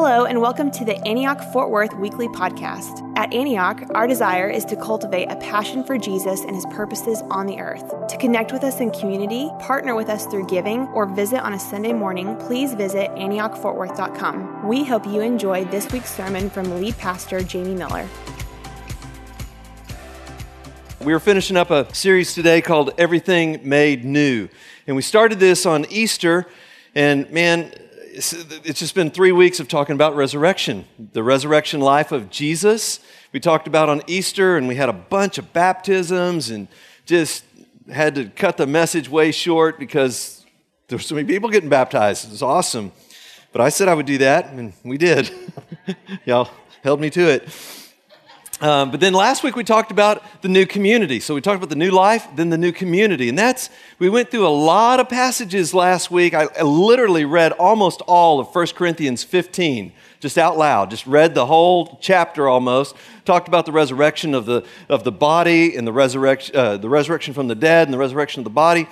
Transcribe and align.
Hello, 0.00 0.26
and 0.26 0.40
welcome 0.40 0.70
to 0.70 0.84
the 0.84 0.96
Antioch 1.04 1.42
Fort 1.52 1.70
Worth 1.70 1.92
Weekly 1.94 2.28
Podcast. 2.28 3.02
At 3.18 3.34
Antioch, 3.34 3.82
our 3.96 4.06
desire 4.06 4.48
is 4.48 4.64
to 4.66 4.76
cultivate 4.76 5.26
a 5.26 5.34
passion 5.34 5.82
for 5.82 5.98
Jesus 5.98 6.42
and 6.42 6.54
his 6.54 6.64
purposes 6.66 7.20
on 7.32 7.46
the 7.46 7.58
earth. 7.58 8.06
To 8.06 8.16
connect 8.16 8.52
with 8.52 8.62
us 8.62 8.78
in 8.78 8.92
community, 8.92 9.50
partner 9.58 9.96
with 9.96 10.08
us 10.08 10.24
through 10.26 10.46
giving, 10.46 10.82
or 10.94 11.04
visit 11.04 11.40
on 11.40 11.52
a 11.52 11.58
Sunday 11.58 11.92
morning, 11.92 12.36
please 12.36 12.74
visit 12.74 13.10
AntiochFortWorth.com. 13.10 14.68
We 14.68 14.84
hope 14.84 15.04
you 15.04 15.20
enjoy 15.20 15.64
this 15.64 15.90
week's 15.90 16.14
sermon 16.14 16.48
from 16.48 16.80
lead 16.80 16.96
pastor 16.98 17.42
Jamie 17.42 17.74
Miller. 17.74 18.06
We 21.00 21.12
are 21.12 21.18
finishing 21.18 21.56
up 21.56 21.72
a 21.72 21.92
series 21.92 22.34
today 22.34 22.62
called 22.62 22.92
Everything 22.98 23.68
Made 23.68 24.04
New. 24.04 24.48
And 24.86 24.94
we 24.94 25.02
started 25.02 25.40
this 25.40 25.66
on 25.66 25.86
Easter, 25.86 26.46
and 26.94 27.28
man, 27.32 27.72
it's 28.18 28.80
just 28.80 28.96
been 28.96 29.12
three 29.12 29.30
weeks 29.30 29.60
of 29.60 29.68
talking 29.68 29.94
about 29.94 30.16
resurrection, 30.16 30.84
the 31.12 31.22
resurrection 31.22 31.80
life 31.80 32.10
of 32.10 32.30
Jesus. 32.30 32.98
We 33.32 33.38
talked 33.38 33.68
about 33.68 33.88
on 33.88 34.02
Easter, 34.08 34.56
and 34.56 34.66
we 34.66 34.74
had 34.74 34.88
a 34.88 34.92
bunch 34.92 35.38
of 35.38 35.52
baptisms 35.52 36.50
and 36.50 36.66
just 37.06 37.44
had 37.88 38.16
to 38.16 38.24
cut 38.24 38.56
the 38.56 38.66
message 38.66 39.08
way 39.08 39.30
short 39.30 39.78
because 39.78 40.44
there 40.88 40.98
were 40.98 41.02
so 41.02 41.14
many 41.14 41.28
people 41.28 41.48
getting 41.48 41.68
baptized. 41.68 42.26
It 42.26 42.30
was 42.32 42.42
awesome. 42.42 42.90
But 43.52 43.60
I 43.60 43.68
said 43.68 43.86
I 43.86 43.94
would 43.94 44.06
do 44.06 44.18
that, 44.18 44.46
and 44.46 44.72
we 44.82 44.98
did. 44.98 45.30
Y'all 46.24 46.50
held 46.82 47.00
me 47.00 47.10
to 47.10 47.20
it. 47.20 47.48
Um, 48.60 48.90
but 48.90 48.98
then 48.98 49.12
last 49.12 49.44
week 49.44 49.54
we 49.54 49.62
talked 49.62 49.92
about 49.92 50.22
the 50.42 50.48
new 50.48 50.66
community. 50.66 51.20
So 51.20 51.34
we 51.34 51.40
talked 51.40 51.58
about 51.58 51.68
the 51.68 51.76
new 51.76 51.92
life, 51.92 52.26
then 52.34 52.50
the 52.50 52.58
new 52.58 52.72
community. 52.72 53.28
And 53.28 53.38
that's, 53.38 53.70
we 54.00 54.08
went 54.08 54.32
through 54.32 54.46
a 54.46 54.50
lot 54.50 54.98
of 54.98 55.08
passages 55.08 55.72
last 55.72 56.10
week. 56.10 56.34
I, 56.34 56.48
I 56.58 56.62
literally 56.62 57.24
read 57.24 57.52
almost 57.52 58.00
all 58.02 58.40
of 58.40 58.52
1 58.52 58.66
Corinthians 58.68 59.22
15, 59.22 59.92
just 60.18 60.36
out 60.36 60.58
loud, 60.58 60.90
just 60.90 61.06
read 61.06 61.36
the 61.36 61.46
whole 61.46 61.98
chapter 62.00 62.48
almost. 62.48 62.96
Talked 63.24 63.46
about 63.46 63.64
the 63.64 63.72
resurrection 63.72 64.34
of 64.34 64.44
the, 64.44 64.64
of 64.88 65.04
the 65.04 65.12
body 65.12 65.76
and 65.76 65.86
the 65.86 65.92
resurrection, 65.92 66.56
uh, 66.56 66.78
the 66.78 66.88
resurrection 66.88 67.34
from 67.34 67.46
the 67.46 67.54
dead 67.54 67.86
and 67.86 67.94
the 67.94 67.98
resurrection 67.98 68.40
of 68.40 68.44
the 68.44 68.50
body. 68.50 68.88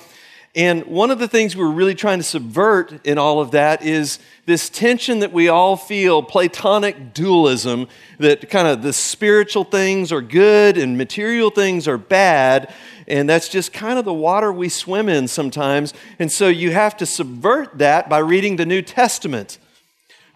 And 0.57 0.87
one 0.87 1.11
of 1.11 1.19
the 1.19 1.29
things 1.29 1.55
we're 1.55 1.71
really 1.71 1.95
trying 1.95 2.19
to 2.19 2.25
subvert 2.25 3.07
in 3.07 3.19
all 3.19 3.41
of 3.41 3.51
that 3.51 3.83
is 3.83 4.19
this 4.47 4.71
tension 4.71 5.19
that 5.19 5.31
we 5.31 5.51
all 5.51 5.77
feel, 5.77 6.23
Platonic 6.23 7.13
dualism, 7.13 7.89
that 8.19 8.49
kind 8.49 8.67
of 8.67 8.81
the 8.81 8.95
spiritual 8.95 9.65
things 9.65 10.11
are 10.13 10.23
good 10.23 10.79
and 10.79 10.97
material 10.97 11.51
things 11.51 11.87
are 11.87 11.99
bad. 11.99 12.73
And 13.07 13.29
that's 13.29 13.51
just 13.51 13.75
kind 13.75 13.99
of 13.99 14.07
the 14.07 14.15
water 14.15 14.51
we 14.51 14.71
swim 14.71 15.11
in 15.11 15.29
sometimes. 15.29 15.93
And 16.19 16.33
so 16.33 16.49
you 16.49 16.71
have 16.71 16.97
to 16.97 17.07
subvert 17.07 17.77
that 17.77 18.09
by 18.09 18.19
reading 18.19 18.57
the 18.57 18.65
New 18.65 18.81
Testament, 18.81 19.59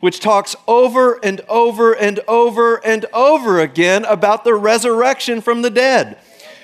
which 0.01 0.21
talks 0.21 0.55
over 0.69 1.19
and 1.25 1.41
over 1.49 1.95
and 1.95 2.21
over 2.29 2.77
and 2.85 3.07
over 3.15 3.59
again 3.59 4.05
about 4.05 4.45
the 4.45 4.55
resurrection 4.55 5.41
from 5.41 5.63
the 5.63 5.71
dead 5.71 6.19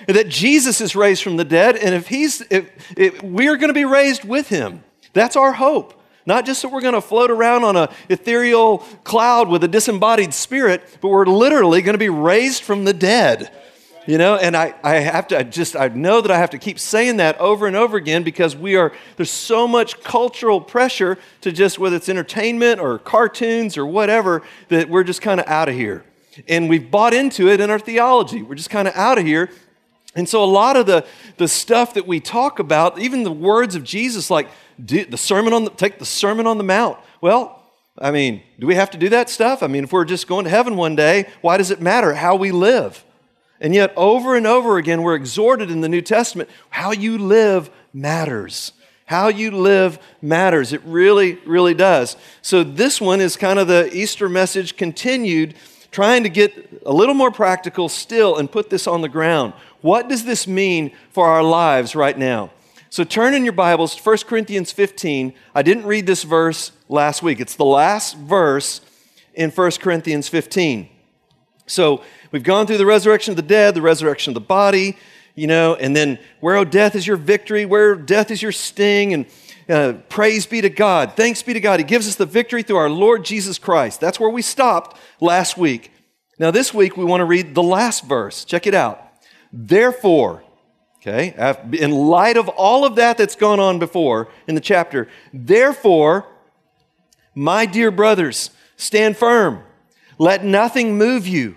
that 0.06 0.28
Jesus 0.28 0.80
is 0.80 0.94
raised 0.94 1.22
from 1.22 1.36
the 1.36 1.44
dead, 1.44 1.76
and 1.76 1.94
if 1.94 2.08
he's, 2.08 2.42
if, 2.50 2.70
if 2.96 3.22
we're 3.22 3.56
going 3.56 3.68
to 3.68 3.74
be 3.74 3.84
raised 3.84 4.24
with 4.24 4.48
him. 4.48 4.84
That's 5.12 5.36
our 5.36 5.52
hope. 5.52 5.94
Not 6.26 6.44
just 6.44 6.62
that 6.62 6.68
we're 6.68 6.80
going 6.80 6.94
to 6.94 7.00
float 7.00 7.30
around 7.30 7.64
on 7.64 7.76
an 7.76 7.88
ethereal 8.08 8.78
cloud 9.04 9.48
with 9.48 9.62
a 9.64 9.68
disembodied 9.68 10.34
spirit, 10.34 10.98
but 11.00 11.08
we're 11.08 11.26
literally 11.26 11.82
going 11.82 11.94
to 11.94 11.98
be 11.98 12.08
raised 12.08 12.64
from 12.64 12.84
the 12.84 12.92
dead. 12.92 13.50
You 14.06 14.18
know, 14.18 14.36
and 14.36 14.56
I, 14.56 14.74
I 14.84 14.96
have 14.96 15.28
to 15.28 15.38
I 15.38 15.42
just, 15.42 15.74
I 15.74 15.88
know 15.88 16.20
that 16.20 16.30
I 16.30 16.38
have 16.38 16.50
to 16.50 16.58
keep 16.58 16.78
saying 16.78 17.16
that 17.16 17.38
over 17.40 17.66
and 17.66 17.74
over 17.74 17.96
again 17.96 18.22
because 18.22 18.54
we 18.54 18.76
are, 18.76 18.92
there's 19.16 19.30
so 19.30 19.66
much 19.66 20.00
cultural 20.02 20.60
pressure 20.60 21.18
to 21.40 21.50
just, 21.50 21.78
whether 21.80 21.96
it's 21.96 22.08
entertainment 22.08 22.78
or 22.78 22.98
cartoons 23.00 23.76
or 23.76 23.84
whatever, 23.84 24.42
that 24.68 24.88
we're 24.88 25.02
just 25.02 25.22
kind 25.22 25.40
of 25.40 25.46
out 25.46 25.68
of 25.68 25.74
here. 25.74 26.04
And 26.48 26.68
we've 26.68 26.88
bought 26.88 27.14
into 27.14 27.48
it 27.48 27.60
in 27.60 27.70
our 27.70 27.80
theology. 27.80 28.42
We're 28.42 28.54
just 28.54 28.70
kind 28.70 28.86
of 28.86 28.94
out 28.94 29.18
of 29.18 29.24
here 29.24 29.50
and 30.16 30.26
so, 30.26 30.42
a 30.42 30.46
lot 30.46 30.76
of 30.76 30.86
the, 30.86 31.06
the 31.36 31.46
stuff 31.46 31.94
that 31.94 32.06
we 32.06 32.20
talk 32.20 32.58
about, 32.58 32.98
even 32.98 33.22
the 33.22 33.30
words 33.30 33.74
of 33.74 33.84
Jesus, 33.84 34.30
like 34.30 34.48
the 34.78 35.16
sermon 35.16 35.52
on 35.52 35.64
the, 35.64 35.70
take 35.70 35.98
the 35.98 36.06
Sermon 36.06 36.46
on 36.46 36.56
the 36.56 36.64
Mount. 36.64 36.98
Well, 37.20 37.62
I 37.98 38.10
mean, 38.10 38.42
do 38.58 38.66
we 38.66 38.74
have 38.74 38.90
to 38.90 38.98
do 38.98 39.10
that 39.10 39.28
stuff? 39.30 39.62
I 39.62 39.66
mean, 39.66 39.84
if 39.84 39.92
we're 39.92 40.04
just 40.06 40.26
going 40.26 40.44
to 40.44 40.50
heaven 40.50 40.76
one 40.76 40.96
day, 40.96 41.28
why 41.42 41.58
does 41.58 41.70
it 41.70 41.80
matter 41.80 42.14
how 42.14 42.34
we 42.34 42.50
live? 42.50 43.04
And 43.60 43.74
yet, 43.74 43.92
over 43.96 44.36
and 44.36 44.46
over 44.46 44.78
again, 44.78 45.02
we're 45.02 45.14
exhorted 45.14 45.70
in 45.70 45.82
the 45.82 45.88
New 45.88 46.02
Testament 46.02 46.48
how 46.70 46.92
you 46.92 47.18
live 47.18 47.70
matters. 47.92 48.72
How 49.06 49.28
you 49.28 49.50
live 49.50 49.98
matters. 50.20 50.72
It 50.72 50.82
really, 50.84 51.34
really 51.46 51.74
does. 51.74 52.16
So, 52.42 52.64
this 52.64 53.00
one 53.00 53.20
is 53.20 53.36
kind 53.36 53.58
of 53.58 53.68
the 53.68 53.88
Easter 53.94 54.28
message 54.28 54.76
continued, 54.76 55.54
trying 55.90 56.22
to 56.22 56.28
get 56.28 56.82
a 56.84 56.92
little 56.92 57.14
more 57.14 57.30
practical 57.30 57.88
still 57.88 58.36
and 58.36 58.50
put 58.50 58.70
this 58.70 58.86
on 58.86 59.00
the 59.00 59.08
ground. 59.08 59.54
What 59.80 60.08
does 60.08 60.24
this 60.24 60.46
mean 60.46 60.92
for 61.10 61.26
our 61.26 61.42
lives 61.42 61.94
right 61.94 62.16
now? 62.16 62.50
So 62.90 63.04
turn 63.04 63.34
in 63.34 63.44
your 63.44 63.52
Bibles 63.52 63.96
to 63.96 64.02
1 64.02 64.18
Corinthians 64.26 64.72
15. 64.72 65.34
I 65.54 65.62
didn't 65.62 65.86
read 65.86 66.06
this 66.06 66.22
verse 66.22 66.72
last 66.88 67.22
week. 67.22 67.40
It's 67.40 67.56
the 67.56 67.64
last 67.64 68.16
verse 68.16 68.80
in 69.34 69.50
1 69.50 69.70
Corinthians 69.80 70.28
15. 70.28 70.88
So 71.66 72.02
we've 72.30 72.42
gone 72.42 72.66
through 72.66 72.78
the 72.78 72.86
resurrection 72.86 73.32
of 73.32 73.36
the 73.36 73.42
dead, 73.42 73.74
the 73.74 73.82
resurrection 73.82 74.30
of 74.30 74.34
the 74.34 74.40
body, 74.40 74.96
you 75.34 75.46
know, 75.46 75.74
and 75.74 75.94
then 75.94 76.18
where, 76.40 76.56
oh, 76.56 76.64
death 76.64 76.94
is 76.94 77.06
your 77.06 77.16
victory, 77.16 77.66
where 77.66 77.94
death 77.96 78.30
is 78.30 78.40
your 78.40 78.52
sting, 78.52 79.12
and 79.12 79.26
uh, 79.68 79.94
praise 80.08 80.46
be 80.46 80.60
to 80.60 80.70
God. 80.70 81.14
Thanks 81.16 81.42
be 81.42 81.52
to 81.52 81.60
God. 81.60 81.80
He 81.80 81.84
gives 81.84 82.06
us 82.06 82.14
the 82.14 82.26
victory 82.26 82.62
through 82.62 82.76
our 82.76 82.90
Lord 82.90 83.24
Jesus 83.24 83.58
Christ. 83.58 84.00
That's 84.00 84.20
where 84.20 84.30
we 84.30 84.42
stopped 84.42 84.96
last 85.20 85.58
week. 85.58 85.90
Now, 86.38 86.50
this 86.50 86.72
week 86.72 86.96
we 86.96 87.04
want 87.04 87.20
to 87.20 87.24
read 87.24 87.54
the 87.54 87.62
last 87.62 88.04
verse. 88.04 88.44
Check 88.44 88.66
it 88.66 88.74
out. 88.74 89.02
Therefore, 89.52 90.44
okay, 90.98 91.34
in 91.72 91.90
light 91.90 92.36
of 92.36 92.48
all 92.48 92.84
of 92.84 92.96
that 92.96 93.16
that's 93.16 93.36
gone 93.36 93.58
on 93.58 93.78
before 93.78 94.28
in 94.46 94.54
the 94.54 94.60
chapter, 94.60 95.08
therefore, 95.32 96.26
my 97.34 97.66
dear 97.66 97.90
brothers, 97.90 98.50
stand 98.76 99.16
firm. 99.16 99.62
Let 100.18 100.44
nothing 100.44 100.96
move 100.96 101.26
you. 101.26 101.56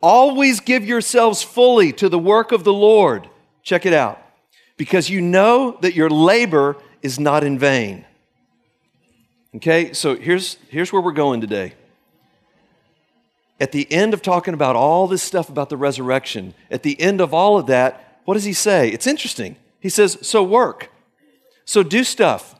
Always 0.00 0.60
give 0.60 0.84
yourselves 0.84 1.42
fully 1.42 1.92
to 1.94 2.08
the 2.08 2.18
work 2.18 2.52
of 2.52 2.64
the 2.64 2.72
Lord. 2.72 3.28
Check 3.62 3.84
it 3.84 3.92
out. 3.92 4.22
Because 4.76 5.10
you 5.10 5.20
know 5.20 5.76
that 5.82 5.94
your 5.94 6.08
labor 6.08 6.76
is 7.02 7.18
not 7.18 7.44
in 7.44 7.58
vain. 7.58 8.04
Okay, 9.56 9.92
so 9.92 10.16
here's, 10.16 10.58
here's 10.68 10.92
where 10.92 11.02
we're 11.02 11.12
going 11.12 11.40
today 11.40 11.74
at 13.60 13.72
the 13.72 13.90
end 13.92 14.14
of 14.14 14.22
talking 14.22 14.54
about 14.54 14.76
all 14.76 15.06
this 15.06 15.22
stuff 15.22 15.48
about 15.48 15.68
the 15.68 15.76
resurrection, 15.76 16.54
at 16.70 16.82
the 16.82 17.00
end 17.00 17.20
of 17.20 17.34
all 17.34 17.58
of 17.58 17.66
that, 17.66 18.20
what 18.24 18.34
does 18.34 18.44
he 18.44 18.52
say? 18.52 18.88
It's 18.88 19.06
interesting. 19.06 19.56
He 19.80 19.88
says, 19.88 20.18
So 20.22 20.42
work. 20.42 20.90
So 21.64 21.82
do 21.82 22.04
stuff. 22.04 22.54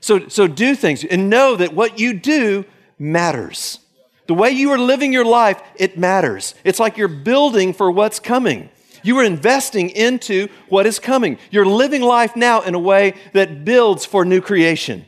So, 0.00 0.28
so 0.28 0.48
do 0.48 0.74
things 0.74 1.04
and 1.04 1.30
know 1.30 1.54
that 1.56 1.74
what 1.74 2.00
you 2.00 2.14
do 2.14 2.64
matters. 2.98 3.78
The 4.26 4.34
way 4.34 4.50
you 4.50 4.70
are 4.70 4.78
living 4.78 5.12
your 5.12 5.24
life, 5.24 5.60
it 5.76 5.98
matters. 5.98 6.54
It's 6.64 6.80
like 6.80 6.96
you're 6.96 7.08
building 7.08 7.72
for 7.72 7.90
what's 7.90 8.18
coming. 8.18 8.70
You 9.02 9.18
are 9.18 9.24
investing 9.24 9.90
into 9.90 10.48
what 10.68 10.86
is 10.86 10.98
coming. 10.98 11.38
You're 11.50 11.66
living 11.66 12.02
life 12.02 12.36
now 12.36 12.62
in 12.62 12.74
a 12.74 12.78
way 12.78 13.14
that 13.32 13.64
builds 13.64 14.04
for 14.04 14.24
new 14.24 14.40
creation. 14.40 15.04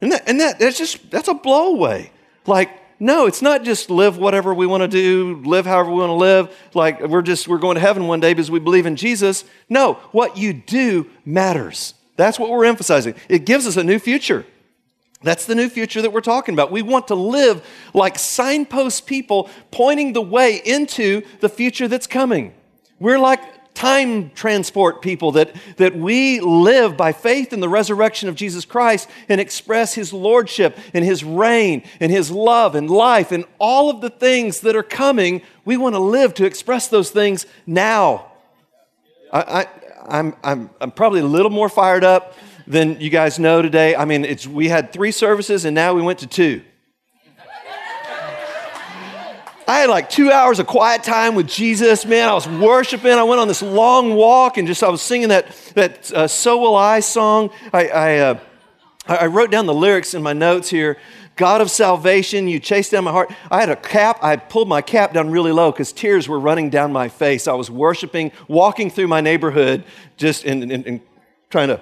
And 0.00 0.12
that, 0.12 0.28
and 0.28 0.40
that 0.40 0.58
that's 0.58 0.78
just 0.78 1.10
that's 1.10 1.28
a 1.28 1.34
blow 1.34 1.74
away. 1.74 2.12
Like 2.46 2.70
no, 3.00 3.26
it's 3.26 3.42
not 3.42 3.62
just 3.62 3.90
live 3.90 4.18
whatever 4.18 4.52
we 4.52 4.66
want 4.66 4.82
to 4.82 4.88
do, 4.88 5.40
live 5.44 5.66
however 5.66 5.90
we 5.90 6.00
want 6.00 6.10
to 6.10 6.14
live, 6.14 6.56
like 6.74 7.00
we're 7.00 7.22
just 7.22 7.46
we're 7.46 7.58
going 7.58 7.76
to 7.76 7.80
heaven 7.80 8.06
one 8.06 8.20
day 8.20 8.32
because 8.32 8.50
we 8.50 8.58
believe 8.58 8.86
in 8.86 8.96
Jesus. 8.96 9.44
No, 9.68 9.94
what 10.12 10.36
you 10.36 10.52
do 10.52 11.08
matters. 11.24 11.94
That's 12.16 12.38
what 12.38 12.50
we're 12.50 12.64
emphasizing. 12.64 13.14
It 13.28 13.44
gives 13.46 13.66
us 13.66 13.76
a 13.76 13.84
new 13.84 14.00
future. 14.00 14.44
That's 15.22 15.46
the 15.46 15.54
new 15.54 15.68
future 15.68 16.00
that 16.02 16.12
we're 16.12 16.20
talking 16.20 16.54
about. 16.54 16.70
We 16.70 16.82
want 16.82 17.08
to 17.08 17.16
live 17.16 17.66
like 17.92 18.18
signpost 18.18 19.06
people 19.06 19.50
pointing 19.70 20.12
the 20.12 20.22
way 20.22 20.62
into 20.64 21.22
the 21.40 21.48
future 21.48 21.88
that's 21.88 22.06
coming. 22.06 22.54
We're 23.00 23.18
like 23.18 23.40
time 23.78 24.30
transport 24.30 25.00
people, 25.00 25.32
that, 25.32 25.54
that 25.76 25.96
we 25.96 26.40
live 26.40 26.96
by 26.96 27.12
faith 27.12 27.52
in 27.52 27.60
the 27.60 27.68
resurrection 27.68 28.28
of 28.28 28.34
Jesus 28.34 28.64
Christ 28.64 29.08
and 29.28 29.40
express 29.40 29.94
his 29.94 30.12
lordship 30.12 30.76
and 30.92 31.04
his 31.04 31.22
reign 31.22 31.84
and 32.00 32.10
his 32.10 32.28
love 32.28 32.74
and 32.74 32.90
life 32.90 33.30
and 33.30 33.44
all 33.60 33.88
of 33.88 34.00
the 34.00 34.10
things 34.10 34.60
that 34.62 34.74
are 34.74 34.82
coming. 34.82 35.42
We 35.64 35.76
want 35.76 35.94
to 35.94 36.00
live 36.00 36.34
to 36.34 36.44
express 36.44 36.88
those 36.88 37.10
things 37.10 37.46
now. 37.66 38.32
I, 39.32 39.40
I, 39.40 39.66
I'm, 40.08 40.36
I'm, 40.42 40.70
I'm 40.80 40.90
probably 40.90 41.20
a 41.20 41.26
little 41.26 41.50
more 41.50 41.68
fired 41.68 42.02
up 42.02 42.34
than 42.68 43.00
you 43.00 43.10
guys 43.10 43.38
know 43.38 43.62
today. 43.62 43.96
I 43.96 44.04
mean, 44.04 44.24
it's, 44.24 44.46
we 44.46 44.68
had 44.68 44.92
three 44.92 45.10
services 45.10 45.64
and 45.64 45.74
now 45.74 45.94
we 45.94 46.02
went 46.02 46.20
to 46.20 46.26
two. 46.26 46.62
I 49.66 49.80
had 49.80 49.90
like 49.90 50.08
two 50.08 50.30
hours 50.30 50.60
of 50.60 50.66
quiet 50.66 51.02
time 51.02 51.34
with 51.34 51.46
Jesus, 51.46 52.06
man. 52.06 52.28
I 52.28 52.34
was 52.34 52.48
worshiping. 52.48 53.12
I 53.12 53.22
went 53.24 53.40
on 53.40 53.48
this 53.48 53.60
long 53.60 54.14
walk 54.14 54.56
and 54.56 54.66
just 54.66 54.82
I 54.82 54.88
was 54.88 55.02
singing 55.02 55.28
that, 55.28 55.54
that 55.74 56.10
uh, 56.12 56.26
So 56.26 56.58
Will 56.58 56.74
I 56.74 57.00
song. 57.00 57.50
I, 57.72 57.88
I, 57.88 58.18
uh, 58.18 58.38
I 59.06 59.26
wrote 59.26 59.50
down 59.50 59.66
the 59.66 59.74
lyrics 59.74 60.14
in 60.14 60.22
my 60.22 60.32
notes 60.32 60.70
here 60.70 60.98
God 61.38 61.60
of 61.60 61.70
salvation, 61.70 62.48
you 62.48 62.58
chased 62.58 62.90
down 62.90 63.04
my 63.04 63.12
heart. 63.12 63.32
I 63.48 63.60
had 63.60 63.70
a 63.70 63.76
cap, 63.76 64.18
I 64.22 64.34
pulled 64.36 64.68
my 64.68 64.82
cap 64.82 65.14
down 65.14 65.30
really 65.30 65.52
low 65.52 65.70
because 65.70 65.92
tears 65.92 66.28
were 66.28 66.40
running 66.40 66.68
down 66.68 66.92
my 66.92 67.08
face. 67.08 67.46
I 67.46 67.52
was 67.52 67.70
worshiping, 67.70 68.32
walking 68.48 68.90
through 68.90 69.06
my 69.06 69.20
neighborhood, 69.20 69.84
just 70.16 70.44
and, 70.44 71.00
trying 71.48 71.68
to, 71.68 71.80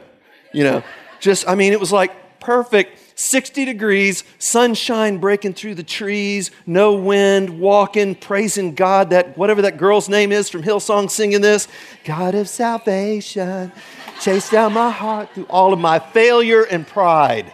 you 0.56 0.64
know, 0.64 0.82
just, 1.20 1.46
I 1.46 1.54
mean, 1.54 1.74
it 1.74 1.80
was 1.80 1.92
like 1.92 2.40
perfect 2.40 2.98
60 3.18 3.66
degrees, 3.66 4.24
sunshine 4.38 5.18
breaking 5.18 5.52
through 5.52 5.74
the 5.74 5.82
trees, 5.82 6.50
no 6.66 6.94
wind, 6.94 7.60
walking, 7.60 8.14
praising 8.14 8.74
God, 8.74 9.10
that 9.10 9.36
whatever 9.36 9.62
that 9.62 9.76
girl's 9.76 10.08
name 10.08 10.32
is 10.32 10.48
from 10.48 10.62
Hillsong 10.62 11.10
singing 11.10 11.42
this, 11.42 11.68
God 12.04 12.34
of 12.34 12.48
salvation, 12.48 13.70
chase 14.18 14.48
down 14.48 14.72
my 14.72 14.90
heart 14.90 15.28
through 15.34 15.44
all 15.44 15.74
of 15.74 15.78
my 15.78 15.98
failure 15.98 16.62
and 16.62 16.86
pride. 16.86 17.52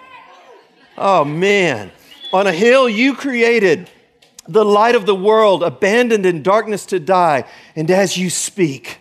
Oh 0.97 1.25
man, 1.25 1.91
on 2.33 2.47
a 2.47 2.53
hill 2.53 2.89
you 2.89 3.15
created, 3.15 3.91
the 4.47 4.65
light 4.65 4.95
of 4.95 5.07
the 5.07 5.15
world, 5.15 5.65
abandoned 5.65 6.25
in 6.25 6.45
darkness 6.45 6.87
to 6.87 7.01
die, 7.01 7.45
and 7.75 7.91
as 7.91 8.17
you 8.17 8.31
speak, 8.31 8.99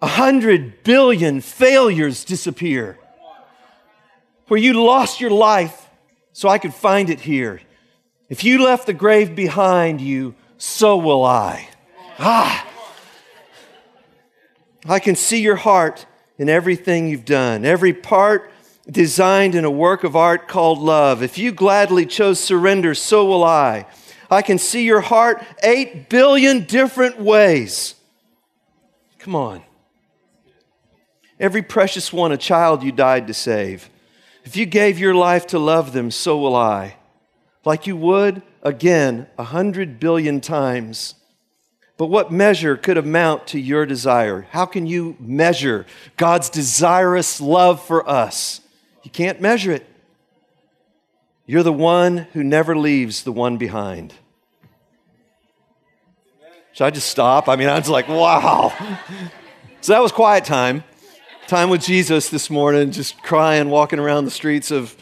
a 0.00 0.06
hundred 0.06 0.84
billion 0.84 1.40
failures 1.40 2.24
disappear 2.24 2.98
where 4.46 4.60
you 4.60 4.72
lost 4.72 5.20
your 5.20 5.30
life 5.30 5.88
so 6.32 6.48
I 6.48 6.58
could 6.58 6.74
find 6.74 7.10
it 7.10 7.20
here. 7.20 7.60
If 8.28 8.44
you 8.44 8.62
left 8.62 8.86
the 8.86 8.92
grave 8.92 9.34
behind 9.34 10.00
you, 10.00 10.34
so 10.56 10.96
will 10.96 11.24
I. 11.24 11.68
Ah! 12.18 12.66
I 14.86 14.98
can 14.98 15.16
see 15.16 15.40
your 15.40 15.56
heart 15.56 16.06
in 16.38 16.48
everything 16.48 17.08
you've 17.08 17.24
done, 17.24 17.64
every 17.64 17.92
part 17.92 18.50
designed 18.90 19.54
in 19.54 19.64
a 19.64 19.70
work 19.70 20.04
of 20.04 20.16
art 20.16 20.48
called 20.48 20.78
love. 20.78 21.22
If 21.22 21.36
you 21.36 21.52
gladly 21.52 22.06
chose 22.06 22.40
surrender, 22.40 22.94
so 22.94 23.26
will 23.26 23.44
I. 23.44 23.86
I 24.30 24.42
can 24.42 24.58
see 24.58 24.84
your 24.84 25.00
heart 25.00 25.42
eight 25.62 26.08
billion 26.08 26.64
different 26.64 27.18
ways. 27.18 27.94
Come 29.18 29.34
on. 29.34 29.62
Every 31.40 31.62
precious 31.62 32.12
one, 32.12 32.32
a 32.32 32.36
child 32.36 32.82
you 32.82 32.90
died 32.90 33.28
to 33.28 33.34
save. 33.34 33.90
If 34.44 34.56
you 34.56 34.66
gave 34.66 34.98
your 34.98 35.14
life 35.14 35.46
to 35.48 35.58
love 35.58 35.92
them, 35.92 36.10
so 36.10 36.38
will 36.38 36.56
I. 36.56 36.96
Like 37.64 37.86
you 37.86 37.96
would, 37.96 38.42
again, 38.62 39.28
a 39.38 39.44
hundred 39.44 40.00
billion 40.00 40.40
times. 40.40 41.14
But 41.96 42.06
what 42.06 42.32
measure 42.32 42.76
could 42.76 42.96
amount 42.96 43.48
to 43.48 43.60
your 43.60 43.86
desire? 43.86 44.46
How 44.50 44.66
can 44.66 44.86
you 44.86 45.16
measure 45.20 45.86
God's 46.16 46.50
desirous 46.50 47.40
love 47.40 47.84
for 47.84 48.08
us? 48.08 48.60
You 49.02 49.10
can't 49.10 49.40
measure 49.40 49.72
it. 49.72 49.86
You're 51.46 51.62
the 51.62 51.72
one 51.72 52.28
who 52.32 52.42
never 52.42 52.76
leaves 52.76 53.22
the 53.22 53.32
one 53.32 53.58
behind. 53.58 54.14
Should 56.72 56.84
I 56.84 56.90
just 56.90 57.08
stop? 57.08 57.48
I 57.48 57.56
mean, 57.56 57.68
I 57.68 57.78
was 57.78 57.88
like, 57.88 58.08
wow. 58.08 58.72
So 59.80 59.92
that 59.92 60.02
was 60.02 60.10
quiet 60.10 60.44
time 60.44 60.82
time 61.48 61.70
with 61.70 61.82
Jesus 61.82 62.28
this 62.28 62.50
morning, 62.50 62.90
just 62.90 63.22
crying, 63.22 63.70
walking 63.70 63.98
around 63.98 64.26
the 64.26 64.30
streets 64.30 64.70
of 64.70 64.94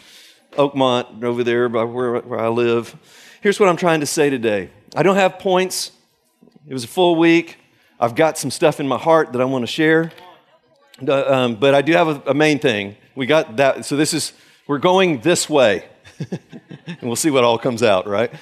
Oakmont 0.52 1.24
over 1.24 1.42
there 1.42 1.68
by 1.68 1.82
where, 1.82 2.20
where 2.20 2.38
I 2.38 2.46
live. 2.46 2.94
Here's 3.40 3.58
what 3.58 3.68
I'm 3.68 3.76
trying 3.76 3.98
to 3.98 4.06
say 4.06 4.30
today 4.30 4.70
I 4.94 5.02
don't 5.02 5.16
have 5.16 5.40
points. 5.40 5.90
It 6.68 6.72
was 6.72 6.84
a 6.84 6.88
full 6.88 7.16
week. 7.16 7.58
I've 7.98 8.14
got 8.14 8.38
some 8.38 8.52
stuff 8.52 8.78
in 8.78 8.86
my 8.86 8.96
heart 8.96 9.32
that 9.32 9.42
I 9.42 9.44
want 9.44 9.64
to 9.64 9.66
share. 9.66 10.12
Um, 11.08 11.56
but 11.56 11.74
I 11.74 11.82
do 11.82 11.92
have 11.94 12.08
a, 12.08 12.30
a 12.30 12.34
main 12.34 12.60
thing. 12.60 12.94
We 13.16 13.26
got 13.26 13.56
that. 13.56 13.84
So 13.84 13.96
this 13.96 14.14
is, 14.14 14.32
we're 14.68 14.78
going 14.78 15.22
this 15.22 15.50
way. 15.50 15.84
and 16.86 17.02
we'll 17.02 17.16
see 17.16 17.30
what 17.30 17.42
all 17.42 17.58
comes 17.58 17.82
out, 17.82 18.06
right? 18.06 18.32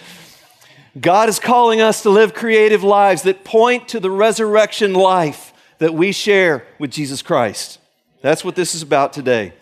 God 1.01 1.31
is 1.31 1.41
calling 1.41 1.81
us 1.81 2.03
to 2.03 2.11
live 2.11 2.35
creative 2.35 2.85
lives 2.85 3.23
that 3.23 3.45
point 3.45 3.89
to 3.89 3.99
the 3.99 4.11
resurrection 4.11 4.93
life 4.93 5.55
that 5.79 5.95
we 5.95 6.13
share 6.13 6.67
with 6.79 6.91
Jesus 6.91 7.23
Christ. 7.23 7.79
That's 8.25 8.43
what 8.43 8.57
this 8.57 8.75
is 8.75 8.81
about 8.81 9.13
today. 9.13 9.53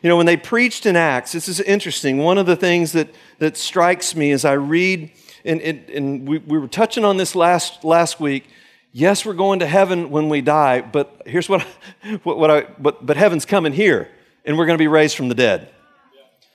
You 0.00 0.08
know, 0.08 0.16
when 0.16 0.24
they 0.24 0.38
preached 0.38 0.86
in 0.86 0.96
Acts, 0.96 1.32
this 1.32 1.46
is 1.46 1.60
interesting. 1.60 2.16
One 2.16 2.38
of 2.38 2.46
the 2.46 2.56
things 2.56 2.92
that, 2.92 3.10
that 3.38 3.58
strikes 3.58 4.16
me 4.16 4.30
as 4.30 4.46
I 4.46 4.54
read, 4.54 5.12
and, 5.44 5.60
and, 5.60 5.90
and 5.90 6.26
we, 6.26 6.38
we 6.38 6.56
were 6.56 6.68
touching 6.68 7.04
on 7.04 7.18
this 7.18 7.34
last, 7.34 7.84
last 7.84 8.18
week. 8.18 8.48
Yes, 8.92 9.26
we're 9.26 9.34
going 9.34 9.58
to 9.58 9.66
heaven 9.66 10.08
when 10.08 10.30
we 10.30 10.40
die, 10.40 10.80
but 10.80 11.20
here's 11.26 11.50
what, 11.50 11.60
what, 12.22 12.38
what 12.38 12.50
I, 12.50 12.62
but, 12.78 13.04
but 13.04 13.18
heaven's 13.18 13.44
coming 13.44 13.74
here, 13.74 14.08
and 14.46 14.56
we're 14.56 14.64
going 14.64 14.78
to 14.78 14.82
be 14.82 14.88
raised 14.88 15.14
from 15.14 15.28
the 15.28 15.34
dead. 15.34 15.68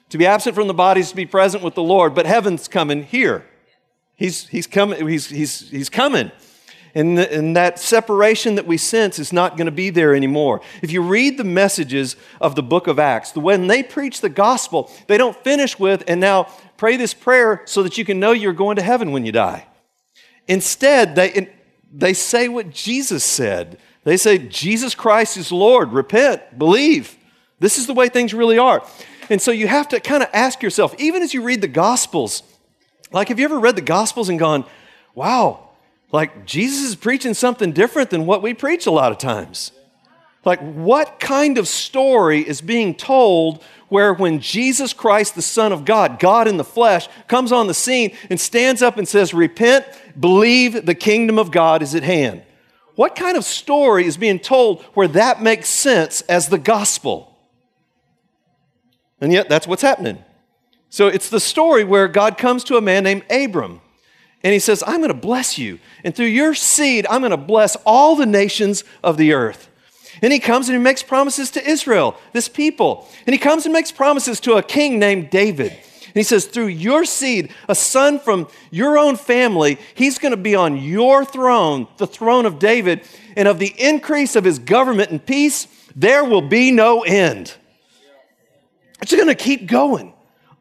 To 0.10 0.18
be 0.18 0.26
absent 0.26 0.56
from 0.56 0.66
the 0.66 0.74
body 0.74 1.02
is 1.02 1.12
to 1.12 1.16
be 1.16 1.28
present 1.28 1.64
with 1.64 1.76
the 1.76 1.84
Lord, 1.84 2.16
but 2.16 2.26
heaven's 2.26 2.68
coming 2.68 3.04
here. 3.04 3.46
He's, 4.16 4.48
he's, 4.48 4.66
coming, 4.66 5.08
he's, 5.08 5.28
he's, 5.28 5.70
he's 5.70 5.90
coming. 5.92 6.32
And, 6.96 7.18
and 7.18 7.56
that 7.56 7.80
separation 7.80 8.56
that 8.56 8.68
we 8.68 8.78
sense 8.78 9.18
is 9.18 9.34
not 9.34 9.58
going 9.58 9.66
to 9.66 9.72
be 9.72 9.90
there 9.90 10.14
anymore. 10.14 10.62
If 10.84 10.92
you 10.92 11.02
read 11.02 11.38
the 11.38 11.44
messages 11.44 12.16
of 12.40 12.56
the 12.56 12.62
book 12.62 12.86
of 12.86 13.00
Acts, 13.00 13.36
when 13.36 13.66
they 13.66 13.82
preach 13.82 14.22
the 14.22 14.30
gospel, 14.30 14.92
they 15.08 15.18
don't 15.18 15.36
finish 15.44 15.80
with, 15.80 16.04
and 16.08 16.22
now 16.22 16.50
pray 16.78 16.96
this 16.98 17.16
prayer 17.16 17.64
so 17.66 17.82
that 17.82 17.98
you 17.98 18.06
can 18.06 18.20
know 18.20 18.32
you're 18.32 18.54
going 18.54 18.76
to 18.76 18.84
heaven 18.84 19.12
when 19.12 19.26
you 19.26 19.32
die. 19.32 19.66
Instead, 20.48 21.16
they, 21.16 21.52
they 21.92 22.14
say 22.14 22.48
what 22.48 22.70
Jesus 22.70 23.24
said. 23.24 23.80
They 24.04 24.18
say, 24.18 24.38
Jesus 24.38 24.94
Christ 24.94 25.38
is 25.38 25.52
Lord. 25.52 25.94
Repent, 25.94 26.60
believe. 26.60 27.18
This 27.60 27.78
is 27.78 27.88
the 27.88 27.94
way 27.94 28.10
things 28.10 28.34
really 28.34 28.58
are. 28.58 28.86
And 29.30 29.42
so 29.42 29.52
you 29.52 29.68
have 29.68 29.88
to 29.90 30.00
kind 30.00 30.22
of 30.22 30.30
ask 30.34 30.62
yourself, 30.62 30.94
even 31.00 31.24
as 31.24 31.34
you 31.34 31.42
read 31.42 31.62
the 31.62 31.68
Gospels, 31.68 32.44
like, 33.12 33.30
have 33.30 33.40
you 33.40 33.46
ever 33.46 33.60
read 33.60 33.76
the 33.76 33.82
Gospels 33.82 34.28
and 34.30 34.38
gone, 34.38 34.66
wow, 35.16 35.63
like, 36.14 36.46
Jesus 36.46 36.90
is 36.90 36.96
preaching 36.96 37.34
something 37.34 37.72
different 37.72 38.12
than 38.12 38.28
what 38.28 38.44
we 38.44 38.54
preach 38.54 38.86
a 38.86 38.92
lot 38.92 39.12
of 39.12 39.18
times. 39.18 39.72
Like, 40.46 40.60
what 40.60 41.20
kind 41.20 41.58
of 41.58 41.68
story 41.68 42.48
is 42.48 42.62
being 42.62 42.94
told 42.94 43.64
where 43.90 44.14
when 44.14 44.40
Jesus 44.40 44.94
Christ, 44.94 45.34
the 45.34 45.42
Son 45.42 45.72
of 45.72 45.86
God, 45.86 46.20
God 46.20 46.48
in 46.48 46.58
the 46.58 46.64
flesh, 46.64 47.08
comes 47.28 47.52
on 47.52 47.66
the 47.66 47.74
scene 47.74 48.16
and 48.30 48.40
stands 48.40 48.84
up 48.84 48.98
and 48.98 49.08
says, 49.08 49.34
Repent, 49.34 49.86
believe 50.20 50.86
the 50.86 50.94
kingdom 50.94 51.40
of 51.40 51.50
God 51.50 51.82
is 51.82 51.96
at 51.96 52.04
hand? 52.04 52.44
What 52.94 53.16
kind 53.16 53.36
of 53.36 53.44
story 53.44 54.06
is 54.06 54.16
being 54.16 54.38
told 54.38 54.84
where 54.94 55.08
that 55.10 55.42
makes 55.42 55.68
sense 55.68 56.22
as 56.22 56.48
the 56.48 56.60
gospel? 56.60 57.36
And 59.20 59.34
yet, 59.34 59.50
that's 59.50 59.66
what's 59.66 59.82
happening. 59.82 60.24
So, 60.90 61.08
it's 61.08 61.30
the 61.30 61.40
story 61.40 61.84
where 61.84 62.08
God 62.08 62.38
comes 62.38 62.64
to 62.66 62.78
a 62.78 62.82
man 62.82 63.04
named 63.04 63.24
Abram 63.32 63.82
and 64.44 64.52
he 64.52 64.60
says, 64.60 64.84
I'm 64.86 64.98
going 64.98 65.08
to 65.08 65.14
bless 65.14 65.58
you. 65.58 65.80
And 66.04 66.14
through 66.14 66.28
your 66.28 66.54
seed, 66.54 67.08
I'm 67.10 67.22
going 67.22 67.32
to 67.32 67.38
bless 67.38 67.78
all 67.86 68.16
the 68.16 68.26
nations 68.26 68.84
of 69.04 69.18
the 69.18 69.34
earth. 69.34 69.70
And 70.22 70.34
he 70.34 70.40
comes 70.40 70.68
and 70.68 70.78
he 70.78 70.84
makes 70.84 71.02
promises 71.02 71.52
to 71.52 71.66
Israel, 71.66 72.18
this 72.34 72.50
people. 72.50 73.08
And 73.26 73.34
he 73.34 73.40
comes 73.40 73.66
and 73.66 73.74
makes 73.74 73.92
promises 73.92 74.40
to 74.42 74.54
a 74.54 74.64
king 74.64 75.00
named 75.00 75.30
David. 75.30 75.72
And 75.72 76.20
he 76.20 76.24
says, 76.24 76.46
Through 76.46 76.68
your 76.68 77.06
seed, 77.06 77.52
a 77.68 77.74
son 77.74 78.20
from 78.20 78.48
your 78.70 78.98
own 78.98 79.16
family, 79.16 79.80
he's 79.96 80.20
going 80.20 80.32
to 80.32 80.38
be 80.38 80.56
on 80.56 80.78
your 80.78 81.26
throne, 81.26 81.88
the 81.98 82.06
throne 82.06 82.46
of 82.46 82.60
David. 82.60 83.02
And 83.36 83.48
of 83.48 83.60
the 83.60 83.74
increase 83.80 84.36
of 84.36 84.44
his 84.44 84.60
government 84.60 85.10
and 85.10 85.26
peace, 85.26 85.68
there 85.96 86.24
will 86.24 86.42
be 86.42 86.72
no 86.72 87.02
end. 87.04 87.56
It's 89.02 89.14
going 89.14 89.28
to 89.28 89.36
keep 89.36 89.68
going 89.68 90.13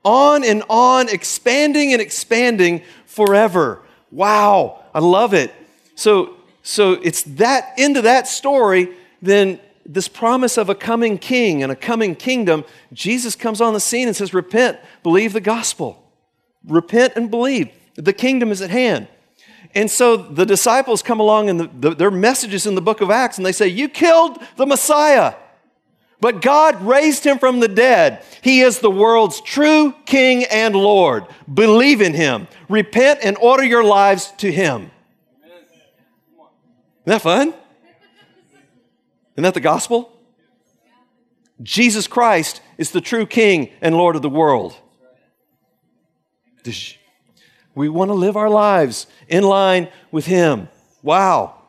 on 0.04 0.44
and 0.44 0.62
on, 0.68 1.08
expanding 1.08 1.92
and 1.92 2.02
expanding 2.02 2.82
forever. 3.06 3.82
Wow, 4.10 4.82
I 4.94 5.00
love 5.00 5.34
it. 5.34 5.54
So, 5.94 6.36
so 6.62 6.92
it's 6.92 7.22
that 7.22 7.78
into 7.78 8.02
that 8.02 8.26
story, 8.26 8.94
then 9.20 9.60
this 9.84 10.08
promise 10.08 10.56
of 10.58 10.68
a 10.68 10.74
coming 10.74 11.18
king 11.18 11.62
and 11.62 11.72
a 11.72 11.76
coming 11.76 12.14
kingdom, 12.14 12.64
Jesus 12.92 13.34
comes 13.34 13.60
on 13.60 13.74
the 13.74 13.80
scene 13.80 14.06
and 14.06 14.16
says, 14.16 14.32
Repent, 14.32 14.78
believe 15.02 15.32
the 15.32 15.40
gospel. 15.40 16.02
Repent 16.66 17.14
and 17.16 17.30
believe. 17.30 17.70
The 17.94 18.12
kingdom 18.12 18.50
is 18.50 18.60
at 18.60 18.70
hand. 18.70 19.08
And 19.74 19.90
so 19.90 20.16
the 20.16 20.44
disciples 20.44 21.02
come 21.02 21.18
along 21.18 21.48
and 21.48 21.60
the, 21.60 21.70
the, 21.80 21.94
their 21.94 22.10
messages 22.10 22.66
in 22.66 22.74
the 22.74 22.82
book 22.82 23.00
of 23.00 23.10
Acts, 23.10 23.38
and 23.38 23.46
they 23.46 23.52
say, 23.52 23.68
You 23.68 23.88
killed 23.88 24.38
the 24.56 24.66
Messiah. 24.66 25.34
But 26.22 26.40
God 26.40 26.80
raised 26.82 27.24
him 27.24 27.40
from 27.40 27.58
the 27.58 27.66
dead. 27.66 28.24
He 28.42 28.60
is 28.60 28.78
the 28.78 28.88
world's 28.92 29.40
true 29.40 29.92
King 30.06 30.44
and 30.44 30.76
Lord. 30.76 31.26
Believe 31.52 32.00
in 32.00 32.14
him. 32.14 32.46
Repent 32.68 33.18
and 33.24 33.36
order 33.38 33.64
your 33.64 33.82
lives 33.82 34.32
to 34.38 34.52
him. 34.52 34.92
Isn't 35.42 37.06
that 37.06 37.22
fun? 37.22 37.48
Isn't 39.34 39.42
that 39.42 39.54
the 39.54 39.60
gospel? 39.60 40.16
Jesus 41.60 42.06
Christ 42.06 42.62
is 42.78 42.92
the 42.92 43.00
true 43.00 43.26
King 43.26 43.70
and 43.80 43.96
Lord 43.96 44.14
of 44.14 44.22
the 44.22 44.28
world. 44.28 44.76
We 47.74 47.88
want 47.88 48.10
to 48.10 48.14
live 48.14 48.36
our 48.36 48.48
lives 48.48 49.08
in 49.26 49.42
line 49.42 49.88
with 50.12 50.26
Him. 50.26 50.68
Wow. 51.02 51.61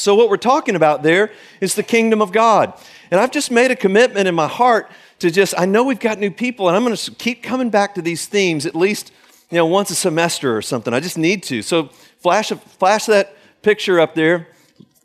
So, 0.00 0.14
what 0.14 0.28
we're 0.28 0.36
talking 0.36 0.76
about 0.76 1.02
there 1.02 1.30
is 1.60 1.74
the 1.74 1.82
kingdom 1.82 2.22
of 2.22 2.32
God. 2.32 2.72
And 3.10 3.20
I've 3.20 3.30
just 3.30 3.50
made 3.50 3.70
a 3.70 3.76
commitment 3.76 4.28
in 4.28 4.34
my 4.34 4.48
heart 4.48 4.90
to 5.18 5.30
just, 5.30 5.54
I 5.58 5.66
know 5.66 5.84
we've 5.84 6.00
got 6.00 6.18
new 6.18 6.30
people, 6.30 6.68
and 6.68 6.76
I'm 6.76 6.84
going 6.84 6.96
to 6.96 7.10
keep 7.12 7.42
coming 7.42 7.70
back 7.70 7.94
to 7.96 8.02
these 8.02 8.26
themes 8.26 8.66
at 8.66 8.74
least, 8.74 9.12
you 9.50 9.56
know, 9.56 9.66
once 9.66 9.90
a 9.90 9.94
semester 9.94 10.56
or 10.56 10.62
something. 10.62 10.94
I 10.94 11.00
just 11.00 11.18
need 11.18 11.42
to. 11.44 11.62
So 11.62 11.90
flash, 12.18 12.48
flash 12.50 13.06
that 13.06 13.36
picture 13.62 14.00
up 14.00 14.14
there. 14.14 14.48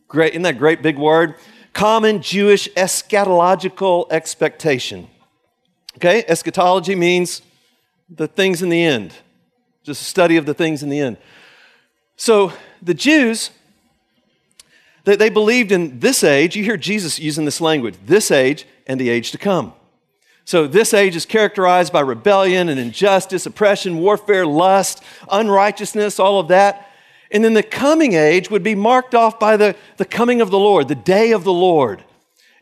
Great, 0.07 0.33
isn't 0.33 0.43
that 0.43 0.57
great 0.57 0.81
big 0.81 0.97
word? 0.97 1.35
Common 1.73 2.21
Jewish 2.21 2.69
eschatological 2.75 4.07
expectation. 4.11 5.09
Okay, 5.97 6.23
eschatology 6.27 6.95
means 6.95 7.41
the 8.09 8.27
things 8.27 8.61
in 8.61 8.69
the 8.69 8.83
end, 8.83 9.13
just 9.83 10.01
a 10.01 10.05
study 10.05 10.37
of 10.37 10.45
the 10.45 10.53
things 10.53 10.83
in 10.83 10.89
the 10.89 10.99
end. 10.99 11.17
So 12.15 12.53
the 12.81 12.93
Jews, 12.93 13.49
they, 15.05 15.15
they 15.15 15.29
believed 15.29 15.71
in 15.71 15.99
this 15.99 16.23
age. 16.23 16.55
You 16.55 16.63
hear 16.63 16.77
Jesus 16.77 17.19
using 17.19 17.45
this 17.45 17.61
language 17.61 17.95
this 18.05 18.31
age 18.31 18.67
and 18.85 18.99
the 18.99 19.09
age 19.09 19.31
to 19.31 19.37
come. 19.37 19.73
So, 20.47 20.67
this 20.67 20.93
age 20.93 21.15
is 21.15 21.25
characterized 21.25 21.91
by 21.91 22.01
rebellion 22.01 22.69
and 22.69 22.79
injustice, 22.79 23.47
oppression, 23.47 23.97
warfare, 23.97 24.45
lust, 24.45 25.01
unrighteousness, 25.31 26.19
all 26.19 26.39
of 26.39 26.49
that. 26.49 26.87
And 27.31 27.43
then 27.43 27.55
the 27.55 27.63
coming 27.63 28.13
age 28.13 28.51
would 28.51 28.61
be 28.61 28.75
marked 28.75 29.15
off 29.15 29.39
by 29.39 29.57
the, 29.57 29.75
the 29.97 30.05
coming 30.05 30.41
of 30.41 30.51
the 30.51 30.59
Lord, 30.59 30.87
the 30.87 30.93
day 30.95 31.31
of 31.31 31.43
the 31.43 31.53
Lord. 31.53 32.03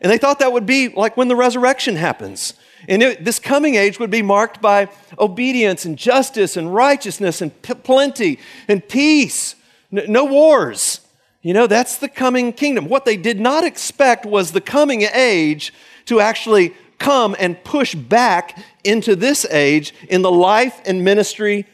And 0.00 0.10
they 0.10 0.16
thought 0.16 0.38
that 0.38 0.52
would 0.52 0.66
be 0.66 0.88
like 0.88 1.16
when 1.16 1.28
the 1.28 1.36
resurrection 1.36 1.96
happens. 1.96 2.54
And 2.88 3.02
it, 3.02 3.24
this 3.24 3.38
coming 3.38 3.74
age 3.74 3.98
would 3.98 4.10
be 4.10 4.22
marked 4.22 4.60
by 4.60 4.88
obedience 5.18 5.84
and 5.84 5.96
justice 5.96 6.56
and 6.56 6.74
righteousness 6.74 7.40
and 7.42 7.60
p- 7.62 7.74
plenty 7.74 8.38
and 8.66 8.86
peace, 8.86 9.56
N- 9.92 10.04
no 10.08 10.24
wars. 10.24 11.00
You 11.44 11.52
know, 11.52 11.66
that's 11.66 11.98
the 11.98 12.08
coming 12.08 12.54
kingdom. 12.54 12.88
What 12.88 13.04
they 13.04 13.18
did 13.18 13.38
not 13.38 13.64
expect 13.64 14.24
was 14.24 14.52
the 14.52 14.62
coming 14.62 15.02
age 15.02 15.74
to 16.06 16.18
actually 16.18 16.72
come 16.98 17.36
and 17.38 17.62
push 17.62 17.94
back 17.94 18.58
into 18.82 19.14
this 19.14 19.44
age 19.50 19.92
in 20.08 20.22
the 20.22 20.30
life 20.30 20.80
and 20.86 21.04
ministry, 21.04 21.66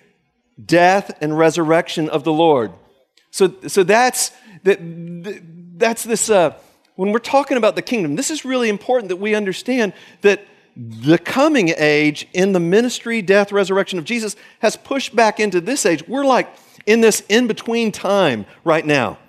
death, 0.63 1.17
and 1.21 1.39
resurrection 1.39 2.09
of 2.09 2.25
the 2.25 2.33
Lord. 2.33 2.73
So, 3.31 3.55
so 3.69 3.85
that's, 3.85 4.33
that, 4.65 4.81
that's 5.79 6.03
this, 6.03 6.31
uh, 6.31 6.55
when 6.97 7.13
we're 7.13 7.21
talking 7.21 7.57
about 7.57 7.77
the 7.77 7.83
kingdom, 7.83 8.17
this 8.17 8.33
is 8.33 8.45
really 8.45 8.69
important 8.69 9.09
that 9.11 9.19
we 9.19 9.37
understand 9.37 9.93
that 10.23 10.45
the 10.75 11.17
coming 11.17 11.73
age 11.77 12.27
in 12.33 12.55
the 12.55 12.61
ministry, 12.61 13.23
death, 13.23 13.53
resurrection 13.53 14.01
of 14.01 14.05
Jesus 14.05 14.35
has 14.59 14.75
pushed 14.75 15.15
back 15.15 15.39
into 15.39 15.61
this 15.61 15.87
age. 15.87 16.03
We're 16.09 16.25
like 16.25 16.49
in 16.87 17.03
this 17.03 17.23
in 17.29 17.47
between 17.47 17.93
time 17.93 18.47
right 18.65 18.85
now 18.85 19.20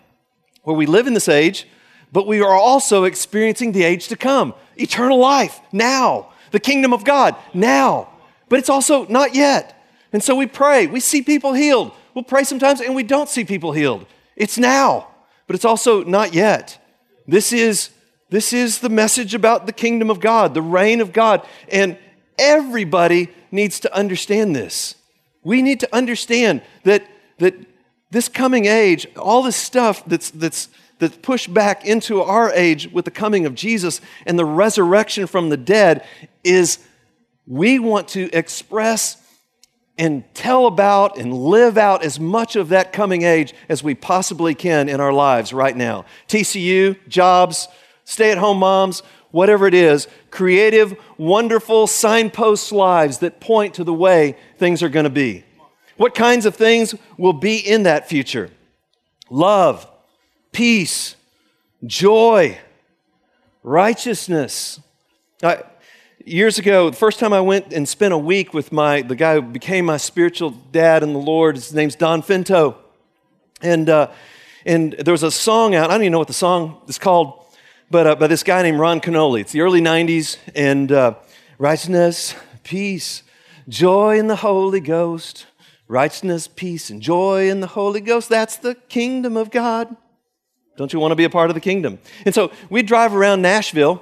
where 0.64 0.76
we 0.76 0.86
live 0.86 1.08
in 1.08 1.14
this 1.14 1.30
age, 1.30 1.68
but 2.12 2.28
we 2.28 2.42
are 2.42 2.54
also 2.54 3.04
experiencing 3.06 3.72
the 3.72 3.84
age 3.84 4.08
to 4.10 4.16
come 4.16 4.54
eternal 4.76 5.18
life 5.18 5.60
now, 5.72 6.32
the 6.52 6.60
kingdom 6.60 6.94
of 6.94 7.04
God 7.04 7.36
now. 7.54 8.10
But 8.50 8.60
it's 8.60 8.70
also 8.70 9.06
not 9.06 9.34
yet. 9.34 9.78
And 10.12 10.22
so 10.22 10.36
we 10.36 10.46
pray. 10.46 10.88
We 10.88 11.00
see 11.00 11.22
people 11.22 11.54
healed. 11.54 11.94
We'll 12.14 12.24
pray 12.24 12.44
sometimes 12.44 12.82
and 12.82 12.96
we 12.96 13.04
don't 13.04 13.30
see 13.30 13.46
people 13.46 13.72
healed. 13.72 14.06
It's 14.36 14.58
now, 14.58 15.08
but 15.48 15.56
it's 15.56 15.66
also 15.66 16.04
not 16.04 16.34
yet. 16.34 16.78
This 17.28 17.54
is, 17.54 17.92
this 18.30 18.52
is 18.52 18.80
the 18.80 18.90
message 18.90 19.34
about 19.34 19.66
the 19.66 19.74
kingdom 19.74 20.10
of 20.10 20.20
God, 20.20 20.54
the 20.54 20.62
reign 20.62 21.00
of 21.00 21.14
God. 21.14 21.46
And 21.70 21.98
everybody 22.38 23.30
needs 23.52 23.80
to 23.82 23.96
understand 23.96 24.56
this. 24.56 24.96
We 25.44 25.62
need 25.62 25.80
to 25.80 25.96
understand 25.96 26.62
that, 26.84 27.06
that 27.38 27.56
this 28.12 28.28
coming 28.28 28.66
age, 28.66 29.08
all 29.16 29.42
this 29.42 29.56
stuff 29.56 30.04
that's, 30.06 30.30
that's 30.32 30.70
that's 31.02 31.18
pushed 31.18 31.52
back 31.52 31.84
into 31.84 32.22
our 32.22 32.54
age 32.54 32.88
with 32.92 33.06
the 33.06 33.12
coming 33.12 33.48
of 33.48 33.56
Jesus 33.56 34.02
and 34.28 34.38
the 34.38 34.46
resurrection 34.46 35.26
from 35.26 35.50
the 35.50 35.58
dead 35.58 36.06
is 36.44 36.78
we 37.48 37.80
want 37.80 38.08
to 38.10 38.30
express 38.32 39.18
and 39.98 40.24
tell 40.36 40.68
about 40.68 41.18
and 41.18 41.34
live 41.34 41.76
out 41.76 42.04
as 42.04 42.20
much 42.20 42.56
of 42.56 42.70
that 42.70 42.94
coming 42.94 43.24
age 43.24 43.54
as 43.68 43.84
we 43.84 43.96
possibly 43.96 44.54
can 44.54 44.88
in 44.88 45.00
our 45.00 45.12
lives 45.12 45.54
right 45.54 45.76
now. 45.76 46.06
TCU, 46.28 46.96
jobs, 47.08 47.68
stay 48.06 48.32
at 48.32 48.38
home 48.38 48.60
moms, 48.60 49.02
whatever 49.32 49.66
it 49.66 49.74
is, 49.74 50.08
creative, 50.30 50.96
wonderful 51.18 51.88
signpost 51.88 52.72
lives 52.72 53.18
that 53.18 53.40
point 53.40 53.74
to 53.74 53.84
the 53.84 53.94
way 53.94 54.38
things 54.58 54.84
are 54.84 54.90
going 54.90 55.06
to 55.06 55.10
be. 55.10 55.44
What 56.02 56.16
kinds 56.16 56.48
of 56.48 56.56
things 56.56 56.96
will 57.16 57.32
be 57.32 57.58
in 57.58 57.84
that 57.84 58.10
future? 58.10 58.50
Love, 59.30 59.88
peace, 60.52 61.16
joy, 61.86 62.58
righteousness. 63.62 64.80
I, 65.44 65.62
years 66.26 66.58
ago, 66.58 66.90
the 66.90 66.98
first 66.98 67.20
time 67.20 67.34
I 67.34 67.42
went 67.42 67.72
and 67.72 67.88
spent 67.88 68.16
a 68.16 68.18
week 68.18 68.52
with 68.52 68.72
my 68.72 69.04
the 69.04 69.16
guy 69.16 69.36
who 69.36 69.44
became 69.44 69.86
my 69.86 69.98
spiritual 69.98 70.50
dad 70.72 71.04
in 71.04 71.14
the 71.14 71.20
Lord, 71.20 71.54
his 71.54 71.72
name's 71.72 71.96
Don 71.96 72.24
Finto, 72.24 72.78
and 73.62 73.88
uh, 73.88 74.10
and 74.66 74.94
there 74.94 75.12
was 75.12 75.22
a 75.22 75.30
song 75.30 75.76
out. 75.76 75.92
I 75.92 75.94
don't 75.94 76.02
even 76.02 76.14
know 76.14 76.18
what 76.18 76.28
the 76.28 76.34
song 76.34 76.82
is 76.88 76.98
called, 76.98 77.46
but 77.92 78.08
uh, 78.08 78.16
by 78.16 78.26
this 78.26 78.42
guy 78.42 78.64
named 78.64 78.80
Ron 78.80 79.02
Kenoly. 79.02 79.42
It's 79.42 79.52
the 79.52 79.62
early 79.62 79.82
'90s, 79.82 80.38
and 80.56 80.92
uh, 80.92 81.14
righteousness, 81.60 82.34
peace, 82.64 83.22
joy 83.70 84.18
in 84.18 84.26
the 84.26 84.38
Holy 84.38 84.80
Ghost, 84.80 85.46
righteousness, 85.92 86.48
peace, 86.48 86.90
and 86.90 87.02
joy 87.02 87.50
in 87.50 87.60
the 87.60 87.68
Holy 87.68 88.00
Ghost. 88.00 88.30
That's 88.30 88.56
the 88.56 88.76
kingdom 88.76 89.36
of 89.36 89.52
God. 89.52 89.94
Don't 90.78 90.94
you 90.94 91.00
want 91.02 91.12
to 91.12 91.18
be 91.18 91.26
a 91.26 91.30
part 91.30 91.50
of 91.50 91.54
the 91.54 91.60
kingdom? 91.60 92.00
And 92.26 92.34
so 92.34 92.52
we'd 92.70 92.86
drive 92.86 93.14
around 93.14 93.42
Nashville, 93.42 94.02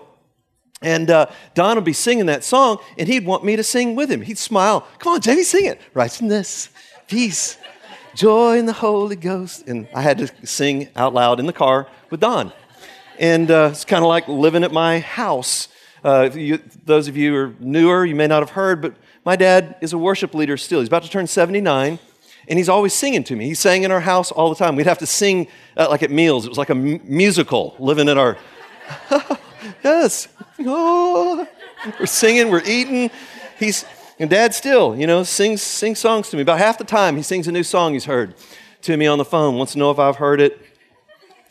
and 0.83 1.09
uh, 1.09 1.25
Don 1.55 1.75
would 1.75 1.83
be 1.83 1.93
singing 1.93 2.27
that 2.27 2.43
song, 2.43 2.77
and 2.97 3.07
he'd 3.07 3.25
want 3.25 3.43
me 3.43 3.55
to 3.55 3.63
sing 3.63 3.95
with 3.95 4.11
him. 4.11 4.21
He'd 4.21 4.37
smile. 4.37 4.87
Come 4.99 5.13
on, 5.13 5.21
Jamie, 5.21 5.41
sing 5.41 5.65
it. 5.65 5.81
Righteousness, 5.95 6.69
peace, 7.07 7.57
joy 8.13 8.59
in 8.59 8.67
the 8.67 8.73
Holy 8.73 9.15
Ghost. 9.15 9.67
And 9.67 9.87
I 9.93 10.03
had 10.03 10.19
to 10.19 10.47
sing 10.47 10.89
out 10.95 11.15
loud 11.15 11.39
in 11.39 11.47
the 11.47 11.53
car 11.53 11.87
with 12.11 12.19
Don. 12.19 12.53
And 13.17 13.49
uh, 13.49 13.69
it's 13.71 13.83
kind 13.83 14.03
of 14.03 14.09
like 14.09 14.27
living 14.27 14.63
at 14.63 14.71
my 14.71 14.99
house. 14.99 15.69
Uh, 16.03 16.29
you, 16.33 16.59
those 16.85 17.07
of 17.07 17.17
you 17.17 17.31
who 17.31 17.37
are 17.37 17.55
newer, 17.59 18.05
you 18.05 18.15
may 18.15 18.27
not 18.27 18.43
have 18.43 18.51
heard, 18.51 18.79
but 18.79 18.93
my 19.29 19.35
dad 19.35 19.75
is 19.79 19.93
a 19.93 19.97
worship 19.99 20.33
leader 20.33 20.57
still. 20.57 20.79
He's 20.79 20.87
about 20.87 21.03
to 21.03 21.09
turn 21.09 21.27
79 21.27 21.99
and 22.47 22.57
he's 22.57 22.67
always 22.67 22.95
singing 22.95 23.23
to 23.25 23.35
me. 23.35 23.45
He 23.45 23.53
sang 23.53 23.83
in 23.83 23.91
our 23.91 23.99
house 23.99 24.31
all 24.31 24.49
the 24.49 24.55
time. 24.55 24.75
We'd 24.75 24.87
have 24.87 24.97
to 24.97 25.05
sing 25.05 25.47
uh, 25.77 25.87
like 25.87 26.01
at 26.01 26.09
meals. 26.09 26.47
It 26.47 26.49
was 26.49 26.57
like 26.57 26.71
a 26.71 26.75
m- 26.75 26.99
musical 27.03 27.75
living 27.77 28.07
in 28.07 28.17
our. 28.17 28.39
yes. 29.83 30.29
Oh. 30.61 31.47
We're 31.99 32.07
singing, 32.07 32.49
we're 32.49 32.63
eating. 32.65 33.11
He's 33.59 33.85
and 34.17 34.31
dad 34.31 34.55
still, 34.55 34.95
you 34.95 35.05
know, 35.05 35.21
sings 35.21 35.61
sings 35.61 35.99
songs 35.99 36.31
to 36.31 36.35
me. 36.35 36.41
About 36.41 36.57
half 36.57 36.79
the 36.79 36.83
time 36.83 37.15
he 37.15 37.21
sings 37.21 37.47
a 37.47 37.51
new 37.51 37.63
song 37.63 37.93
he's 37.93 38.05
heard 38.05 38.33
to 38.81 38.97
me 38.97 39.05
on 39.05 39.19
the 39.19 39.25
phone. 39.25 39.57
Wants 39.57 39.73
to 39.73 39.77
know 39.77 39.91
if 39.91 39.99
I've 39.99 40.15
heard 40.15 40.41
it. 40.41 40.59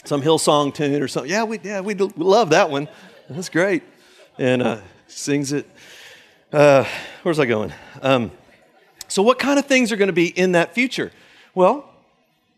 Some 0.05 0.21
Hillsong 0.21 0.75
tune 0.75 1.01
or 1.01 1.07
something. 1.07 1.31
Yeah, 1.31 1.45
we 1.45 1.61
yeah, 1.63 1.81
we, 1.81 1.95
we 1.95 2.11
love 2.17 2.51
that 2.51 2.71
one. 2.71 2.89
That's 3.31 3.49
great. 3.49 3.85
And 4.37 4.63
uh, 4.63 4.81
sings 5.07 5.53
it. 5.53 5.65
Uh, 6.51 6.83
where's 7.25 7.39
I 7.39 7.45
going? 7.45 7.75
Um, 8.01 8.31
so, 9.07 9.23
what 9.23 9.39
kind 9.39 9.59
of 9.59 9.67
things 9.67 9.93
are 9.93 9.97
going 9.97 10.09
to 10.09 10.15
be 10.15 10.29
in 10.29 10.53
that 10.53 10.75
future? 10.75 11.13
Well, 11.55 11.91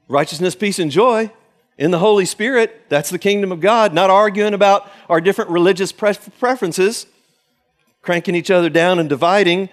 righteousness, 0.06 0.54
peace, 0.54 0.78
and 0.78 0.92
joy 0.92 1.32
in 1.76 1.90
the 1.90 1.98
Holy 1.98 2.24
Spirit. 2.24 2.88
That's 2.88 3.10
the 3.10 3.18
kingdom 3.18 3.50
of 3.50 3.58
God, 3.58 3.92
not 3.92 4.08
arguing 4.08 4.54
about 4.54 4.88
our 5.08 5.20
different 5.20 5.50
religious 5.50 5.90
pre- 5.90 6.14
preferences, 6.38 7.06
cranking 8.00 8.36
each 8.36 8.48
other 8.48 8.68
down 8.68 9.00
and 9.00 9.08
dividing, 9.08 9.68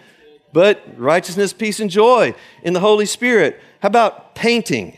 but 0.52 0.82
righteousness, 0.98 1.54
peace, 1.54 1.80
and 1.80 1.92
joy 1.92 2.34
in 2.64 2.74
the 2.74 2.80
Holy 2.80 3.06
Spirit. 3.06 3.60
How 3.82 3.88
about 3.88 4.34
painting 4.34 4.98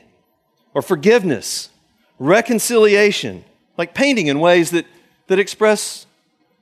or 0.74 0.82
forgiveness, 0.82 1.72
reconciliation, 2.20 3.44
like 3.78 3.94
painting 3.94 4.28
in 4.28 4.40
ways 4.40 4.72
that, 4.72 4.86
that 5.28 5.40
express 5.40 6.06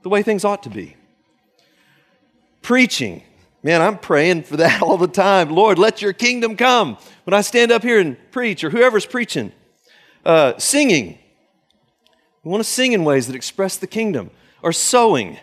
the 0.02 0.10
way 0.10 0.24
things 0.24 0.44
ought 0.44 0.64
to 0.64 0.72
be? 0.72 0.97
Preaching, 2.68 3.24
Man, 3.64 3.82
I'm 3.82 3.98
praying 3.98 4.44
for 4.44 4.58
that 4.58 4.82
all 4.84 4.98
the 4.98 5.08
time. 5.08 5.52
Lord, 5.52 5.80
let 5.80 6.02
your 6.02 6.12
kingdom 6.12 6.58
come. 6.58 6.98
When 7.24 7.34
I 7.34 7.40
stand 7.40 7.72
up 7.72 7.82
here 7.82 7.98
and 7.98 8.18
preach, 8.32 8.62
or 8.62 8.70
whoever's 8.70 9.06
preaching, 9.06 9.54
uh, 10.26 10.58
singing. 10.58 11.18
We 12.44 12.52
want 12.52 12.62
to 12.62 12.70
sing 12.70 12.92
in 12.92 13.06
ways 13.06 13.28
that 13.28 13.38
express 13.38 13.78
the 13.78 13.88
kingdom, 13.88 14.32
or 14.62 14.74
sewing. 14.74 15.38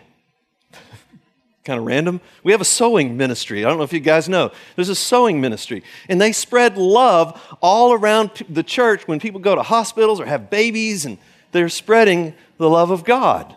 kind 1.65 1.79
of 1.79 1.87
random. 1.87 2.21
We 2.43 2.51
have 2.51 2.61
a 2.61 2.65
sewing 2.65 3.17
ministry. 3.17 3.65
I 3.65 3.69
don't 3.69 3.79
know 3.79 3.83
if 3.85 3.91
you 3.93 4.01
guys 4.01 4.29
know. 4.29 4.51
There's 4.75 4.89
a 4.89 4.93
sewing 4.93 5.41
ministry, 5.41 5.81
and 6.07 6.21
they 6.21 6.31
spread 6.31 6.77
love 6.77 7.41
all 7.59 7.91
around 7.91 8.43
the 8.47 8.61
church 8.61 9.07
when 9.07 9.19
people 9.19 9.39
go 9.39 9.55
to 9.55 9.63
hospitals 9.63 10.19
or 10.19 10.27
have 10.27 10.51
babies, 10.51 11.07
and 11.07 11.17
they're 11.53 11.69
spreading 11.69 12.35
the 12.59 12.69
love 12.69 12.91
of 12.91 13.03
God 13.03 13.55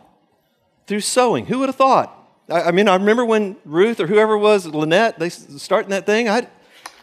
through 0.87 1.01
sewing. 1.01 1.45
Who 1.45 1.59
would 1.59 1.69
have 1.69 1.77
thought? 1.77 2.15
I, 2.51 2.71
mean, 2.71 2.89
I 2.89 2.95
remember 2.95 3.25
when 3.25 3.57
Ruth 3.65 4.01
or 4.01 4.07
whoever 4.07 4.39
was, 4.39 4.67
Lynette, 4.67 5.19
they 5.19 5.29
starting 5.29 5.91
that 5.91 6.07
thing. 6.07 6.29
I 6.29 6.47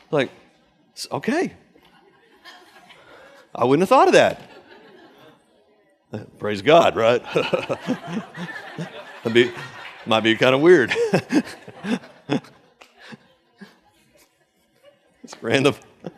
like, 0.09 0.31
okay. 1.11 1.53
I 3.53 3.63
wouldn't 3.63 3.83
have 3.83 3.89
thought 3.89 4.07
of 4.07 4.13
that. 4.13 4.41
Uh, 6.11 6.19
praise 6.39 6.61
God, 6.61 6.95
right? 6.95 7.23
that'd, 7.33 9.33
be, 9.33 9.51
Might 10.05 10.21
be 10.21 10.35
kind 10.35 10.55
of 10.55 10.61
weird. 10.61 10.93
it's 15.23 15.41
random. 15.41 15.75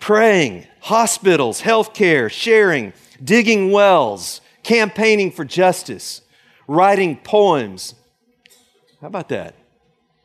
Praying, 0.00 0.66
hospitals, 0.80 1.62
healthcare, 1.62 2.30
sharing, 2.30 2.92
digging 3.22 3.72
wells, 3.72 4.40
campaigning 4.62 5.30
for 5.30 5.44
justice, 5.44 6.22
writing 6.68 7.16
poems. 7.16 7.96
How 9.00 9.08
about 9.08 9.28
that? 9.30 9.56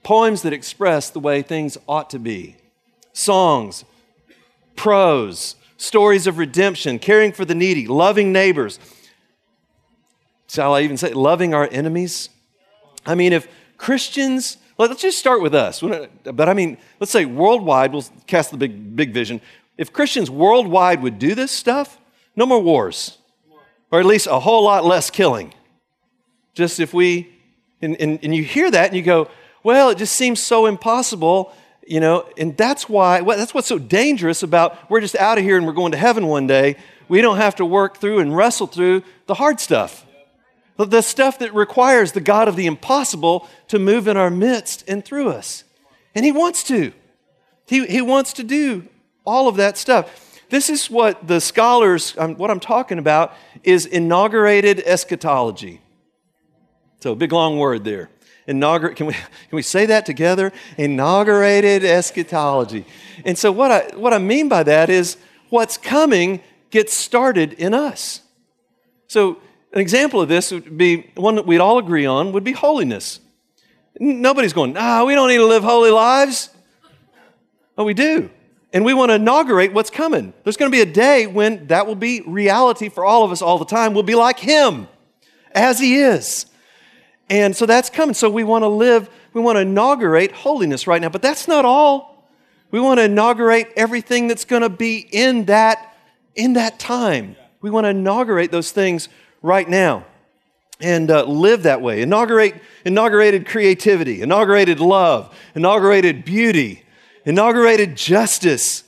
Poems 0.04 0.44
that 0.44 0.54
express 0.54 1.10
the 1.10 1.20
way 1.20 1.42
things 1.42 1.78
ought 1.88 2.10
to 2.12 2.20
be. 2.20 2.58
Songs, 3.14 3.86
prose, 4.76 5.56
stories 5.78 6.28
of 6.28 6.38
redemption, 6.38 7.00
caring 7.00 7.32
for 7.32 7.46
the 7.46 7.56
needy, 7.56 7.88
loving 7.88 8.32
neighbors. 8.32 8.80
Shall 10.48 10.76
I 10.76 10.82
even 10.82 10.98
say 10.98 11.14
loving 11.14 11.54
our 11.54 11.68
enemies? 11.72 12.30
I 13.06 13.16
mean, 13.16 13.34
if 13.34 13.48
Christians, 13.78 14.58
let's 14.78 15.02
just 15.02 15.18
start 15.18 15.42
with 15.42 15.56
us. 15.56 15.82
But 16.24 16.50
I 16.50 16.54
mean, 16.54 16.78
let's 17.00 17.12
say 17.12 17.26
worldwide, 17.26 17.92
we'll 17.94 18.06
cast 18.28 18.52
the 18.52 18.58
big, 18.58 18.96
big 18.96 19.14
vision. 19.14 19.42
If 19.78 19.92
Christians 19.92 20.30
worldwide 20.30 21.02
would 21.02 21.18
do 21.18 21.34
this 21.34 21.52
stuff, 21.52 22.00
no 22.36 22.46
more 22.46 22.62
wars, 22.62 23.18
or 23.92 24.00
at 24.00 24.06
least 24.06 24.28
a 24.28 24.40
whole 24.40 24.64
lot 24.64 24.86
less 24.86 25.10
killing. 25.10 25.54
Just 26.54 26.80
if 26.80 26.94
we, 26.94 27.34
and, 27.82 27.96
and, 28.00 28.20
and 28.24 28.36
you 28.36 28.44
hear 28.44 28.70
that 28.70 28.88
and 28.88 28.96
you 28.96 29.04
go, 29.04 29.30
well, 29.64 29.90
it 29.90 29.98
just 29.98 30.16
seems 30.16 30.40
so 30.40 30.66
impossible 30.66 31.54
you 31.86 32.00
know, 32.00 32.30
and 32.38 32.56
that's 32.56 32.88
why, 32.88 33.22
well, 33.22 33.38
that's 33.38 33.54
what's 33.54 33.68
so 33.68 33.78
dangerous 33.78 34.44
about 34.44 34.90
we're 34.90 35.02
just 35.02 35.16
out 35.16 35.38
of 35.38 35.44
here 35.44 35.58
and 35.58 35.66
we're 35.66 35.74
going 35.74 35.92
to 35.92 35.98
heaven 35.98 36.28
one 36.28 36.48
day. 36.48 36.78
We 37.08 37.22
don't 37.22 37.38
have 37.38 37.56
to 37.56 37.66
work 37.66 37.98
through 37.98 38.20
and 38.20 38.36
wrestle 38.36 38.68
through 38.68 39.04
the 39.26 39.34
hard 39.34 39.60
stuff. 39.60 40.06
The 40.78 41.02
stuff 41.02 41.40
that 41.40 41.54
requires 41.54 42.14
the 42.14 42.22
God 42.22 42.48
of 42.48 42.56
the 42.56 42.66
impossible 42.66 43.48
to 43.68 43.80
move 43.80 44.08
in 44.08 44.18
our 44.18 44.30
midst 44.30 44.84
and 44.88 45.04
through 45.04 45.30
us. 45.30 45.64
And 46.16 46.26
He 46.26 46.32
wants 46.32 46.64
to. 46.66 46.94
He, 47.68 47.86
he 47.86 48.02
wants 48.02 48.34
to 48.34 48.44
do 48.44 48.88
all 49.26 49.48
of 49.48 49.58
that 49.58 49.78
stuff. 49.78 50.42
This 50.50 50.70
is 50.70 50.90
what 50.90 51.28
the 51.28 51.40
scholars, 51.40 52.16
um, 52.18 52.36
what 52.36 52.52
I'm 52.52 52.60
talking 52.60 53.00
about, 53.00 53.34
is 53.64 53.86
inaugurated 53.86 54.82
eschatology. 54.86 55.82
So, 57.04 57.16
big 57.16 57.34
long 57.34 57.60
word 57.60 57.84
there. 57.84 58.10
Inaugurate, 58.48 58.96
can 58.96 59.08
we, 59.08 59.14
can 59.14 59.26
we 59.52 59.62
say 59.62 59.86
that 59.88 60.06
together? 60.06 60.54
Inaugurated 60.78 61.84
eschatology. 61.84 62.86
And 63.26 63.38
so, 63.38 63.52
what 63.52 63.72
I, 63.72 63.98
what 63.98 64.14
I 64.14 64.20
mean 64.20 64.48
by 64.48 64.64
that 64.64 64.90
is 64.90 65.18
what's 65.50 65.76
coming 65.76 66.40
gets 66.70 66.96
started 66.96 67.52
in 67.52 67.74
us. 67.74 68.22
So, 69.08 69.42
an 69.74 69.82
example 69.82 70.22
of 70.22 70.30
this 70.30 70.50
would 70.54 70.78
be 70.78 71.12
one 71.16 71.36
that 71.36 71.46
we'd 71.46 71.58
all 71.58 71.78
agree 71.78 72.06
on 72.06 72.32
would 72.32 72.46
be 72.46 72.54
holiness. 72.54 73.20
Nobody's 74.00 74.54
going, 74.54 74.78
ah, 74.78 75.04
we 75.04 75.14
don't 75.14 75.28
need 75.28 75.40
to 75.40 75.46
live 75.46 75.66
holy 75.66 75.92
lives. 75.92 76.52
Oh, 77.78 77.84
we 77.84 77.94
do. 77.94 78.30
And 78.72 78.86
we 78.86 78.94
want 78.94 79.10
to 79.10 79.16
inaugurate 79.16 79.74
what's 79.74 79.90
coming. 79.90 80.32
There's 80.46 80.56
going 80.56 80.72
to 80.72 80.76
be 80.76 80.82
a 80.82 80.94
day 80.94 81.28
when 81.28 81.68
that 81.68 81.86
will 81.86 81.96
be 81.96 82.22
reality 82.22 82.88
for 82.88 83.04
all 83.04 83.26
of 83.26 83.34
us 83.34 83.42
all 83.42 83.58
the 83.58 83.66
time. 83.66 83.94
We'll 83.94 84.04
be 84.04 84.16
like 84.16 84.40
Him 84.40 84.88
as 85.54 85.80
He 85.80 85.98
is. 85.98 86.46
And 87.34 87.56
so 87.56 87.66
that's 87.66 87.90
coming. 87.90 88.14
So 88.14 88.30
we 88.30 88.44
want 88.44 88.62
to 88.62 88.68
live, 88.68 89.10
we 89.34 89.42
want 89.42 89.56
to 89.56 89.62
inaugurate 89.62 90.32
holiness 90.32 90.86
right 90.86 91.02
now. 91.02 91.10
But 91.10 91.24
that's 91.24 91.48
not 91.48 91.66
all. 91.66 92.30
We 92.70 92.80
want 92.80 93.00
to 93.00 93.06
inaugurate 93.06 93.72
everything 93.76 94.28
that's 94.28 94.46
going 94.46 94.62
to 94.62 94.70
be 94.70 95.00
in 95.00 95.46
that, 95.46 95.98
in 96.36 96.54
that 96.54 96.78
time. 96.78 97.36
We 97.60 97.72
want 97.72 97.86
to 97.86 97.90
inaugurate 97.90 98.52
those 98.52 98.70
things 98.70 99.10
right 99.42 99.68
now 99.68 100.06
and 100.80 101.10
uh, 101.10 101.24
live 101.24 101.64
that 101.64 101.82
way. 101.82 102.04
Inaugurate, 102.04 102.54
inaugurated 102.86 103.48
creativity, 103.48 104.22
inaugurated 104.22 104.80
love, 104.80 105.36
inaugurated 105.56 106.26
beauty, 106.26 106.84
inaugurated 107.26 107.98
justice. 107.98 108.84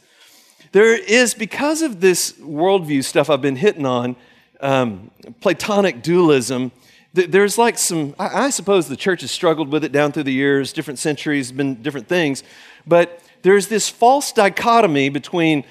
There 0.72 0.96
is, 0.96 1.34
because 1.34 1.82
of 1.82 2.00
this 2.00 2.34
worldview 2.34 3.03
stuff 3.03 3.31
I've 3.31 3.42
been 3.42 3.55
hitting 3.55 3.88
on, 3.88 4.16
um, 4.62 5.10
Platonic 5.42 6.03
dualism, 6.03 6.72
there's 7.16 7.58
like 7.58 7.78
some, 7.78 8.14
I 8.20 8.50
suppose 8.50 8.88
the 8.88 8.98
church 8.98 9.22
has 9.22 9.32
struggled 9.32 9.72
with 9.72 9.84
it 9.84 9.92
down 9.92 10.12
through 10.12 10.24
the 10.24 10.34
years, 10.34 10.74
different 10.74 11.00
centuries, 11.00 11.51
been 11.51 11.82
different 11.82 12.08
things, 12.08 12.44
but 12.86 13.22
there's 13.42 13.68
this 13.68 13.90
false 13.90 14.32
dichotomy 14.32 15.10
between, 15.10 15.64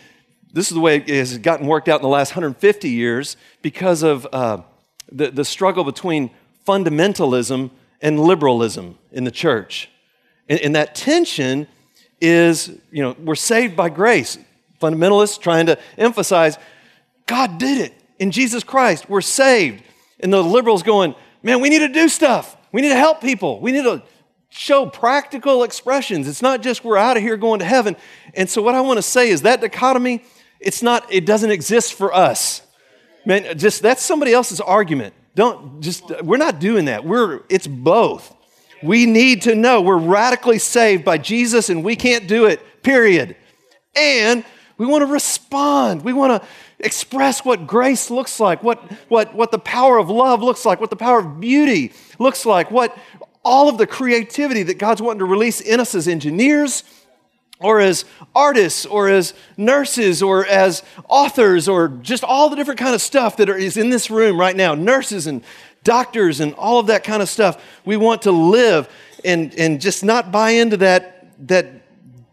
this 0.52 0.68
is 0.68 0.74
the 0.74 0.80
way 0.80 0.96
it 0.96 1.08
has 1.08 1.36
gotten 1.38 1.66
worked 1.66 1.88
out 1.88 2.00
in 2.00 2.02
the 2.02 2.08
last 2.08 2.30
150 2.30 2.88
years 2.88 3.36
because 3.62 4.02
of 4.02 4.26
uh, 4.32 4.62
the, 5.10 5.30
the 5.30 5.44
struggle 5.44 5.84
between 5.84 6.30
fundamentalism 6.66 7.70
and 8.00 8.20
liberalism 8.20 8.98
in 9.12 9.24
the 9.24 9.30
church. 9.30 9.90
And, 10.48 10.60
and 10.60 10.74
that 10.76 10.94
tension 10.94 11.66
is, 12.20 12.68
you 12.90 13.02
know, 13.02 13.16
we're 13.18 13.34
saved 13.34 13.76
by 13.76 13.88
grace. 13.90 14.38
Fundamentalists 14.80 15.40
trying 15.40 15.66
to 15.66 15.78
emphasize 15.98 16.58
God 17.26 17.58
did 17.58 17.78
it 17.78 17.94
in 18.18 18.30
Jesus 18.30 18.64
Christ. 18.64 19.08
We're 19.08 19.20
saved. 19.20 19.82
And 20.20 20.32
the 20.32 20.42
liberals 20.42 20.82
going, 20.82 21.14
man, 21.44 21.60
we 21.60 21.68
need 21.68 21.80
to 21.80 21.88
do 21.88 22.08
stuff. 22.08 22.56
We 22.72 22.80
need 22.80 22.88
to 22.88 22.96
help 22.96 23.20
people. 23.20 23.60
We 23.60 23.70
need 23.70 23.84
to 23.84 24.02
show 24.48 24.86
practical 24.86 25.62
expressions. 25.62 26.26
It's 26.26 26.42
not 26.42 26.62
just 26.62 26.84
we're 26.84 26.96
out 26.96 27.16
of 27.16 27.22
here 27.22 27.36
going 27.36 27.60
to 27.60 27.64
heaven. 27.64 27.96
And 28.34 28.50
so 28.50 28.62
what 28.62 28.74
I 28.74 28.80
want 28.80 28.98
to 28.98 29.02
say 29.02 29.28
is 29.28 29.42
that 29.42 29.60
dichotomy, 29.60 30.24
it's 30.58 30.82
not, 30.82 31.06
it 31.12 31.26
doesn't 31.26 31.50
exist 31.50 31.94
for 31.94 32.12
us. 32.12 32.62
Man, 33.26 33.56
just 33.58 33.82
that's 33.82 34.02
somebody 34.02 34.32
else's 34.32 34.60
argument. 34.60 35.14
Don't 35.34 35.80
just 35.80 36.22
we're 36.22 36.36
not 36.36 36.60
doing 36.60 36.84
that. 36.86 37.04
We're 37.04 37.40
it's 37.48 37.66
both. 37.66 38.34
We 38.82 39.06
need 39.06 39.42
to 39.42 39.54
know 39.54 39.80
we're 39.80 39.96
radically 39.96 40.58
saved 40.58 41.04
by 41.04 41.18
Jesus 41.18 41.70
and 41.70 41.82
we 41.82 41.96
can't 41.96 42.28
do 42.28 42.44
it. 42.44 42.60
Period. 42.82 43.34
And 43.96 44.44
we 44.76 44.86
want 44.86 45.02
to 45.02 45.06
respond. 45.06 46.02
We 46.02 46.12
want 46.12 46.42
to 46.42 46.48
express 46.78 47.44
what 47.44 47.66
grace 47.66 48.10
looks 48.10 48.40
like, 48.40 48.62
what, 48.62 48.78
what, 49.08 49.34
what 49.34 49.50
the 49.50 49.58
power 49.58 49.98
of 49.98 50.10
love 50.10 50.42
looks 50.42 50.64
like, 50.64 50.80
what 50.80 50.90
the 50.90 50.96
power 50.96 51.20
of 51.20 51.40
beauty 51.40 51.92
looks 52.18 52.44
like, 52.44 52.70
what 52.70 52.96
all 53.44 53.68
of 53.68 53.78
the 53.78 53.86
creativity 53.86 54.62
that 54.62 54.78
God's 54.78 55.02
wanting 55.02 55.20
to 55.20 55.24
release 55.24 55.60
in 55.60 55.80
us 55.80 55.94
as 55.94 56.08
engineers 56.08 56.82
or 57.60 57.80
as 57.80 58.04
artists 58.34 58.84
or 58.86 59.08
as 59.08 59.34
nurses 59.56 60.22
or 60.22 60.46
as 60.46 60.82
authors 61.08 61.68
or 61.68 61.88
just 61.88 62.24
all 62.24 62.50
the 62.50 62.56
different 62.56 62.80
kind 62.80 62.94
of 62.94 63.00
stuff 63.00 63.36
that 63.36 63.48
is 63.48 63.76
in 63.76 63.90
this 63.90 64.10
room 64.10 64.38
right 64.38 64.56
now. 64.56 64.74
Nurses 64.74 65.26
and 65.26 65.42
doctors 65.84 66.40
and 66.40 66.54
all 66.54 66.78
of 66.78 66.88
that 66.88 67.04
kind 67.04 67.22
of 67.22 67.28
stuff. 67.28 67.62
We 67.84 67.96
want 67.96 68.22
to 68.22 68.32
live 68.32 68.88
and, 69.24 69.54
and 69.54 69.80
just 69.80 70.02
not 70.02 70.32
buy 70.32 70.50
into 70.50 70.78
that, 70.78 71.28
that, 71.46 71.66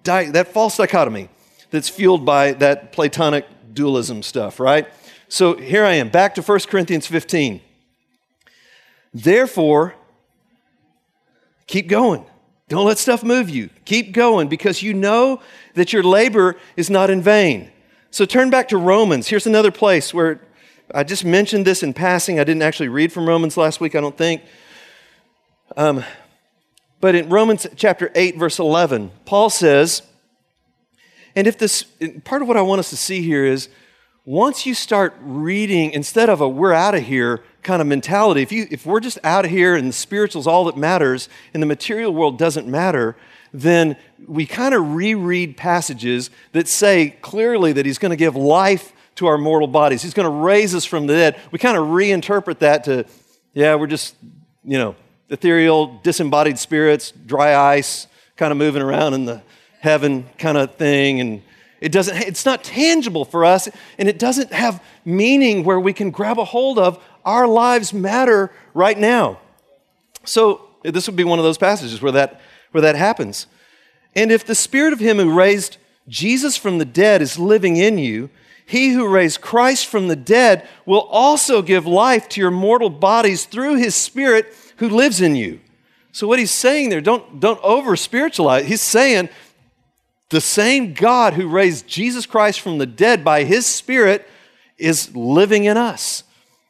that 0.04 0.47
false 0.47 0.77
dichotomy 0.77 1.30
that's 1.69 1.89
fueled 1.89 2.25
by 2.25 2.54
that 2.54 2.91
platonic 2.91 3.45
dualism 3.73 4.23
stuff, 4.23 4.60
right? 4.60 4.88
So 5.29 5.55
here 5.55 5.86
I 5.86 5.93
am, 5.93 6.10
back 6.10 6.36
to 6.36 6.41
1 6.41 6.60
Corinthians 6.62 7.07
15. 7.07 7.62
Therefore, 9.13 9.95
keep 11.67 11.88
going. 11.88 12.25
Don't 12.67 12.86
let 12.86 12.97
stuff 12.97 13.23
move 13.23 13.49
you. 13.49 13.69
Keep 13.86 14.13
going 14.13 14.47
because 14.47 14.81
you 14.81 14.93
know 14.93 15.41
that 15.73 15.91
your 15.91 16.03
labor 16.03 16.57
is 16.77 16.89
not 16.89 17.10
in 17.10 17.21
vain. 17.21 17.69
So 18.12 18.25
turn 18.25 18.49
back 18.49 18.69
to 18.69 18.77
Romans. 18.77 19.27
Here's 19.27 19.47
another 19.47 19.71
place 19.71 20.13
where 20.13 20.41
I 20.93 21.03
just 21.03 21.23
mentioned 21.23 21.65
this 21.65 21.84
in 21.84 21.93
passing. 21.93 22.39
I 22.39 22.43
didn't 22.43 22.62
actually 22.62 22.89
read 22.89 23.12
from 23.12 23.27
Romans 23.27 23.57
last 23.57 23.79
week, 23.79 23.95
I 23.95 24.01
don't 24.01 24.17
think. 24.17 24.41
Um, 25.77 26.03
but 26.99 27.15
in 27.15 27.29
Romans 27.29 27.67
chapter 27.75 28.12
8, 28.15 28.38
verse 28.38 28.60
11, 28.60 29.12
Paul 29.25 29.49
says, 29.49 30.03
and 31.36 31.48
if 31.48 31.58
this, 31.58 31.86
part 32.24 32.41
of 32.41 32.48
what 32.48 32.58
I 32.58 32.62
want 32.62 32.80
us 32.80 32.89
to 32.89 32.98
see 32.98 33.22
here 33.22 33.46
is 33.46 33.70
once 34.26 34.65
you 34.65 34.74
start 34.74 35.15
reading, 35.22 35.91
instead 35.91 36.30
of 36.30 36.41
a 36.41 36.48
we're 36.48 36.74
out 36.74 36.94
of 36.94 37.04
here 37.04 37.44
kind 37.63 37.82
of 37.82 37.88
mentality, 37.88 38.41
if, 38.41 38.52
you, 38.52 38.67
if 38.70 38.86
we're 38.86 39.00
just 39.00 39.17
out 39.24 39.46
of 39.46 39.52
here 39.52 39.76
and 39.76 39.89
the 39.89 39.94
spiritual 39.94 40.39
is 40.39 40.48
all 40.48 40.65
that 40.65 40.78
matters 40.78 41.30
and 41.54 41.62
the 41.62 41.67
material 41.67 42.13
world 42.13 42.38
doesn't 42.38 42.67
matter, 42.67 43.15
then 43.54 43.98
we 44.28 44.46
kind 44.46 44.74
of 44.74 44.94
reread 44.94 45.58
passages 45.58 46.30
that 46.52 46.67
say 46.67 47.17
clearly 47.22 47.74
that 47.74 47.86
he's 47.86 47.98
going 47.98 48.12
to 48.12 48.15
give 48.15 48.36
life 48.36 48.94
to 49.15 49.28
our 49.28 49.38
mortal 49.38 49.67
bodies. 49.67 50.02
He's 50.02 50.13
going 50.13 50.26
to 50.26 50.30
raise 50.30 50.74
us 50.74 50.86
from 50.86 51.08
the 51.08 51.13
dead. 51.13 51.39
We 51.52 51.60
kind 51.60 51.78
of 51.78 51.88
reinterpret 51.88 52.60
that 52.60 52.86
to, 52.86 53.06
yeah, 53.54 53.76
we're 53.76 53.88
just, 53.88 54.15
you 54.63 54.78
know, 54.78 54.96
ethereal, 55.30 56.00
disembodied 56.04 56.60
spirits, 56.60 57.12
dry 57.12 57.56
ice, 57.56 58.08
kind 58.36 58.52
of 58.52 58.58
moving 58.58 58.82
around 58.82 59.13
in 59.13 59.26
the 59.26 59.41
heaven 59.82 60.26
kind 60.38 60.58
of 60.58 60.76
thing 60.76 61.20
and 61.20 61.41
it 61.80 61.91
doesn't 61.91 62.15
it's 62.17 62.46
not 62.46 62.63
tangible 62.63 63.26
for 63.26 63.44
us 63.44 63.67
and 63.98 64.08
it 64.08 64.17
doesn't 64.17 64.52
have 64.54 64.82
meaning 65.04 65.63
where 65.63 65.80
we 65.80 65.91
can 65.91 66.12
grab 66.12 66.39
a 66.39 66.46
hold 66.46 66.80
of 66.80 67.04
our 67.26 67.48
lives 67.48 67.94
matter 67.94 68.52
right 68.74 68.98
now 68.98 69.39
so 70.24 70.67
this 70.84 71.08
would 71.08 71.15
be 71.15 71.24
one 71.24 71.39
of 71.39 71.46
those 71.46 71.58
passages 71.58 72.02
where 72.02 72.12
that 72.12 72.39
where 72.72 72.82
that 72.82 72.96
happens 72.96 73.48
and 74.15 74.32
if 74.32 74.46
the 74.46 74.56
spirit 74.56 74.94
of 74.94 75.00
him 75.00 75.17
who 75.17 75.34
raised 75.34 75.78
Jesus 76.08 76.58
from 76.58 76.78
the 76.78 76.86
dead 76.86 77.22
is 77.22 77.39
living 77.39 77.78
in 77.78 77.98
you, 77.98 78.30
he 78.65 78.89
who 78.89 79.08
raised 79.08 79.41
Christ 79.41 79.88
from 79.88 80.08
the 80.08 80.15
dead 80.15 80.67
will 80.86 81.02
also 81.02 81.62
give 81.62 81.86
life 81.86 82.28
to 82.30 82.41
your 82.41 82.52
mortal 82.52 82.89
bodies 82.89 83.46
through 83.46 83.76
his 83.76 83.96
Spirit 83.96 84.54
who 84.78 84.89
lives 84.89 85.22
in 85.22 85.36
you. 85.36 85.60
So, 86.12 86.28
what 86.28 86.39
he's 86.39 86.52
saying 86.52 86.89
there, 86.89 87.02
don't, 87.02 87.39
don't 87.39 87.62
over 87.63 87.96
spiritualize. 87.96 88.65
He's 88.65 88.82
saying 88.82 89.30
the 90.32 90.41
same 90.41 90.94
God 90.94 91.34
who 91.34 91.48
raised 91.48 91.88
Jesus 91.88 92.26
Christ 92.26 92.62
from 92.62 92.78
the 92.78 92.86
dead 92.86 93.24
by 93.24 93.44
his 93.44 93.65
Spirit 93.65 94.28
is 94.78 95.15
living 95.15 95.65
in 95.65 95.78
us. 95.78 96.24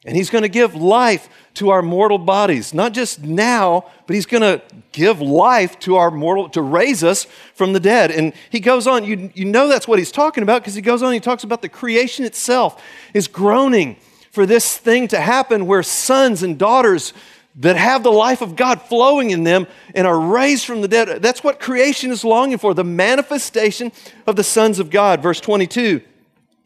And 0.04 0.16
he's 0.16 0.30
going 0.30 0.42
to 0.42 0.48
give 0.48 0.74
life 0.74 1.28
to 1.54 1.70
our 1.70 1.80
mortal 1.80 2.18
bodies, 2.18 2.74
not 2.74 2.92
just 2.92 3.22
now, 3.22 3.84
but 4.06 4.14
he's 4.14 4.26
going 4.26 4.42
to 4.42 4.60
give 4.90 5.20
life 5.20 5.78
to 5.80 5.96
our 5.96 6.10
mortal, 6.10 6.48
to 6.50 6.60
raise 6.60 7.04
us 7.04 7.24
from 7.54 7.72
the 7.72 7.78
dead. 7.78 8.10
And 8.10 8.32
he 8.50 8.58
goes 8.58 8.88
on, 8.88 9.04
you, 9.04 9.30
you 9.32 9.44
know 9.44 9.68
that's 9.68 9.86
what 9.86 10.00
he's 10.00 10.10
talking 10.10 10.42
about 10.42 10.62
because 10.62 10.74
he 10.74 10.82
goes 10.82 11.02
on, 11.02 11.12
he 11.12 11.20
talks 11.20 11.44
about 11.44 11.62
the 11.62 11.68
creation 11.68 12.24
itself 12.24 12.82
is 13.14 13.28
groaning 13.28 13.96
for 14.32 14.44
this 14.44 14.76
thing 14.76 15.06
to 15.08 15.20
happen 15.20 15.66
where 15.66 15.84
sons 15.84 16.42
and 16.42 16.58
daughters 16.58 17.12
that 17.56 17.76
have 17.76 18.02
the 18.02 18.12
life 18.12 18.40
of 18.40 18.56
God 18.56 18.80
flowing 18.82 19.30
in 19.30 19.44
them 19.44 19.66
and 19.94 20.06
are 20.06 20.18
raised 20.18 20.64
from 20.64 20.80
the 20.80 20.88
dead. 20.88 21.20
That's 21.22 21.44
what 21.44 21.60
creation 21.60 22.10
is 22.10 22.24
longing 22.24 22.58
for, 22.58 22.72
the 22.72 22.84
manifestation 22.84 23.92
of 24.26 24.36
the 24.36 24.44
sons 24.44 24.78
of 24.78 24.90
God. 24.90 25.22
Verse 25.22 25.40
22. 25.40 26.00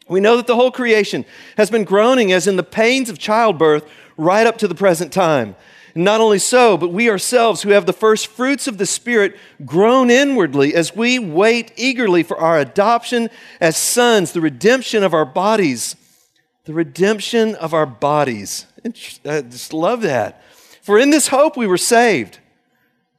We 0.09 0.21
know 0.21 0.37
that 0.37 0.47
the 0.47 0.55
whole 0.55 0.71
creation 0.71 1.25
has 1.57 1.71
been 1.71 1.85
groaning 1.85 2.31
as 2.31 2.47
in 2.47 2.57
the 2.57 2.63
pains 2.63 3.11
of 3.11 3.19
childbirth 3.19 3.89
right 4.17 4.47
up 4.47 4.59
to 4.59 4.69
the 4.69 4.75
present 4.75 5.13
time. 5.13 5.57
And 5.95 6.05
not 6.05 6.21
only 6.21 6.39
so, 6.39 6.77
but 6.77 6.93
we 6.93 7.11
ourselves 7.11 7.63
who 7.63 7.71
have 7.71 7.87
the 7.87 7.93
first 7.93 8.29
fruits 8.29 8.69
of 8.69 8.79
the 8.79 8.87
Spirit 8.87 9.37
groan 9.65 10.11
inwardly 10.11 10.75
as 10.75 10.95
we 10.95 11.19
wait 11.19 11.73
eagerly 11.75 12.23
for 12.23 12.39
our 12.39 12.61
adoption 12.61 13.31
as 13.61 13.77
sons, 13.77 14.33
the 14.33 14.41
redemption 14.41 15.03
of 15.03 15.15
our 15.15 15.25
bodies. 15.25 15.97
The 16.67 16.75
redemption 16.75 17.55
of 17.55 17.75
our 17.75 17.87
bodies. 17.87 18.67
I 18.85 19.41
just 19.41 19.73
love 19.73 20.03
that. 20.03 20.43
For 20.87 21.01
in 21.01 21.11
this 21.11 21.27
hope 21.27 21.57
we 21.57 21.67
were 21.67 21.77
saved. 21.77 22.39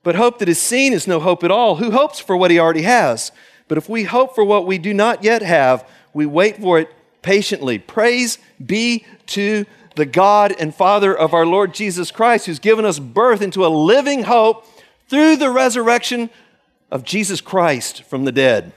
But 0.01 0.15
hope 0.15 0.39
that 0.39 0.47
is 0.47 0.57
seen 0.57 0.93
is 0.93 1.05
no 1.05 1.19
hope 1.19 1.43
at 1.43 1.51
all. 1.51 1.75
Who 1.75 1.91
hopes 1.91 2.17
for 2.17 2.37
what 2.37 2.49
he 2.49 2.57
already 2.57 2.83
has? 2.83 3.33
But 3.67 3.77
if 3.77 3.89
we 3.89 4.05
hope 4.05 4.35
for 4.35 4.45
what 4.45 4.65
we 4.65 4.77
do 4.77 4.93
not 4.93 5.21
yet 5.21 5.41
have, 5.41 5.85
we 6.13 6.25
wait 6.25 6.61
for 6.61 6.79
it 6.79 6.89
patiently. 7.21 7.77
Praise 7.77 8.37
be 8.65 9.05
to 9.25 9.65
the 9.97 10.05
God 10.05 10.55
and 10.57 10.73
Father 10.73 11.13
of 11.13 11.33
our 11.33 11.45
Lord 11.45 11.73
Jesus 11.73 12.09
Christ, 12.09 12.45
who's 12.45 12.59
given 12.59 12.85
us 12.85 12.99
birth 12.99 13.41
into 13.41 13.65
a 13.65 13.67
living 13.67 14.23
hope 14.23 14.65
through 15.09 15.35
the 15.35 15.51
resurrection 15.51 16.29
of 16.89 17.03
Jesus 17.03 17.41
Christ 17.41 18.01
from 18.03 18.23
the 18.23 18.31
dead. 18.31 18.71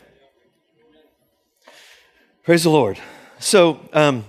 Praise 2.42 2.64
the 2.64 2.70
Lord. 2.70 2.98
So, 3.38 3.88
um, 3.92 4.24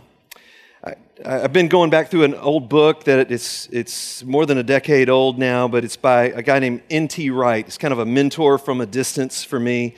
I, 1.25 1.39
have 1.39 1.53
been 1.53 1.67
going 1.67 1.89
back 1.89 2.09
through 2.09 2.23
an 2.23 2.35
old 2.35 2.69
book 2.69 3.03
that 3.03 3.31
it's, 3.31 3.67
it's 3.71 4.23
more 4.23 4.45
than 4.45 4.57
a 4.57 4.63
decade 4.63 5.09
old 5.09 5.37
now, 5.37 5.67
but 5.67 5.83
it's 5.83 5.97
by 5.97 6.25
a 6.25 6.41
guy 6.41 6.59
named 6.59 6.81
N.T. 6.89 7.29
Wright. 7.29 7.65
It's 7.65 7.77
kind 7.77 7.91
of 7.91 7.99
a 7.99 8.05
mentor 8.05 8.57
from 8.57 8.81
a 8.81 8.85
distance 8.85 9.43
for 9.43 9.59
me. 9.59 9.95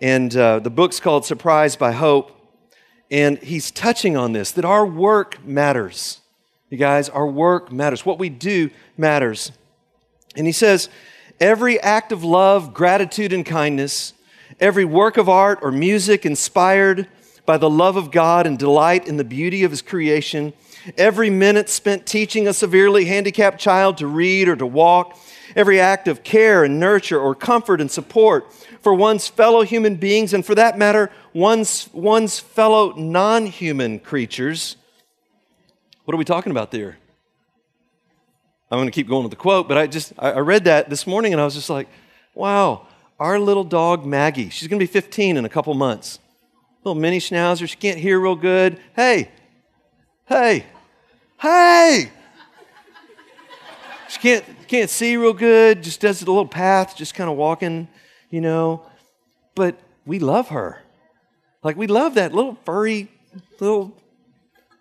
And 0.00 0.34
uh, 0.36 0.60
the 0.60 0.70
book's 0.70 1.00
called 1.00 1.24
Surprised 1.24 1.78
by 1.78 1.92
Hope. 1.92 2.32
And 3.10 3.38
he's 3.38 3.70
touching 3.70 4.16
on 4.16 4.32
this 4.32 4.52
that 4.52 4.64
our 4.64 4.86
work 4.86 5.44
matters. 5.44 6.20
You 6.70 6.78
guys, 6.78 7.08
our 7.08 7.26
work 7.26 7.70
matters. 7.70 8.06
What 8.06 8.18
we 8.18 8.28
do 8.28 8.70
matters. 8.96 9.52
And 10.36 10.46
he 10.46 10.52
says, 10.52 10.88
every 11.40 11.80
act 11.80 12.12
of 12.12 12.24
love, 12.24 12.72
gratitude, 12.72 13.32
and 13.32 13.44
kindness, 13.44 14.12
every 14.60 14.84
work 14.84 15.16
of 15.16 15.28
art 15.28 15.58
or 15.62 15.70
music 15.70 16.24
inspired 16.24 17.08
by 17.46 17.56
the 17.56 17.70
love 17.70 17.96
of 17.96 18.10
God 18.10 18.46
and 18.46 18.58
delight 18.58 19.06
in 19.06 19.16
the 19.16 19.24
beauty 19.24 19.64
of 19.64 19.70
his 19.70 19.82
creation, 19.82 20.52
every 20.98 21.30
minute 21.30 21.68
spent 21.68 22.06
teaching 22.06 22.46
a 22.46 22.52
severely 22.52 23.06
handicapped 23.06 23.58
child 23.58 23.98
to 23.98 24.06
read 24.06 24.48
or 24.48 24.56
to 24.56 24.66
walk, 24.66 25.16
every 25.54 25.80
act 25.80 26.08
of 26.08 26.22
care 26.22 26.64
and 26.64 26.78
nurture 26.78 27.18
or 27.18 27.34
comfort 27.34 27.80
and 27.80 27.90
support 27.90 28.52
for 28.80 28.94
one's 28.94 29.26
fellow 29.26 29.62
human 29.62 29.96
beings, 29.96 30.32
and 30.32 30.44
for 30.44 30.54
that 30.54 30.78
matter, 30.78 31.10
one's, 31.32 31.88
one's 31.92 32.38
fellow 32.38 32.92
non 32.92 33.46
human 33.46 33.98
creatures. 33.98 34.76
What 36.04 36.14
are 36.14 36.18
we 36.18 36.24
talking 36.24 36.52
about 36.52 36.70
there? 36.70 36.98
I'm 38.70 38.78
going 38.78 38.88
to 38.88 38.92
keep 38.92 39.08
going 39.08 39.22
with 39.22 39.30
the 39.30 39.36
quote, 39.36 39.68
but 39.68 39.78
I 39.78 39.86
just 39.86 40.12
I 40.18 40.38
read 40.38 40.64
that 40.64 40.90
this 40.90 41.06
morning 41.06 41.32
and 41.32 41.40
I 41.40 41.44
was 41.44 41.54
just 41.54 41.70
like, 41.70 41.88
wow, 42.34 42.86
our 43.18 43.38
little 43.38 43.64
dog 43.64 44.04
Maggie, 44.04 44.50
she's 44.50 44.68
going 44.68 44.78
to 44.78 44.82
be 44.82 44.92
15 44.92 45.36
in 45.36 45.44
a 45.44 45.48
couple 45.48 45.72
months. 45.74 46.18
Little 46.86 47.02
mini 47.02 47.18
schnauzer, 47.18 47.68
she 47.68 47.74
can't 47.74 47.98
hear 47.98 48.20
real 48.20 48.36
good. 48.36 48.78
Hey, 48.94 49.32
hey, 50.26 50.64
hey! 51.36 52.12
She 54.08 54.20
can't 54.20 54.44
can't 54.68 54.88
see 54.88 55.16
real 55.16 55.32
good, 55.32 55.82
just 55.82 56.00
does 56.00 56.22
a 56.22 56.26
little 56.26 56.46
path, 56.46 56.94
just 56.94 57.12
kind 57.12 57.28
of 57.28 57.36
walking, 57.36 57.88
you 58.30 58.40
know. 58.40 58.86
But 59.56 59.80
we 60.04 60.20
love 60.20 60.50
her. 60.50 60.80
Like 61.64 61.76
we 61.76 61.88
love 61.88 62.14
that 62.14 62.32
little 62.32 62.56
furry 62.64 63.08
little 63.58 63.92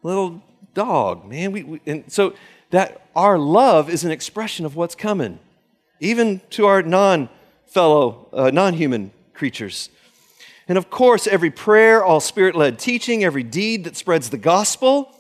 little 0.03 0.43
dog, 0.75 1.27
man. 1.27 1.53
We, 1.53 1.63
we, 1.63 1.81
and 1.87 2.03
so 2.11 2.35
that 2.69 3.01
our 3.15 3.39
love 3.39 3.89
is 3.89 4.03
an 4.03 4.11
expression 4.11 4.63
of 4.63 4.75
what's 4.75 4.93
coming, 4.93 5.39
even 5.99 6.41
to 6.51 6.67
our 6.67 6.83
non 6.83 7.29
fellow, 7.65 8.29
uh, 8.31 8.51
non 8.53 8.75
human 8.75 9.09
creatures. 9.33 9.89
And 10.67 10.77
of 10.77 10.89
course, 10.89 11.27
every 11.27 11.51
prayer, 11.51 12.03
all 12.03 12.19
spirit 12.19 12.55
led 12.55 12.79
teaching, 12.79 13.23
every 13.23 13.43
deed 13.43 13.83
that 13.83 13.95
spreads 13.95 14.29
the 14.29 14.37
gospel, 14.37 15.11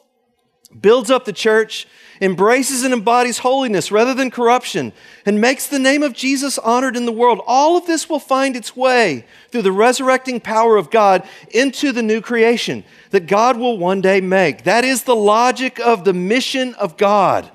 builds 0.81 1.11
up 1.11 1.25
the 1.25 1.33
church, 1.33 1.87
embraces 2.21 2.83
and 2.83 2.93
embodies 2.93 3.39
holiness 3.39 3.91
rather 3.91 4.13
than 4.13 4.31
corruption, 4.31 4.91
and 5.25 5.39
makes 5.39 5.67
the 5.67 5.79
name 5.79 6.01
of 6.01 6.13
Jesus 6.13 6.57
honored 6.57 6.95
in 6.95 7.05
the 7.05 7.11
world. 7.11 7.41
All 7.45 7.77
of 7.77 7.85
this 7.85 8.09
will 8.09 8.19
find 8.19 8.55
its 8.55 8.75
way 8.75 9.25
through 9.51 9.61
the 9.61 9.71
resurrecting 9.71 10.39
power 10.39 10.77
of 10.77 10.89
God 10.89 11.27
into 11.51 11.91
the 11.91 12.03
new 12.03 12.21
creation 12.21 12.83
that 13.11 13.27
God 13.27 13.57
will 13.57 13.77
one 13.77 14.01
day 14.01 14.21
make. 14.21 14.63
That 14.63 14.83
is 14.83 15.03
the 15.03 15.15
logic 15.15 15.79
of 15.79 16.03
the 16.05 16.13
mission 16.13 16.73
of 16.75 16.97
God. 16.97 17.51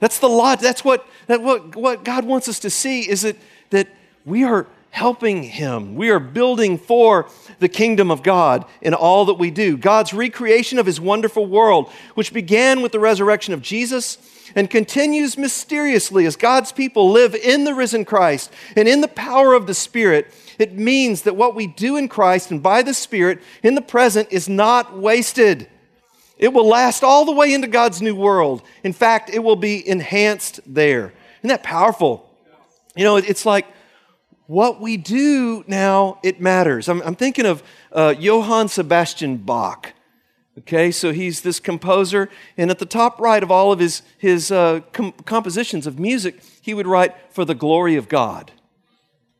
That's 0.00 0.18
the 0.18 0.28
lot. 0.28 0.60
That's 0.60 0.84
what, 0.84 1.06
that 1.28 1.40
what, 1.40 1.76
what 1.76 2.04
God 2.04 2.24
wants 2.24 2.48
us 2.48 2.58
to 2.60 2.70
see 2.70 3.08
is 3.08 3.22
that, 3.22 3.36
that 3.70 3.88
we 4.24 4.44
are 4.44 4.66
helping 4.94 5.42
Him. 5.42 5.96
We 5.96 6.10
are 6.10 6.20
building 6.20 6.78
for 6.78 7.28
the 7.58 7.68
kingdom 7.68 8.12
of 8.12 8.22
God 8.22 8.64
in 8.80 8.94
all 8.94 9.24
that 9.24 9.34
we 9.34 9.50
do. 9.50 9.76
God's 9.76 10.14
recreation 10.14 10.78
of 10.78 10.86
His 10.86 11.00
wonderful 11.00 11.46
world, 11.46 11.90
which 12.14 12.32
began 12.32 12.80
with 12.80 12.92
the 12.92 13.00
resurrection 13.00 13.52
of 13.52 13.60
Jesus 13.60 14.18
and 14.54 14.70
continues 14.70 15.36
mysteriously 15.36 16.26
as 16.26 16.36
God's 16.36 16.70
people 16.70 17.10
live 17.10 17.34
in 17.34 17.64
the 17.64 17.74
risen 17.74 18.04
Christ 18.04 18.52
and 18.76 18.86
in 18.86 19.00
the 19.00 19.08
power 19.08 19.52
of 19.54 19.66
the 19.66 19.74
Spirit. 19.74 20.32
It 20.60 20.74
means 20.74 21.22
that 21.22 21.34
what 21.34 21.56
we 21.56 21.66
do 21.66 21.96
in 21.96 22.06
Christ 22.06 22.52
and 22.52 22.62
by 22.62 22.82
the 22.82 22.94
Spirit 22.94 23.42
in 23.64 23.74
the 23.74 23.82
present 23.82 24.28
is 24.30 24.48
not 24.48 24.96
wasted. 24.96 25.68
It 26.38 26.52
will 26.52 26.68
last 26.68 27.02
all 27.02 27.24
the 27.24 27.32
way 27.32 27.52
into 27.52 27.66
God's 27.66 28.00
new 28.00 28.14
world. 28.14 28.62
In 28.84 28.92
fact, 28.92 29.28
it 29.30 29.40
will 29.40 29.56
be 29.56 29.86
enhanced 29.88 30.60
there. 30.64 31.12
Isn't 31.40 31.48
that 31.48 31.64
powerful? 31.64 32.30
You 32.94 33.02
know, 33.02 33.16
it's 33.16 33.44
like 33.44 33.66
what 34.46 34.80
we 34.80 34.96
do 34.96 35.64
now, 35.66 36.18
it 36.22 36.40
matters. 36.40 36.88
I'm, 36.88 37.00
I'm 37.02 37.14
thinking 37.14 37.46
of 37.46 37.62
uh, 37.92 38.14
Johann 38.18 38.68
Sebastian 38.68 39.38
Bach. 39.38 39.92
Okay, 40.58 40.92
so 40.92 41.12
he's 41.12 41.40
this 41.40 41.58
composer, 41.58 42.30
and 42.56 42.70
at 42.70 42.78
the 42.78 42.86
top 42.86 43.20
right 43.20 43.42
of 43.42 43.50
all 43.50 43.72
of 43.72 43.80
his, 43.80 44.02
his 44.18 44.52
uh, 44.52 44.80
com- 44.92 45.12
compositions 45.24 45.84
of 45.86 45.98
music, 45.98 46.40
he 46.60 46.74
would 46.74 46.86
write, 46.86 47.12
For 47.30 47.44
the 47.44 47.56
glory 47.56 47.96
of 47.96 48.08
God. 48.08 48.52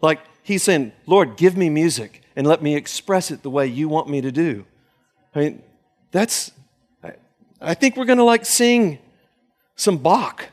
Like 0.00 0.20
he's 0.42 0.62
saying, 0.62 0.92
Lord, 1.06 1.36
give 1.36 1.56
me 1.56 1.70
music 1.70 2.22
and 2.34 2.46
let 2.46 2.62
me 2.62 2.74
express 2.74 3.30
it 3.30 3.42
the 3.42 3.50
way 3.50 3.66
you 3.66 3.88
want 3.88 4.08
me 4.08 4.20
to 4.20 4.32
do. 4.32 4.66
I 5.34 5.38
mean, 5.38 5.62
that's, 6.10 6.50
I, 7.02 7.12
I 7.60 7.74
think 7.74 7.96
we're 7.96 8.04
going 8.06 8.18
to 8.18 8.24
like 8.24 8.44
sing 8.44 8.98
some 9.76 9.98
Bach, 9.98 10.48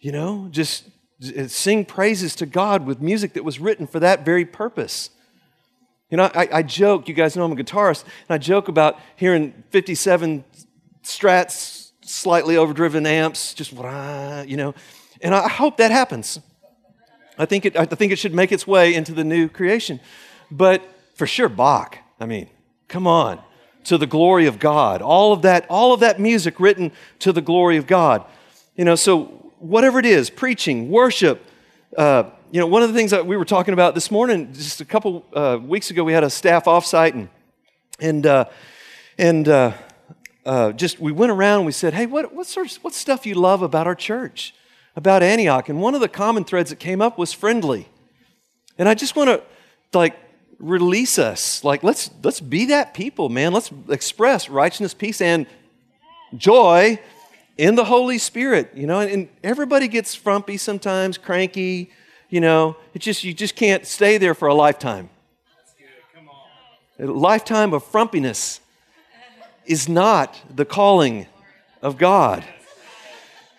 you 0.00 0.12
know, 0.12 0.48
just 0.50 0.84
Uh, 1.20 1.48
sing 1.48 1.84
praises 1.84 2.36
to 2.36 2.46
God 2.46 2.86
with 2.86 3.00
music 3.00 3.32
that 3.32 3.44
was 3.44 3.58
written 3.58 3.86
for 3.86 3.98
that 3.98 4.24
very 4.24 4.44
purpose. 4.44 5.10
You 6.10 6.16
know, 6.16 6.30
I, 6.34 6.48
I, 6.52 6.62
joke, 6.62 7.08
you 7.08 7.14
guys 7.14 7.36
know 7.36 7.44
I'm 7.44 7.52
a 7.52 7.56
guitarist, 7.56 8.04
and 8.04 8.30
I 8.30 8.38
joke 8.38 8.68
about 8.68 8.98
hearing 9.16 9.52
57 9.70 10.44
strats, 11.02 11.90
slightly 12.02 12.56
overdriven 12.56 13.04
amps, 13.04 13.52
just, 13.52 13.72
you 13.72 14.56
know, 14.56 14.74
and 15.20 15.34
I 15.34 15.48
hope 15.48 15.76
that 15.78 15.90
happens. 15.90 16.40
I 17.36 17.46
think 17.46 17.66
it, 17.66 17.76
I 17.76 17.84
think 17.84 18.12
it 18.12 18.16
should 18.16 18.34
make 18.34 18.52
its 18.52 18.66
way 18.66 18.94
into 18.94 19.12
the 19.12 19.24
new 19.24 19.48
creation. 19.48 20.00
But 20.50 20.82
for 21.14 21.26
sure, 21.26 21.48
Bach, 21.48 21.98
I 22.20 22.26
mean, 22.26 22.48
come 22.88 23.06
on, 23.06 23.40
to 23.84 23.98
the 23.98 24.06
glory 24.06 24.46
of 24.46 24.58
God. 24.58 25.02
All 25.02 25.32
of 25.32 25.42
that, 25.42 25.66
all 25.68 25.92
of 25.92 26.00
that 26.00 26.20
music 26.20 26.60
written 26.60 26.92
to 27.18 27.32
the 27.32 27.42
glory 27.42 27.76
of 27.76 27.86
God. 27.86 28.24
You 28.76 28.84
know, 28.84 28.94
so 28.94 29.47
whatever 29.60 29.98
it 29.98 30.06
is 30.06 30.30
preaching, 30.30 30.90
worship, 30.90 31.44
uh, 31.96 32.24
you 32.50 32.60
know, 32.60 32.66
one 32.66 32.82
of 32.82 32.88
the 32.88 32.94
things 32.94 33.10
that 33.10 33.26
we 33.26 33.36
were 33.36 33.44
talking 33.44 33.74
about 33.74 33.94
this 33.94 34.10
morning, 34.10 34.52
just 34.52 34.80
a 34.80 34.84
couple 34.84 35.24
uh, 35.34 35.58
weeks 35.60 35.90
ago, 35.90 36.04
we 36.04 36.12
had 36.12 36.24
a 36.24 36.30
staff 36.30 36.64
offsite, 36.64 37.12
and 37.12 37.28
and 38.00 38.26
uh, 38.26 38.44
and 39.18 39.48
uh, 39.48 39.72
uh, 40.46 40.72
just 40.72 40.98
we 40.98 41.12
went 41.12 41.30
around 41.30 41.58
and 41.58 41.66
we 41.66 41.72
said, 41.72 41.94
hey, 41.94 42.06
what 42.06 42.34
what 42.34 42.46
sort 42.46 42.70
of 42.70 42.76
what 42.78 42.94
stuff 42.94 43.26
you 43.26 43.34
love 43.34 43.62
about 43.62 43.86
our 43.86 43.94
church, 43.94 44.54
about 44.96 45.22
Antioch? 45.22 45.68
And 45.68 45.80
one 45.80 45.94
of 45.94 46.00
the 46.00 46.08
common 46.08 46.44
threads 46.44 46.70
that 46.70 46.78
came 46.78 47.02
up 47.02 47.18
was 47.18 47.32
friendly, 47.32 47.88
and 48.78 48.88
I 48.88 48.94
just 48.94 49.16
want 49.16 49.28
to 49.28 49.42
like 49.96 50.16
release 50.58 51.18
us, 51.18 51.64
like 51.64 51.82
let's 51.82 52.10
let's 52.22 52.40
be 52.40 52.66
that 52.66 52.94
people, 52.94 53.28
man. 53.28 53.52
Let's 53.52 53.70
express 53.88 54.48
righteousness, 54.48 54.94
peace, 54.94 55.20
and 55.20 55.46
joy 56.36 56.98
in 57.58 57.74
the 57.74 57.84
Holy 57.84 58.18
Spirit, 58.18 58.70
you 58.74 58.86
know, 58.86 59.00
and, 59.00 59.10
and 59.10 59.28
everybody 59.42 59.88
gets 59.88 60.14
frumpy 60.14 60.56
sometimes, 60.56 61.18
cranky, 61.18 61.90
you 62.30 62.40
know. 62.40 62.76
It's 62.94 63.04
just 63.04 63.24
you 63.24 63.34
just 63.34 63.56
can't 63.56 63.84
stay 63.84 64.16
there 64.16 64.34
for 64.34 64.48
a 64.48 64.54
lifetime. 64.54 65.10
A 67.00 67.06
lifetime 67.06 67.74
of 67.74 67.84
frumpiness 67.84 68.60
is 69.66 69.88
not 69.88 70.40
the 70.54 70.64
calling 70.64 71.26
of 71.82 71.98
God. 71.98 72.44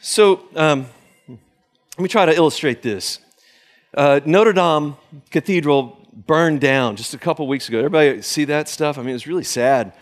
So 0.01 0.45
um, 0.55 0.88
let 1.27 1.99
me 1.99 2.09
try 2.09 2.25
to 2.25 2.33
illustrate 2.33 2.81
this. 2.81 3.19
Uh, 3.93 4.19
Notre 4.25 4.53
Dame 4.53 4.95
Cathedral 5.29 5.97
burned 6.13 6.62
down 6.62 6.95
just 6.95 7.13
a 7.13 7.17
couple 7.17 7.47
weeks 7.47 7.69
ago. 7.69 7.79
Everybody 7.79 8.21
see 8.21 8.45
that 8.45 8.67
stuff? 8.67 8.97
I 8.97 9.01
mean, 9.01 9.12
it 9.12 9.13
was 9.13 9.27
really 9.27 9.43
sad. 9.43 9.93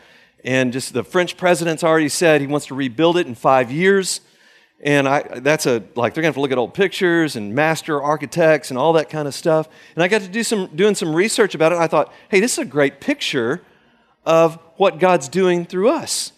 And 0.48 0.72
just 0.72 0.94
the 0.94 1.04
French 1.04 1.36
president's 1.36 1.84
already 1.84 2.08
said 2.08 2.40
he 2.40 2.48
wants 2.48 2.68
to 2.68 2.74
rebuild 2.74 3.18
it 3.18 3.28
in 3.28 3.36
five 3.36 3.70
years. 3.70 4.22
And 4.80 5.06
I, 5.06 5.40
that's 5.40 5.66
a, 5.66 5.84
like, 5.96 6.14
they're 6.14 6.22
going 6.22 6.24
to 6.24 6.28
have 6.28 6.36
to 6.36 6.40
look 6.40 6.54
at 6.54 6.58
old 6.58 6.74
pictures 6.74 7.36
and 7.36 7.54
master 7.54 8.02
architects 8.02 8.70
and 8.70 8.78
all 8.78 8.94
that 8.94 9.10
kind 9.10 9.28
of 9.28 9.34
stuff. 9.34 9.68
And 9.94 10.02
I 10.02 10.08
got 10.08 10.22
to 10.22 10.30
do 10.30 10.44
some, 10.44 10.68
doing 10.68 10.96
some 10.96 11.14
research 11.14 11.54
about 11.54 11.74
it. 11.74 11.80
I 11.80 11.88
thought, 11.88 12.14
hey, 12.30 12.40
this 12.40 12.54
is 12.54 12.60
a 12.60 12.66
great 12.66 13.02
picture 13.02 13.62
of 14.26 14.58
what 14.78 15.00
God's 15.00 15.28
doing 15.28 15.66
through 15.66 15.90
us. 15.90 16.32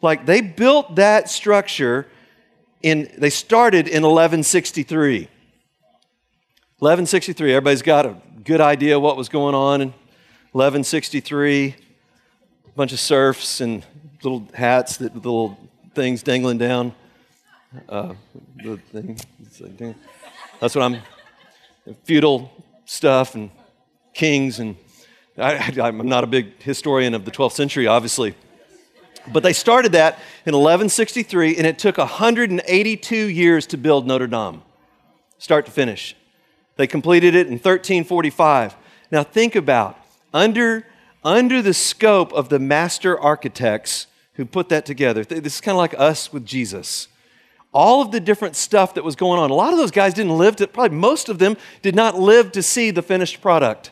Like, 0.00 0.26
they 0.26 0.42
built 0.42 0.94
that 0.94 1.28
structure 1.28 2.06
in, 2.82 3.10
they 3.18 3.30
started 3.30 3.88
in 3.88 4.04
1163. 4.04 5.22
1163, 6.78 7.50
everybody's 7.50 7.82
got 7.82 8.06
a 8.06 8.16
good 8.44 8.60
idea 8.60 9.00
what 9.00 9.16
was 9.16 9.28
going 9.28 9.56
on 9.56 9.80
in 9.80 9.88
1163 10.52 11.74
bunch 12.76 12.92
of 12.92 13.00
serfs 13.00 13.62
and 13.62 13.84
little 14.22 14.46
hats 14.52 14.98
that 14.98 15.14
little 15.14 15.58
things 15.94 16.22
dangling 16.22 16.58
down. 16.58 16.94
Uh, 17.88 18.14
the 18.62 18.76
thing, 18.92 19.18
like, 19.60 19.96
that's 20.60 20.74
what 20.74 20.82
I'm 20.82 20.98
feudal 22.04 22.52
stuff 22.84 23.34
and 23.34 23.50
kings 24.12 24.58
and 24.58 24.76
I, 25.38 25.72
I'm 25.82 26.06
not 26.06 26.24
a 26.24 26.26
big 26.26 26.62
historian 26.62 27.14
of 27.14 27.24
the 27.24 27.30
12th 27.30 27.52
century, 27.52 27.86
obviously. 27.86 28.34
But 29.32 29.42
they 29.42 29.52
started 29.52 29.92
that 29.92 30.14
in 30.46 30.54
1163, 30.54 31.56
and 31.56 31.66
it 31.66 31.78
took 31.78 31.98
182 31.98 33.16
years 33.16 33.66
to 33.66 33.76
build 33.76 34.06
Notre 34.06 34.26
Dame, 34.26 34.62
start 35.38 35.66
to 35.66 35.72
finish. 35.72 36.14
They 36.76 36.86
completed 36.86 37.34
it 37.34 37.48
in 37.48 37.54
1345. 37.54 38.76
Now, 39.10 39.24
think 39.24 39.56
about 39.56 39.98
under 40.32 40.86
under 41.26 41.60
the 41.60 41.74
scope 41.74 42.32
of 42.32 42.50
the 42.50 42.60
master 42.60 43.18
architects 43.18 44.06
who 44.34 44.44
put 44.44 44.68
that 44.68 44.86
together. 44.86 45.24
This 45.24 45.56
is 45.56 45.60
kind 45.60 45.74
of 45.74 45.78
like 45.78 45.98
us 45.98 46.32
with 46.32 46.46
Jesus. 46.46 47.08
All 47.74 48.00
of 48.00 48.12
the 48.12 48.20
different 48.20 48.54
stuff 48.54 48.94
that 48.94 49.02
was 49.02 49.16
going 49.16 49.40
on. 49.40 49.50
A 49.50 49.54
lot 49.54 49.72
of 49.72 49.78
those 49.78 49.90
guys 49.90 50.14
didn't 50.14 50.38
live 50.38 50.54
to, 50.56 50.68
probably 50.68 50.96
most 50.96 51.28
of 51.28 51.40
them 51.40 51.56
did 51.82 51.96
not 51.96 52.16
live 52.16 52.52
to 52.52 52.62
see 52.62 52.92
the 52.92 53.02
finished 53.02 53.40
product. 53.42 53.90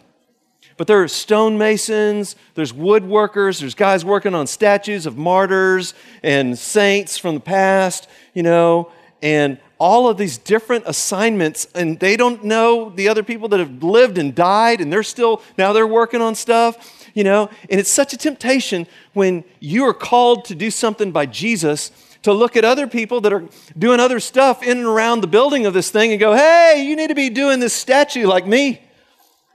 But 0.77 0.87
there 0.87 1.03
are 1.03 1.09
stonemasons, 1.09 2.37
there's 2.55 2.73
woodworkers, 2.73 3.59
there's 3.59 3.75
guys 3.75 4.05
working 4.05 4.35
on 4.35 4.47
statues 4.47 5.05
of 5.05 5.19
martyrs 5.19 5.93
and 6.23 6.57
saints 6.57 7.19
from 7.19 7.35
the 7.35 7.41
past, 7.41 8.09
you 8.33 8.45
know, 8.45 8.93
and 9.23 9.59
all 9.79 10.09
of 10.09 10.19
these 10.19 10.39
different 10.39 10.85
assignments, 10.87 11.67
and 11.75 11.99
they 11.99 12.17
don't 12.17 12.45
know 12.45 12.91
the 12.91 13.09
other 13.09 13.25
people 13.25 13.49
that 13.49 13.59
have 13.59 13.83
lived 13.83 14.19
and 14.19 14.35
died, 14.35 14.81
and 14.81 14.93
they're 14.93 15.03
still, 15.03 15.43
now 15.59 15.73
they're 15.73 15.87
working 15.87 16.23
on 16.23 16.37
stuff 16.37 17.04
you 17.15 17.25
know? 17.25 17.49
And 17.71 17.81
it's 17.81 17.91
such 17.91 18.13
a 18.13 18.17
temptation 18.17 18.87
when 19.15 19.45
you 19.61 19.85
are 19.85 19.95
called 19.95 20.45
to 20.47 20.55
do 20.55 20.71
something 20.71 21.11
by 21.13 21.27
Jesus 21.27 21.91
to 22.23 22.33
look 22.33 22.57
at 22.57 22.65
other 22.65 22.87
people 22.87 23.21
that 23.23 23.33
are 23.33 23.45
doing 23.79 24.01
other 24.01 24.19
stuff 24.19 24.63
in 24.63 24.79
and 24.79 24.87
around 24.87 25.21
the 25.21 25.27
building 25.27 25.67
of 25.67 25.75
this 25.75 25.91
thing 25.91 26.11
and 26.11 26.19
go, 26.19 26.35
hey, 26.35 26.85
you 26.87 26.97
need 26.97 27.09
to 27.09 27.15
be 27.15 27.31
doing 27.31 27.61
this 27.61 27.75
statue 27.75 28.27
like 28.27 28.47
me. 28.47 28.81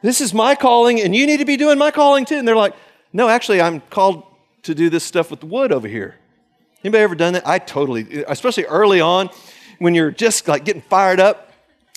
This 0.01 0.21
is 0.21 0.33
my 0.33 0.55
calling, 0.55 1.01
and 1.01 1.15
you 1.15 1.25
need 1.27 1.37
to 1.37 1.45
be 1.45 1.57
doing 1.57 1.77
my 1.77 1.91
calling 1.91 2.25
too. 2.25 2.37
And 2.37 2.47
they're 2.47 2.55
like, 2.55 2.73
no, 3.11 3.27
actually, 3.27 3.59
I'm 3.59 3.81
called 3.81 4.23
to 4.63 4.75
do 4.75 4.89
this 4.89 5.03
stuff 5.03 5.31
with 5.31 5.43
wood 5.43 5.71
over 5.71 5.87
here. 5.87 6.15
Anybody 6.83 7.03
ever 7.03 7.15
done 7.15 7.33
that? 7.33 7.45
I 7.47 7.59
totally, 7.59 8.23
especially 8.27 8.65
early 8.65 9.01
on 9.01 9.29
when 9.79 9.95
you're 9.95 10.11
just 10.11 10.47
like 10.47 10.63
getting 10.63 10.81
fired 10.83 11.19
up. 11.19 11.51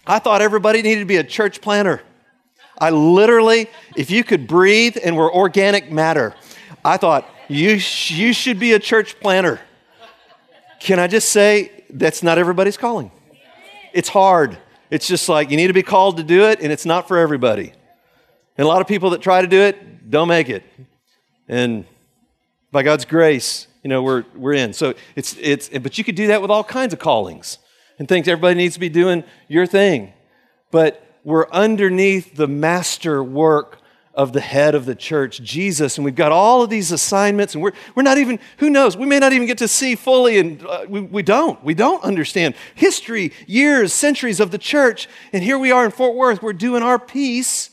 I 0.07 0.19
thought 0.19 0.43
everybody 0.43 0.83
needed 0.83 1.01
to 1.01 1.07
be 1.07 1.17
a 1.17 1.25
church 1.25 1.61
planter. 1.61 2.03
I 2.79 2.91
literally, 2.91 3.69
if 3.97 4.11
you 4.11 4.25
could 4.25 4.47
breathe 4.47 4.97
and 5.03 5.17
were 5.17 5.33
organic 5.33 5.91
matter, 5.91 6.35
I 6.85 6.97
thought, 6.97 7.29
you, 7.49 7.79
sh- 7.79 8.13
you 8.13 8.33
should 8.33 8.59
be 8.59 8.73
a 8.73 8.79
church 8.79 9.21
planter. 9.21 9.61
Can 10.81 10.99
I 10.99 11.07
just 11.07 11.29
say, 11.29 11.85
that's 11.91 12.23
not 12.23 12.39
everybody's 12.39 12.77
calling. 12.77 13.11
It's 13.93 14.09
hard. 14.09 14.59
It's 14.91 15.07
just 15.07 15.29
like 15.29 15.51
you 15.51 15.57
need 15.57 15.69
to 15.69 15.73
be 15.73 15.83
called 15.83 16.17
to 16.17 16.23
do 16.23 16.45
it, 16.45 16.61
and 16.61 16.73
it's 16.73 16.87
not 16.87 17.07
for 17.09 17.19
everybody. 17.19 17.73
And 18.57 18.65
a 18.65 18.69
lot 18.69 18.81
of 18.81 18.87
people 18.87 19.11
that 19.11 19.23
try 19.23 19.43
to 19.43 19.47
do 19.47 19.61
it 19.61 20.11
don't 20.11 20.29
make 20.29 20.49
it. 20.49 20.65
And 21.49 21.85
by 22.71 22.83
God's 22.83 23.05
grace, 23.05 23.69
you 23.83 23.89
know, 23.89 24.03
we're, 24.03 24.25
we're 24.35 24.55
in. 24.55 24.73
So 24.73 24.95
it's, 25.15 25.37
it's, 25.41 25.69
but 25.69 25.99
you 25.99 26.05
could 26.05 26.15
do 26.15 26.29
that 26.29 26.41
with 26.41 26.51
all 26.51 26.65
kinds 26.65 26.93
of 26.93 26.99
callings 26.99 27.59
and 27.99 28.09
think 28.09 28.27
everybody 28.27 28.55
needs 28.55 28.75
to 28.75 28.81
be 28.81 28.89
doing 28.89 29.25
your 29.49 29.67
thing. 29.67 30.13
But 30.71 31.05
we're 31.25 31.49
underneath 31.51 32.35
the 32.35 32.49
master 32.49 33.23
work 33.23 33.79
of 34.15 34.33
the 34.33 34.41
head 34.41 34.75
of 34.75 34.85
the 34.85 34.95
church, 34.95 35.43
Jesus, 35.43 35.97
and 35.97 36.05
we've 36.05 36.15
got 36.15 36.33
all 36.33 36.63
of 36.63 36.69
these 36.69 36.93
assignments, 36.93 37.55
and 37.55 37.63
we're, 37.63 37.73
we're 37.95 38.03
not 38.03 38.19
even, 38.19 38.39
who 38.59 38.69
knows, 38.69 38.95
we 38.97 39.07
may 39.07 39.19
not 39.19 39.33
even 39.33 39.47
get 39.47 39.59
to 39.59 39.69
see 39.69 39.95
fully, 39.95 40.39
and 40.39 40.67
uh, 40.67 40.85
we, 40.87 41.01
we 41.01 41.23
don't. 41.23 41.63
We 41.65 41.73
don't 41.73 42.03
understand 42.05 42.55
history, 42.75 43.33
years, 43.47 43.93
centuries 43.93 44.39
of 44.39 44.51
the 44.51 44.59
church, 44.59 45.09
and 45.33 45.43
here 45.43 45.59
we 45.59 45.71
are 45.71 45.85
in 45.87 45.91
Fort 45.91 46.15
Worth, 46.15 46.43
we're 46.43 46.53
doing 46.53 46.83
our 46.83 46.99
piece, 46.99 47.71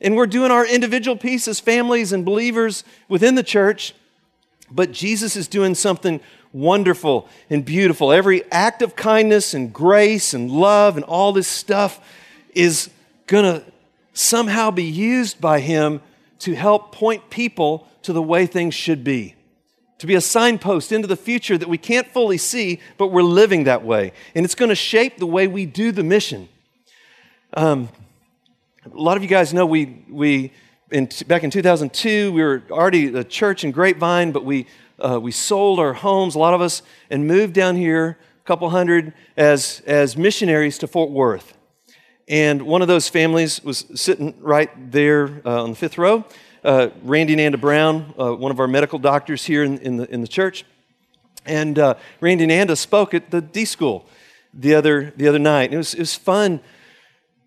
and 0.00 0.16
we're 0.16 0.26
doing 0.26 0.50
our 0.50 0.66
individual 0.66 1.16
piece 1.16 1.46
as 1.46 1.60
families 1.60 2.12
and 2.12 2.24
believers 2.24 2.82
within 3.08 3.36
the 3.36 3.44
church, 3.44 3.94
but 4.70 4.90
Jesus 4.90 5.36
is 5.36 5.46
doing 5.46 5.76
something 5.76 6.20
wonderful 6.52 7.28
and 7.48 7.64
beautiful. 7.64 8.10
Every 8.10 8.50
act 8.50 8.82
of 8.82 8.96
kindness 8.96 9.54
and 9.54 9.72
grace 9.72 10.34
and 10.34 10.50
love 10.50 10.96
and 10.96 11.04
all 11.04 11.32
this 11.32 11.46
stuff 11.46 12.00
is 12.56 12.90
going 13.26 13.44
to 13.44 13.64
somehow 14.14 14.70
be 14.70 14.84
used 14.84 15.40
by 15.40 15.60
Him 15.60 16.00
to 16.40 16.54
help 16.54 16.92
point 16.92 17.30
people 17.30 17.86
to 18.02 18.12
the 18.12 18.22
way 18.22 18.46
things 18.46 18.74
should 18.74 19.04
be. 19.04 19.34
To 19.98 20.06
be 20.06 20.14
a 20.14 20.20
signpost 20.20 20.92
into 20.92 21.06
the 21.06 21.16
future 21.16 21.56
that 21.56 21.68
we 21.68 21.78
can't 21.78 22.06
fully 22.08 22.38
see, 22.38 22.80
but 22.98 23.08
we're 23.08 23.22
living 23.22 23.64
that 23.64 23.84
way. 23.84 24.12
And 24.34 24.44
it's 24.44 24.54
going 24.54 24.68
to 24.68 24.74
shape 24.74 25.18
the 25.18 25.26
way 25.26 25.46
we 25.46 25.66
do 25.66 25.92
the 25.92 26.02
mission. 26.02 26.48
Um, 27.54 27.88
a 28.84 28.96
lot 28.96 29.16
of 29.16 29.22
you 29.22 29.28
guys 29.28 29.52
know 29.52 29.66
we, 29.66 30.04
we 30.08 30.52
in, 30.90 31.08
back 31.26 31.42
in 31.42 31.50
2002, 31.50 32.32
we 32.32 32.42
were 32.42 32.62
already 32.70 33.06
a 33.14 33.24
church 33.24 33.64
in 33.64 33.72
Grapevine, 33.72 34.32
but 34.32 34.44
we, 34.44 34.66
uh, 34.98 35.18
we 35.20 35.32
sold 35.32 35.80
our 35.80 35.94
homes, 35.94 36.34
a 36.34 36.38
lot 36.38 36.54
of 36.54 36.60
us, 36.60 36.82
and 37.10 37.26
moved 37.26 37.54
down 37.54 37.76
here, 37.76 38.18
a 38.38 38.44
couple 38.46 38.68
hundred, 38.70 39.12
as, 39.36 39.82
as 39.86 40.16
missionaries 40.16 40.78
to 40.78 40.86
Fort 40.86 41.10
Worth. 41.10 41.55
And 42.28 42.62
one 42.62 42.82
of 42.82 42.88
those 42.88 43.08
families 43.08 43.62
was 43.62 43.86
sitting 43.94 44.34
right 44.40 44.70
there 44.90 45.42
uh, 45.44 45.62
on 45.62 45.70
the 45.70 45.76
fifth 45.76 45.96
row. 45.96 46.24
Uh, 46.64 46.88
Randy 47.02 47.34
and 47.34 47.40
Anda 47.40 47.58
Brown, 47.58 48.14
uh, 48.18 48.34
one 48.34 48.50
of 48.50 48.58
our 48.58 48.66
medical 48.66 48.98
doctors 48.98 49.44
here 49.44 49.62
in, 49.62 49.78
in, 49.78 49.96
the, 49.96 50.12
in 50.12 50.20
the 50.22 50.28
church. 50.28 50.64
And 51.44 51.78
uh, 51.78 51.94
Randy 52.20 52.44
and 52.44 52.52
Anda 52.52 52.74
spoke 52.74 53.14
at 53.14 53.30
the 53.30 53.40
D 53.40 53.64
school 53.64 54.06
the 54.52 54.74
other, 54.74 55.12
the 55.16 55.28
other 55.28 55.38
night. 55.38 55.66
And 55.66 55.74
it 55.74 55.78
was, 55.78 55.94
it 55.94 56.00
was 56.00 56.16
fun 56.16 56.60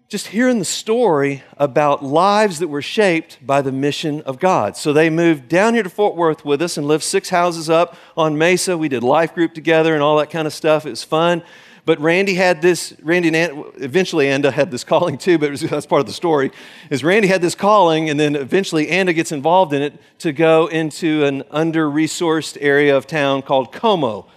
just 0.09 0.27
hearing 0.27 0.57
the 0.57 0.65
story 0.65 1.43
about 1.57 2.03
lives 2.03 2.57
that 2.59 2.67
were 2.67 2.81
shaped 2.81 3.45
by 3.45 3.61
the 3.61 3.71
mission 3.71 4.21
of 4.21 4.39
God. 4.39 4.75
So 4.75 4.91
they 4.91 5.07
moved 5.07 5.47
down 5.47 5.75
here 5.75 5.83
to 5.83 5.89
Fort 5.89 6.15
Worth 6.15 6.43
with 6.43 6.63
us 6.63 6.77
and 6.77 6.87
lived 6.87 7.03
six 7.03 7.29
houses 7.29 7.69
up 7.69 7.95
on 8.17 8.35
Mesa. 8.35 8.75
We 8.75 8.89
did 8.89 9.03
life 9.03 9.35
group 9.35 9.53
together 9.53 9.93
and 9.93 10.01
all 10.01 10.17
that 10.17 10.31
kind 10.31 10.47
of 10.47 10.53
stuff. 10.53 10.87
It 10.87 10.89
was 10.89 11.03
fun. 11.03 11.43
But 11.89 11.99
Randy 11.99 12.35
had 12.35 12.61
this, 12.61 12.93
Randy 13.01 13.35
and 13.35 13.65
eventually 13.77 14.27
Anda 14.27 14.51
had 14.51 14.69
this 14.69 14.83
calling 14.83 15.17
too, 15.17 15.39
but 15.39 15.49
was, 15.49 15.61
that's 15.71 15.87
part 15.87 16.01
of 16.01 16.05
the 16.05 16.13
story, 16.13 16.51
is 16.91 17.03
Randy 17.03 17.27
had 17.27 17.41
this 17.41 17.55
calling 17.55 18.11
and 18.11 18.19
then 18.19 18.35
eventually 18.35 18.89
Anda 18.89 19.11
gets 19.11 19.31
involved 19.31 19.73
in 19.73 19.81
it 19.81 19.99
to 20.19 20.31
go 20.31 20.67
into 20.67 21.25
an 21.25 21.41
under-resourced 21.49 22.59
area 22.61 22.95
of 22.95 23.07
town 23.07 23.41
called 23.41 23.71
Como. 23.71 24.27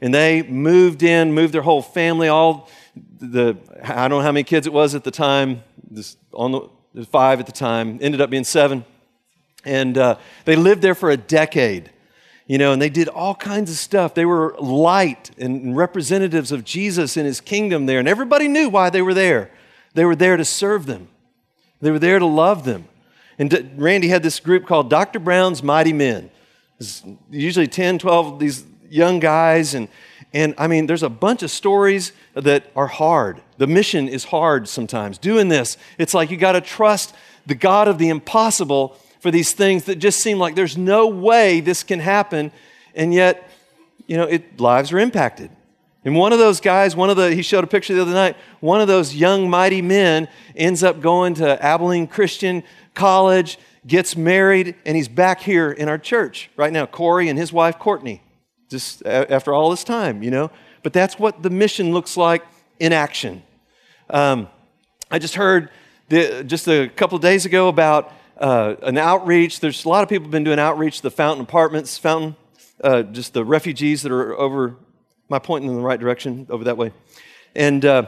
and 0.00 0.14
they 0.14 0.44
moved 0.44 1.02
in, 1.02 1.32
moved 1.32 1.52
their 1.52 1.62
whole 1.62 1.82
family, 1.82 2.28
all 2.28 2.70
the, 3.18 3.56
I 3.82 4.06
don't 4.06 4.10
know 4.10 4.20
how 4.20 4.30
many 4.30 4.44
kids 4.44 4.68
it 4.68 4.72
was 4.72 4.94
at 4.94 5.02
the 5.02 5.10
time, 5.10 5.64
this, 5.90 6.16
on 6.32 6.70
the, 6.94 7.04
five 7.06 7.40
at 7.40 7.46
the 7.46 7.50
time, 7.50 7.98
ended 8.00 8.20
up 8.20 8.30
being 8.30 8.44
seven. 8.44 8.84
And 9.64 9.98
uh, 9.98 10.14
they 10.44 10.54
lived 10.54 10.80
there 10.80 10.94
for 10.94 11.10
a 11.10 11.16
decade, 11.16 11.90
you 12.50 12.58
know, 12.58 12.72
and 12.72 12.82
they 12.82 12.90
did 12.90 13.06
all 13.06 13.36
kinds 13.36 13.70
of 13.70 13.76
stuff. 13.76 14.12
They 14.12 14.24
were 14.24 14.56
light 14.58 15.30
and 15.38 15.76
representatives 15.76 16.50
of 16.50 16.64
Jesus 16.64 17.16
and 17.16 17.24
his 17.24 17.40
kingdom 17.40 17.86
there, 17.86 18.00
and 18.00 18.08
everybody 18.08 18.48
knew 18.48 18.68
why 18.68 18.90
they 18.90 19.02
were 19.02 19.14
there. 19.14 19.52
They 19.94 20.04
were 20.04 20.16
there 20.16 20.36
to 20.36 20.44
serve 20.44 20.86
them, 20.86 21.06
they 21.80 21.92
were 21.92 22.00
there 22.00 22.18
to 22.18 22.26
love 22.26 22.64
them. 22.64 22.88
And 23.38 23.70
Randy 23.76 24.08
had 24.08 24.24
this 24.24 24.40
group 24.40 24.66
called 24.66 24.90
Dr. 24.90 25.20
Brown's 25.20 25.62
Mighty 25.62 25.92
Men. 25.92 26.28
It's 26.80 27.04
usually 27.30 27.68
10, 27.68 28.00
12 28.00 28.40
these 28.40 28.64
young 28.88 29.20
guys. 29.20 29.74
And, 29.74 29.86
and 30.34 30.56
I 30.58 30.66
mean, 30.66 30.86
there's 30.86 31.04
a 31.04 31.08
bunch 31.08 31.44
of 31.44 31.52
stories 31.52 32.10
that 32.34 32.64
are 32.74 32.88
hard. 32.88 33.42
The 33.58 33.68
mission 33.68 34.08
is 34.08 34.24
hard 34.24 34.66
sometimes. 34.68 35.18
Doing 35.18 35.50
this, 35.50 35.76
it's 35.98 36.14
like 36.14 36.32
you 36.32 36.36
got 36.36 36.52
to 36.52 36.60
trust 36.60 37.14
the 37.46 37.54
God 37.54 37.86
of 37.86 37.98
the 37.98 38.08
impossible 38.08 38.98
for 39.20 39.30
these 39.30 39.52
things 39.52 39.84
that 39.84 39.96
just 39.96 40.20
seem 40.20 40.38
like 40.38 40.54
there's 40.54 40.76
no 40.76 41.06
way 41.06 41.60
this 41.60 41.82
can 41.82 42.00
happen. 42.00 42.50
And 42.94 43.14
yet, 43.14 43.48
you 44.06 44.16
know, 44.16 44.24
it, 44.24 44.60
lives 44.60 44.92
are 44.92 44.98
impacted. 44.98 45.50
And 46.04 46.16
one 46.16 46.32
of 46.32 46.38
those 46.38 46.60
guys, 46.60 46.96
one 46.96 47.10
of 47.10 47.16
the, 47.16 47.34
he 47.34 47.42
showed 47.42 47.62
a 47.62 47.66
picture 47.66 47.94
the 47.94 48.02
other 48.02 48.14
night, 48.14 48.36
one 48.60 48.80
of 48.80 48.88
those 48.88 49.14
young, 49.14 49.50
mighty 49.50 49.82
men 49.82 50.28
ends 50.56 50.82
up 50.82 51.00
going 51.00 51.34
to 51.34 51.62
Abilene 51.62 52.06
Christian 52.06 52.64
college, 52.94 53.58
gets 53.86 54.16
married, 54.16 54.74
and 54.86 54.96
he's 54.96 55.08
back 55.08 55.40
here 55.40 55.70
in 55.70 55.88
our 55.88 55.98
church 55.98 56.50
right 56.56 56.72
now. 56.72 56.86
Corey 56.86 57.28
and 57.28 57.38
his 57.38 57.52
wife, 57.52 57.78
Courtney, 57.78 58.22
just 58.70 59.04
after 59.04 59.52
all 59.52 59.70
this 59.70 59.84
time, 59.84 60.22
you 60.22 60.30
know. 60.30 60.50
But 60.82 60.94
that's 60.94 61.18
what 61.18 61.42
the 61.42 61.50
mission 61.50 61.92
looks 61.92 62.16
like 62.16 62.42
in 62.78 62.94
action. 62.94 63.42
Um, 64.08 64.48
I 65.10 65.18
just 65.18 65.34
heard 65.34 65.68
the, 66.08 66.42
just 66.44 66.66
a 66.66 66.88
couple 66.88 67.18
days 67.18 67.44
ago 67.44 67.68
about 67.68 68.10
uh, 68.40 68.76
an 68.82 68.98
outreach. 68.98 69.60
There's 69.60 69.84
a 69.84 69.88
lot 69.88 70.02
of 70.02 70.08
people 70.08 70.24
have 70.24 70.30
been 70.30 70.44
doing 70.44 70.58
outreach 70.58 71.02
the 71.02 71.10
Fountain 71.10 71.44
Apartments, 71.44 71.98
Fountain, 71.98 72.36
uh, 72.82 73.02
just 73.02 73.34
the 73.34 73.44
refugees 73.44 74.02
that 74.02 74.10
are 74.10 74.34
over, 74.36 74.76
my 75.28 75.38
pointing 75.38 75.70
in 75.70 75.76
the 75.76 75.82
right 75.82 76.00
direction, 76.00 76.46
over 76.50 76.64
that 76.64 76.76
way. 76.76 76.92
And 77.54 77.84
uh, 77.84 78.06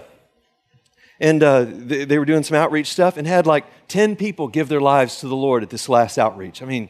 and 1.21 1.41
uh, 1.43 1.67
they, 1.69 2.05
they, 2.05 2.19
were 2.19 2.25
doing 2.25 2.43
some 2.43 2.57
outreach 2.57 2.89
stuff 2.89 3.17
and 3.17 3.29
had 3.29 3.47
like 3.47 3.65
10 3.87 4.17
people 4.17 4.49
give 4.49 4.69
their 4.69 4.81
lives 4.81 5.21
to 5.21 5.29
the 5.29 5.37
Lord 5.37 5.63
at 5.63 5.71
this 5.71 5.89
last 5.89 6.19
outreach. 6.19 6.63
I 6.63 6.65
mean, 6.65 6.89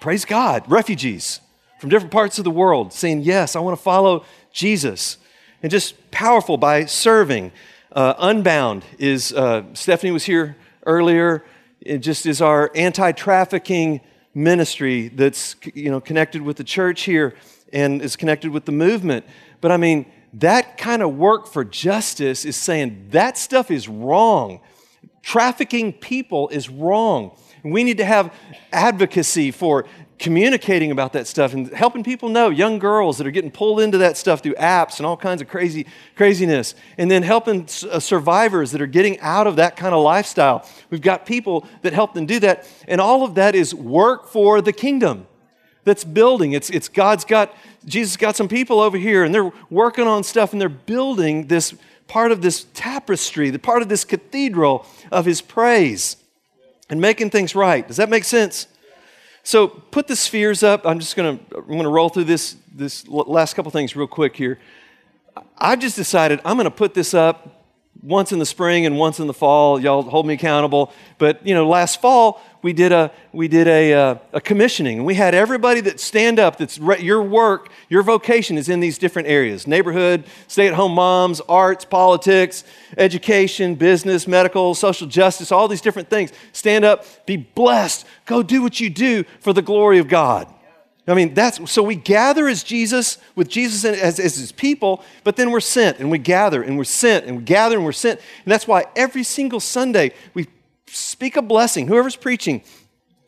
praise 0.00 0.24
God, 0.24 0.64
refugees 0.68 1.40
from 1.78 1.88
different 1.88 2.10
parts 2.10 2.38
of 2.38 2.44
the 2.44 2.50
world 2.50 2.92
saying, 2.92 3.20
Yes, 3.20 3.54
I 3.54 3.60
want 3.60 3.76
to 3.76 3.82
follow 3.82 4.24
Jesus. 4.52 5.18
And 5.62 5.70
just 5.70 6.10
powerful 6.10 6.56
by 6.56 6.86
serving. 6.86 7.52
Uh, 7.92 8.14
Unbound 8.18 8.84
is, 8.98 9.32
uh, 9.32 9.62
Stephanie 9.74 10.10
was 10.10 10.24
here 10.24 10.56
earlier, 10.84 11.44
it 11.80 11.98
just 11.98 12.26
is 12.26 12.40
our 12.40 12.70
anti 12.74 13.12
trafficking 13.12 14.00
ministry 14.34 15.08
that's 15.08 15.56
you 15.74 15.90
know, 15.90 16.00
connected 16.00 16.42
with 16.42 16.56
the 16.56 16.64
church 16.64 17.02
here 17.02 17.34
and 17.72 18.00
is 18.02 18.16
connected 18.16 18.50
with 18.50 18.64
the 18.64 18.72
movement. 18.72 19.24
But 19.60 19.72
I 19.72 19.76
mean, 19.76 20.06
that 20.34 20.78
kind 20.78 21.02
of 21.02 21.16
work 21.16 21.46
for 21.46 21.64
justice 21.64 22.44
is 22.44 22.56
saying 22.56 23.08
that 23.10 23.38
stuff 23.38 23.70
is 23.70 23.88
wrong. 23.88 24.60
Trafficking 25.22 25.92
people 25.92 26.48
is 26.48 26.68
wrong. 26.68 27.36
We 27.64 27.84
need 27.84 27.98
to 27.98 28.04
have 28.04 28.32
advocacy 28.72 29.50
for 29.50 29.86
communicating 30.18 30.90
about 30.90 31.12
that 31.12 31.26
stuff 31.26 31.54
and 31.54 31.72
helping 31.72 32.02
people 32.02 32.28
know 32.28 32.48
young 32.48 32.78
girls 32.78 33.18
that 33.18 33.26
are 33.26 33.30
getting 33.30 33.50
pulled 33.50 33.80
into 33.80 33.98
that 33.98 34.16
stuff 34.16 34.42
through 34.42 34.54
apps 34.54 34.98
and 34.98 35.06
all 35.06 35.16
kinds 35.16 35.40
of 35.40 35.48
crazy 35.48 35.86
craziness 36.16 36.74
and 36.96 37.10
then 37.10 37.22
helping 37.22 37.68
uh, 37.90 38.00
survivors 38.00 38.72
that 38.72 38.82
are 38.82 38.86
getting 38.86 39.18
out 39.20 39.46
of 39.46 39.56
that 39.56 39.76
kind 39.76 39.94
of 39.94 40.02
lifestyle 40.02 40.68
we've 40.90 41.00
got 41.00 41.24
people 41.24 41.66
that 41.82 41.92
help 41.92 42.14
them 42.14 42.26
do 42.26 42.40
that 42.40 42.68
and 42.88 43.00
all 43.00 43.22
of 43.22 43.36
that 43.36 43.54
is 43.54 43.74
work 43.74 44.26
for 44.28 44.60
the 44.60 44.72
kingdom 44.72 45.26
that's 45.88 46.04
building. 46.04 46.52
It's, 46.52 46.70
it's 46.70 46.88
God's 46.88 47.24
got, 47.24 47.54
Jesus 47.84 48.16
got 48.16 48.36
some 48.36 48.46
people 48.46 48.78
over 48.78 48.96
here 48.96 49.24
and 49.24 49.34
they're 49.34 49.50
working 49.70 50.06
on 50.06 50.22
stuff 50.22 50.52
and 50.52 50.60
they're 50.60 50.68
building 50.68 51.48
this 51.48 51.74
part 52.06 52.30
of 52.30 52.42
this 52.42 52.66
tapestry, 52.74 53.50
the 53.50 53.58
part 53.58 53.82
of 53.82 53.88
this 53.88 54.04
cathedral 54.04 54.86
of 55.10 55.24
his 55.24 55.40
praise 55.40 56.16
and 56.88 57.00
making 57.00 57.30
things 57.30 57.54
right. 57.54 57.86
Does 57.88 57.96
that 57.96 58.08
make 58.08 58.24
sense? 58.24 58.66
So 59.42 59.68
put 59.68 60.06
the 60.08 60.16
spheres 60.16 60.62
up. 60.62 60.86
I'm 60.86 60.98
just 60.98 61.16
going 61.16 61.38
to, 61.38 61.56
I'm 61.56 61.66
going 61.66 61.82
to 61.82 61.88
roll 61.88 62.08
through 62.08 62.24
this, 62.24 62.56
this 62.72 63.06
last 63.08 63.54
couple 63.54 63.70
things 63.70 63.96
real 63.96 64.06
quick 64.06 64.36
here. 64.36 64.58
I 65.56 65.76
just 65.76 65.96
decided 65.96 66.40
I'm 66.44 66.56
going 66.56 66.64
to 66.64 66.70
put 66.70 66.94
this 66.94 67.14
up 67.14 67.64
once 68.02 68.32
in 68.32 68.38
the 68.38 68.46
spring 68.46 68.86
and 68.86 68.98
once 68.98 69.18
in 69.20 69.26
the 69.26 69.34
fall. 69.34 69.80
Y'all 69.80 70.02
hold 70.02 70.26
me 70.26 70.34
accountable. 70.34 70.92
But, 71.18 71.46
you 71.46 71.54
know, 71.54 71.68
last 71.68 72.00
fall, 72.00 72.40
we 72.60 72.72
did 72.72 72.90
a, 72.90 73.12
we 73.32 73.46
did 73.46 73.68
a, 73.68 73.92
a, 73.92 74.10
uh, 74.10 74.18
a 74.32 74.40
commissioning. 74.40 75.04
We 75.04 75.14
had 75.14 75.34
everybody 75.34 75.80
that 75.82 76.00
stand 76.00 76.38
up, 76.40 76.56
that's 76.56 76.78
re- 76.78 77.00
your 77.00 77.22
work, 77.22 77.70
your 77.88 78.02
vocation 78.02 78.58
is 78.58 78.68
in 78.68 78.80
these 78.80 78.98
different 78.98 79.28
areas 79.28 79.66
neighborhood, 79.66 80.24
stay 80.48 80.66
at 80.66 80.74
home 80.74 80.92
moms, 80.92 81.40
arts, 81.42 81.84
politics, 81.84 82.64
education, 82.96 83.76
business, 83.76 84.26
medical, 84.26 84.74
social 84.74 85.06
justice, 85.06 85.52
all 85.52 85.68
these 85.68 85.80
different 85.80 86.10
things. 86.10 86.32
Stand 86.52 86.84
up, 86.84 87.04
be 87.26 87.36
blessed, 87.36 88.04
go 88.26 88.42
do 88.42 88.62
what 88.62 88.80
you 88.80 88.90
do 88.90 89.24
for 89.40 89.52
the 89.52 89.62
glory 89.62 89.98
of 89.98 90.08
God. 90.08 90.52
I 91.06 91.14
mean, 91.14 91.32
that's 91.32 91.70
so 91.70 91.82
we 91.82 91.94
gather 91.94 92.48
as 92.48 92.62
Jesus, 92.62 93.16
with 93.34 93.48
Jesus 93.48 93.84
as, 93.84 94.20
as 94.20 94.36
his 94.36 94.52
people, 94.52 95.02
but 95.24 95.36
then 95.36 95.50
we're 95.50 95.60
sent 95.60 96.00
and 96.00 96.10
we 96.10 96.18
gather 96.18 96.62
and 96.62 96.76
we're 96.76 96.84
sent 96.84 97.24
and 97.24 97.38
we 97.38 97.44
gather 97.44 97.76
and 97.76 97.84
we're 97.84 97.92
sent. 97.92 98.20
And 98.44 98.52
that's 98.52 98.68
why 98.68 98.84
every 98.94 99.22
single 99.22 99.60
Sunday 99.60 100.12
we 100.34 100.48
speak 100.92 101.36
a 101.36 101.42
blessing, 101.42 101.86
whoever's 101.86 102.16
preaching, 102.16 102.62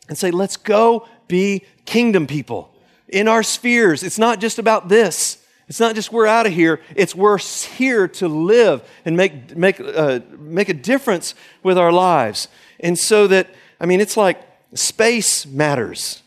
and 0.07 0.17
say, 0.17 0.31
let's 0.31 0.57
go 0.57 1.07
be 1.27 1.65
kingdom 1.85 2.27
people 2.27 2.73
in 3.07 3.27
our 3.27 3.43
spheres. 3.43 4.03
It's 4.03 4.19
not 4.19 4.39
just 4.39 4.59
about 4.59 4.89
this. 4.89 5.37
It's 5.67 5.79
not 5.79 5.95
just 5.95 6.11
we're 6.11 6.27
out 6.27 6.45
of 6.45 6.51
here, 6.51 6.81
it's 6.97 7.15
we're 7.15 7.37
here 7.37 8.09
to 8.09 8.27
live 8.27 8.83
and 9.05 9.15
make, 9.15 9.55
make, 9.55 9.79
uh, 9.79 10.19
make 10.37 10.67
a 10.67 10.73
difference 10.73 11.33
with 11.63 11.77
our 11.77 11.93
lives. 11.93 12.49
And 12.81 12.99
so 12.99 13.25
that, 13.27 13.47
I 13.79 13.85
mean, 13.85 14.01
it's 14.01 14.17
like 14.17 14.41
space 14.73 15.45
matters. 15.45 16.23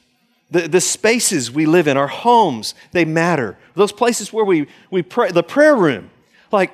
The, 0.51 0.67
the 0.67 0.81
spaces 0.81 1.51
we 1.51 1.67
live 1.67 1.89
in, 1.89 1.99
our 1.99 2.09
homes, 2.09 2.75
they 2.93 3.05
matter. 3.05 3.59
Those 3.75 3.93
places 3.93 4.33
where 4.33 4.47
we, 4.47 4.67
we 4.91 5.03
pray, 5.03 5.31
the 5.31 5.43
prayer 5.43 5.77
room, 5.77 6.11
like 6.51 6.73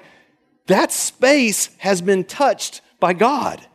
that 0.66 0.92
space 0.92 1.70
has 1.78 2.00
been 2.00 2.22
touched 2.22 2.82
by 3.00 3.14
God. 3.14 3.66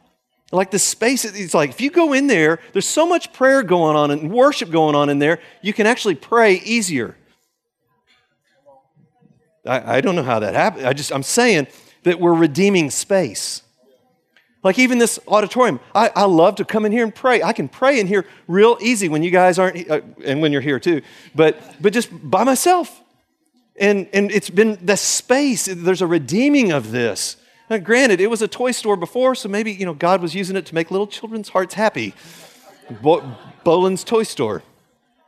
Like 0.56 0.72
the 0.72 0.80
space, 0.80 1.26
it's 1.26 1.54
like 1.54 1.70
if 1.70 1.82
you 1.82 1.91
go 1.91 2.13
in 2.13 2.28
there, 2.28 2.60
there's 2.72 2.88
so 2.88 3.06
much 3.06 3.34
prayer 3.34 3.62
going 3.62 3.98
on 3.98 4.10
and 4.10 4.32
worship 4.32 4.72
going 4.72 4.96
on 4.96 5.10
in 5.10 5.20
there, 5.20 5.39
you 5.62 5.74
can 5.74 5.86
actually 5.86 6.15
pray 6.15 6.56
easier. 6.56 7.15
I, 9.65 9.98
I 9.98 10.02
don't 10.02 10.15
know 10.15 10.24
how 10.24 10.39
that 10.39 10.54
happened. 10.54 10.88
I 10.88 10.94
just, 10.94 11.12
I'm 11.12 11.24
saying 11.24 11.68
that 12.04 12.20
we're 12.20 12.34
redeeming 12.34 12.89
space. 12.89 13.63
Like 14.63 14.80
even 14.80 14.98
this 14.98 15.20
auditorium, 15.28 15.80
I, 15.94 16.10
I 16.15 16.24
love 16.24 16.56
to 16.56 16.65
come 16.65 16.86
in 16.86 16.91
here 16.91 17.04
and 17.04 17.13
pray. 17.13 17.44
I 17.44 17.52
can 17.52 17.68
pray 17.68 18.00
in 18.00 18.08
here 18.08 18.26
real 18.48 18.78
easy 18.80 19.10
when 19.10 19.24
you 19.24 19.32
guys 19.32 19.60
aren't, 19.60 19.89
uh, 19.89 20.02
and 20.24 20.41
when 20.41 20.52
you're 20.52 20.62
here 20.62 20.80
too, 20.80 21.02
but, 21.36 21.62
but 21.82 21.91
just 21.91 22.10
by 22.12 22.44
myself. 22.46 23.02
And, 23.76 24.08
and 24.13 24.32
it's 24.32 24.50
been 24.50 24.80
the 24.82 24.96
space, 24.96 25.65
there's 25.65 26.02
a 26.02 26.08
redeeming 26.08 26.72
of 26.72 26.91
this. 26.91 27.36
Now, 27.69 27.78
granted, 27.78 28.21
it 28.21 28.30
was 28.30 28.41
a 28.41 28.47
toy 28.47 28.71
store 28.71 28.95
before, 28.95 29.34
so 29.34 29.49
maybe 29.49 29.71
you 29.71 29.86
know 29.86 29.93
God 29.93 30.21
was 30.21 30.36
using 30.36 30.56
it 30.56 30.65
to 30.67 30.75
make 30.75 30.91
little 30.91 31.08
children's 31.08 31.49
hearts 31.49 31.73
happy. 31.73 32.13
Bo- 33.01 33.36
Boland's 33.63 34.04
Toy 34.04 34.23
Store 34.23 34.62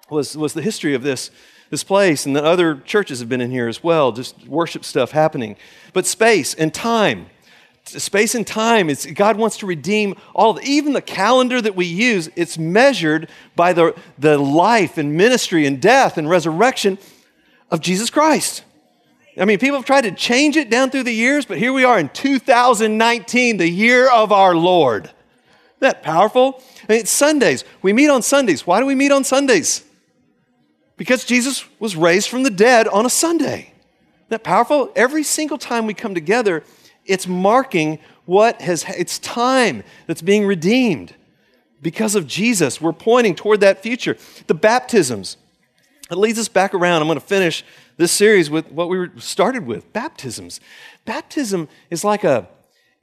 was, 0.10 0.38
was 0.38 0.54
the 0.54 0.62
history 0.62 0.93
of 0.93 1.02
this, 1.02 1.32
this 1.69 1.84
place, 1.84 2.26
and 2.26 2.36
then 2.36 2.45
other 2.45 2.76
churches 2.76 3.19
have 3.19 3.30
been 3.30 3.41
in 3.41 3.50
here 3.50 3.67
as 3.67 3.84
well, 3.84 4.12
just 4.12 4.47
worship 4.47 4.86
stuff 4.86 5.12
happening. 5.12 5.56
But 5.93 6.06
space 6.06 6.54
and 6.54 6.71
time, 6.73 7.28
space 7.86 8.36
and 8.36 8.45
time 8.45 8.89
is 8.89 9.06
god 9.15 9.38
wants 9.38 9.58
to 9.58 9.65
redeem 9.65 10.13
all 10.36 10.58
of 10.58 10.62
even 10.63 10.91
the 10.91 11.02
calendar 11.02 11.62
that 11.62 11.73
we 11.73 11.86
use 11.86 12.30
it's 12.36 12.58
measured 12.58 13.30
by 13.56 13.71
the, 13.71 13.95
the 14.17 14.38
life 14.38 14.97
and 14.97 15.15
ministry 15.15 15.65
and 15.65 15.82
death 15.82 16.17
and 16.17 16.30
resurrection 16.30 16.97
of 17.71 17.80
jesus 17.80 18.10
christ 18.10 18.65
i 19.39 19.45
mean 19.45 19.60
people 19.60 19.78
have 19.78 19.86
tried 19.86 20.02
to 20.02 20.12
change 20.12 20.56
it 20.56 20.69
down 20.69 20.90
through 20.90 21.04
the 21.04 21.12
years 21.12 21.46
but 21.46 21.58
here 21.58 21.73
we 21.73 21.83
are 21.83 22.00
in 22.00 22.10
2019 22.10 23.58
the 23.58 23.67
year 23.67 24.10
of 24.10 24.31
our 24.31 24.56
lord. 24.56 25.06
Isn't 25.06 25.92
that 25.92 26.02
powerful? 26.02 26.63
I 26.90 26.94
mean, 26.94 27.02
it's 27.02 27.12
sundays. 27.12 27.63
We 27.83 27.94
meet 27.94 28.10
on 28.10 28.23
sundays. 28.23 28.65
Why 28.65 28.79
do 28.79 28.88
we 28.88 28.96
meet 28.96 29.12
on 29.12 29.23
sundays? 29.23 29.83
Because 30.98 31.25
jesus 31.25 31.65
was 31.79 31.96
raised 31.96 32.29
from 32.29 32.44
the 32.44 32.50
dead 32.50 32.88
on 32.88 33.06
a 33.06 33.10
sunday. 33.10 33.73
Isn't 34.21 34.29
that 34.29 34.44
powerful? 34.44 34.92
Every 34.96 35.23
single 35.23 35.58
time 35.58 35.85
we 35.85 35.94
come 35.94 36.15
together 36.15 36.63
it's 37.08 37.27
marking 37.27 38.00
what 38.25 38.62
has, 38.62 38.83
it's 38.90 39.17
time 39.19 39.83
that's 40.06 40.21
being 40.21 40.46
redeemed. 40.46 41.15
Because 41.81 42.15
of 42.15 42.27
Jesus. 42.27 42.81
We're 42.81 42.92
pointing 42.92 43.35
toward 43.35 43.62
that 43.62 43.81
future. 43.81 44.17
The 44.48 44.56
baptisms, 44.56 45.38
it 46.10 46.17
leads 46.17 46.40
us 46.40 46.48
back 46.48 46.73
around. 46.73 47.02
I'm 47.02 47.08
going 47.08 47.19
to 47.19 47.25
finish 47.25 47.63
this 47.98 48.12
series 48.12 48.50
with 48.50 48.71
what 48.71 48.89
we 48.89 49.10
started 49.17 49.65
with 49.65 49.91
baptisms. 49.91 50.60
Baptism 51.06 51.67
is 51.89 52.04
like 52.04 52.23
a, 52.23 52.48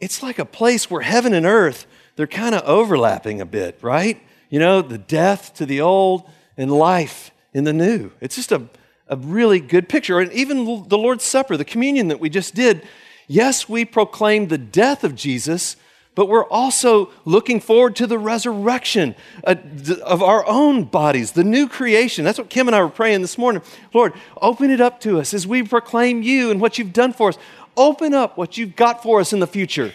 it's 0.01 0.22
like 0.22 0.38
a 0.38 0.45
place 0.45 0.90
where 0.90 1.03
heaven 1.03 1.34
and 1.34 1.45
earth, 1.45 1.86
they're 2.16 2.26
kind 2.26 2.55
of 2.55 2.62
overlapping 2.62 3.40
a 3.40 3.47
bit, 3.47 3.78
right? 3.82 4.20
You 4.51 4.61
know, 4.61 4.82
the 4.82 4.99
death 4.99 5.55
to 5.55 5.66
the 5.66 5.80
old 5.80 6.28
and 6.57 6.70
life 6.70 7.32
in 7.53 7.64
the 7.64 7.72
new. 7.72 8.12
It's 8.20 8.36
just 8.36 8.53
a, 8.53 8.68
a 9.09 9.16
really 9.16 9.61
good 9.61 9.88
picture. 9.88 10.20
And 10.20 10.32
even 10.32 10.88
the 10.88 10.99
Lord's 10.99 11.24
Supper, 11.24 11.57
the 11.57 11.64
communion 11.64 12.09
that 12.09 12.20
we 12.20 12.30
just 12.30 12.55
did, 12.55 12.86
yes, 13.26 13.68
we 13.68 13.84
proclaim 13.84 14.47
the 14.47 14.59
death 14.59 15.03
of 15.03 15.16
Jesus, 15.16 15.76
but 16.15 16.29
we're 16.29 16.47
also 16.47 17.11
looking 17.25 17.61
forward 17.61 17.97
to 17.97 18.07
the 18.07 18.19
resurrection 18.19 19.15
uh, 19.45 19.57
of 20.05 20.23
our 20.23 20.47
own 20.47 20.85
bodies, 20.85 21.33
the 21.33 21.45
new 21.45 21.69
creation. 21.69 22.25
That's 22.25 22.39
what 22.39 22.51
Kim 22.51 22.69
and 22.69 22.77
I 22.77 22.83
were 22.83 22.89
praying 22.89 23.23
this 23.23 23.37
morning. 23.37 23.62
Lord, 23.93 24.12
open 24.41 24.71
it 24.71 24.81
up 24.81 25.01
to 25.01 25.19
us 25.19 25.35
as 25.35 25.47
we 25.47 25.62
proclaim 25.62 26.23
you 26.23 26.51
and 26.51 26.61
what 26.61 26.79
you've 26.79 26.93
done 26.93 27.12
for 27.12 27.31
us. 27.31 27.39
Open 27.77 28.15
up 28.15 28.37
what 28.37 28.57
you've 28.57 28.77
got 28.77 29.03
for 29.03 29.21
us 29.21 29.33
in 29.33 29.41
the 29.41 29.47
future. 29.47 29.93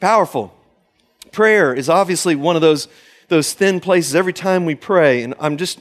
Powerful. 0.00 0.54
Prayer 1.32 1.72
is 1.72 1.88
obviously 1.88 2.36
one 2.36 2.54
of 2.54 2.62
those, 2.62 2.88
those 3.28 3.54
thin 3.54 3.80
places 3.80 4.14
every 4.14 4.34
time 4.34 4.66
we 4.66 4.74
pray. 4.74 5.22
And 5.22 5.34
I'm 5.40 5.56
just, 5.56 5.80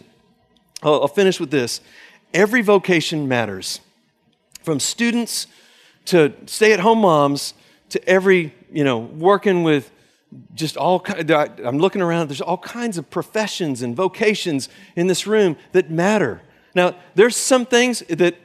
I'll, 0.81 1.01
I'll 1.01 1.07
finish 1.09 1.39
with 1.39 1.51
this. 1.51 1.81
Every 2.33 2.61
vocation 2.61 3.27
matters, 3.27 3.81
from 4.63 4.79
students 4.79 5.47
to 6.05 6.33
stay 6.45 6.73
at 6.73 6.79
home 6.79 6.99
moms 6.99 7.53
to 7.89 8.09
every 8.09 8.53
you 8.75 8.83
know, 8.83 8.97
working 8.97 9.63
with 9.63 9.89
just 10.53 10.75
all 10.75 11.03
I'm 11.63 11.79
looking 11.79 12.01
around, 12.01 12.27
there's 12.27 12.41
all 12.41 12.57
kinds 12.57 12.97
of 12.97 13.09
professions 13.09 13.81
and 13.81 13.95
vocations 13.95 14.67
in 14.97 15.07
this 15.07 15.25
room 15.25 15.55
that 15.71 15.89
matter. 15.89 16.41
Now, 16.75 16.95
there's 17.15 17.37
some 17.37 17.65
things 17.65 17.99
that 18.09 18.35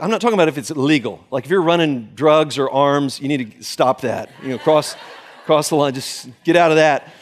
I'm 0.00 0.10
not 0.10 0.22
talking 0.22 0.34
about 0.34 0.48
if 0.48 0.56
it's 0.56 0.70
illegal. 0.70 1.22
Like 1.30 1.44
if 1.44 1.50
you're 1.50 1.62
running 1.62 2.08
drugs 2.14 2.56
or 2.56 2.70
arms, 2.70 3.20
you 3.20 3.28
need 3.28 3.58
to 3.58 3.62
stop 3.62 4.00
that. 4.00 4.30
You 4.42 4.50
know, 4.50 4.58
cross, 4.58 4.96
cross 5.44 5.68
the 5.68 5.76
line, 5.76 5.92
just 5.92 6.30
get 6.44 6.56
out 6.56 6.70
of 6.70 6.78
that. 6.78 7.12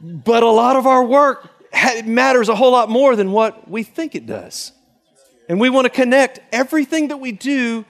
But 0.00 0.42
a 0.42 0.50
lot 0.50 0.76
of 0.76 0.86
our 0.86 1.04
work 1.04 1.50
matters 2.06 2.48
a 2.48 2.54
whole 2.54 2.72
lot 2.72 2.88
more 2.88 3.16
than 3.16 3.32
what 3.32 3.68
we 3.68 3.82
think 3.82 4.14
it 4.14 4.24
does. 4.24 4.72
And 5.46 5.60
we 5.60 5.68
want 5.68 5.84
to 5.84 5.90
connect 5.90 6.40
everything 6.52 7.08
that 7.08 7.18
we 7.18 7.32
do 7.32 7.84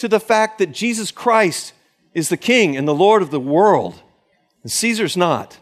to 0.00 0.08
the 0.08 0.20
fact 0.20 0.58
that 0.58 0.72
Jesus 0.72 1.10
Christ 1.10 1.74
is 2.14 2.30
the 2.30 2.36
king 2.38 2.76
and 2.76 2.88
the 2.88 2.94
Lord 2.94 3.20
of 3.20 3.30
the 3.30 3.38
world, 3.38 4.02
and 4.62 4.72
Caesar's 4.72 5.16
not. 5.16 5.58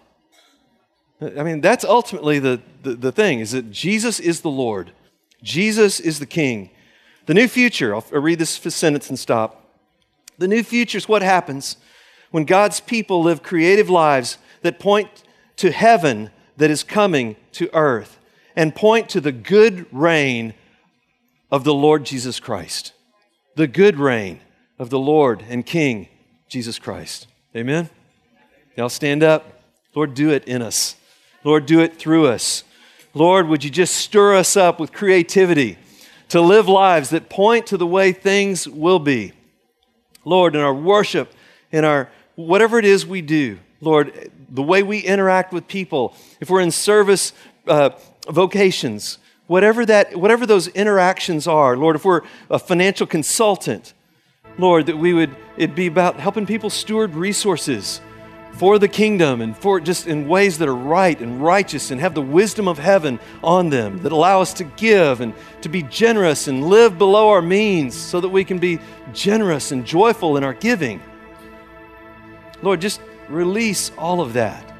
I 1.20 1.42
mean, 1.42 1.60
that's 1.60 1.84
ultimately 1.84 2.38
the, 2.38 2.62
the, 2.84 2.94
the, 2.94 3.12
thing, 3.12 3.40
is 3.40 3.50
that 3.50 3.72
Jesus 3.72 4.20
is 4.20 4.40
the 4.40 4.50
Lord. 4.50 4.92
Jesus 5.42 5.98
is 5.98 6.20
the 6.20 6.26
king. 6.26 6.70
The 7.26 7.34
new 7.34 7.48
future, 7.48 7.92
I'll, 7.92 8.04
I'll 8.14 8.20
read 8.20 8.38
this 8.38 8.50
sentence 8.50 9.08
and 9.08 9.18
stop. 9.18 9.64
The 10.38 10.46
new 10.46 10.62
future 10.62 10.98
is 10.98 11.08
what 11.08 11.22
happens 11.22 11.76
when 12.30 12.44
God's 12.44 12.78
people 12.78 13.22
live 13.22 13.42
creative 13.42 13.90
lives 13.90 14.38
that 14.62 14.78
point 14.78 15.24
to 15.56 15.72
heaven 15.72 16.30
that 16.56 16.70
is 16.70 16.84
coming 16.84 17.34
to 17.52 17.74
earth 17.74 18.18
and 18.54 18.72
point 18.72 19.08
to 19.08 19.20
the 19.20 19.32
good 19.32 19.86
reign 19.90 20.54
of 21.50 21.64
the 21.64 21.74
Lord 21.74 22.04
Jesus 22.04 22.38
Christ 22.38 22.92
the 23.58 23.66
good 23.66 23.98
reign 23.98 24.38
of 24.78 24.88
the 24.88 24.98
Lord 25.00 25.44
and 25.48 25.66
King, 25.66 26.06
Jesus 26.48 26.78
Christ. 26.78 27.26
Amen? 27.56 27.90
Y'all 28.76 28.88
stand 28.88 29.24
up. 29.24 29.64
Lord, 29.96 30.14
do 30.14 30.30
it 30.30 30.44
in 30.44 30.62
us. 30.62 30.94
Lord, 31.42 31.66
do 31.66 31.80
it 31.80 31.96
through 31.96 32.28
us. 32.28 32.62
Lord, 33.14 33.48
would 33.48 33.64
you 33.64 33.70
just 33.70 33.96
stir 33.96 34.36
us 34.36 34.56
up 34.56 34.78
with 34.78 34.92
creativity 34.92 35.76
to 36.28 36.40
live 36.40 36.68
lives 36.68 37.10
that 37.10 37.28
point 37.28 37.66
to 37.66 37.76
the 37.76 37.86
way 37.86 38.12
things 38.12 38.68
will 38.68 39.00
be? 39.00 39.32
Lord, 40.24 40.54
in 40.54 40.60
our 40.60 40.74
worship, 40.74 41.32
in 41.72 41.84
our 41.84 42.08
whatever 42.36 42.78
it 42.78 42.84
is 42.84 43.04
we 43.04 43.22
do, 43.22 43.58
Lord, 43.80 44.30
the 44.48 44.62
way 44.62 44.84
we 44.84 45.00
interact 45.00 45.52
with 45.52 45.66
people, 45.66 46.14
if 46.38 46.48
we're 46.48 46.60
in 46.60 46.70
service 46.70 47.32
uh, 47.66 47.90
vocations, 48.28 49.18
whatever, 49.48 49.84
that, 49.84 50.14
whatever 50.14 50.46
those 50.46 50.68
interactions 50.68 51.48
are, 51.48 51.76
Lord, 51.76 51.96
if 51.96 52.04
we're 52.04 52.22
a 52.48 52.58
financial 52.60 53.06
consultant, 53.06 53.94
Lord, 54.56 54.86
that 54.86 54.96
we 54.96 55.12
would, 55.12 55.34
it'd 55.56 55.74
be 55.74 55.88
about 55.88 56.20
helping 56.20 56.46
people 56.46 56.70
steward 56.70 57.14
resources 57.14 58.00
for 58.52 58.78
the 58.78 58.88
kingdom 58.88 59.40
and 59.40 59.56
for 59.56 59.78
just 59.78 60.06
in 60.06 60.26
ways 60.26 60.58
that 60.58 60.68
are 60.68 60.74
right 60.74 61.20
and 61.20 61.42
righteous 61.42 61.90
and 61.90 62.00
have 62.00 62.14
the 62.14 62.22
wisdom 62.22 62.66
of 62.66 62.76
heaven 62.76 63.20
on 63.42 63.70
them 63.70 63.98
that 63.98 64.10
allow 64.10 64.40
us 64.40 64.52
to 64.54 64.64
give 64.64 65.20
and 65.20 65.32
to 65.60 65.68
be 65.68 65.82
generous 65.84 66.48
and 66.48 66.68
live 66.68 66.98
below 66.98 67.28
our 67.28 67.42
means 67.42 67.96
so 67.96 68.20
that 68.20 68.28
we 68.28 68.44
can 68.44 68.58
be 68.58 68.80
generous 69.12 69.70
and 69.70 69.86
joyful 69.86 70.36
in 70.36 70.44
our 70.44 70.54
giving. 70.54 71.00
Lord, 72.62 72.80
just 72.80 73.00
release 73.28 73.92
all 73.96 74.20
of 74.20 74.32
that. 74.32 74.76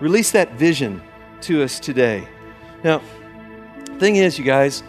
Release 0.00 0.30
that 0.30 0.52
vision 0.52 1.02
to 1.40 1.64
us 1.64 1.80
today. 1.80 2.28
Now, 2.84 3.02
Thing 3.98 4.14
is, 4.14 4.38
you 4.38 4.44
guys, 4.44 4.84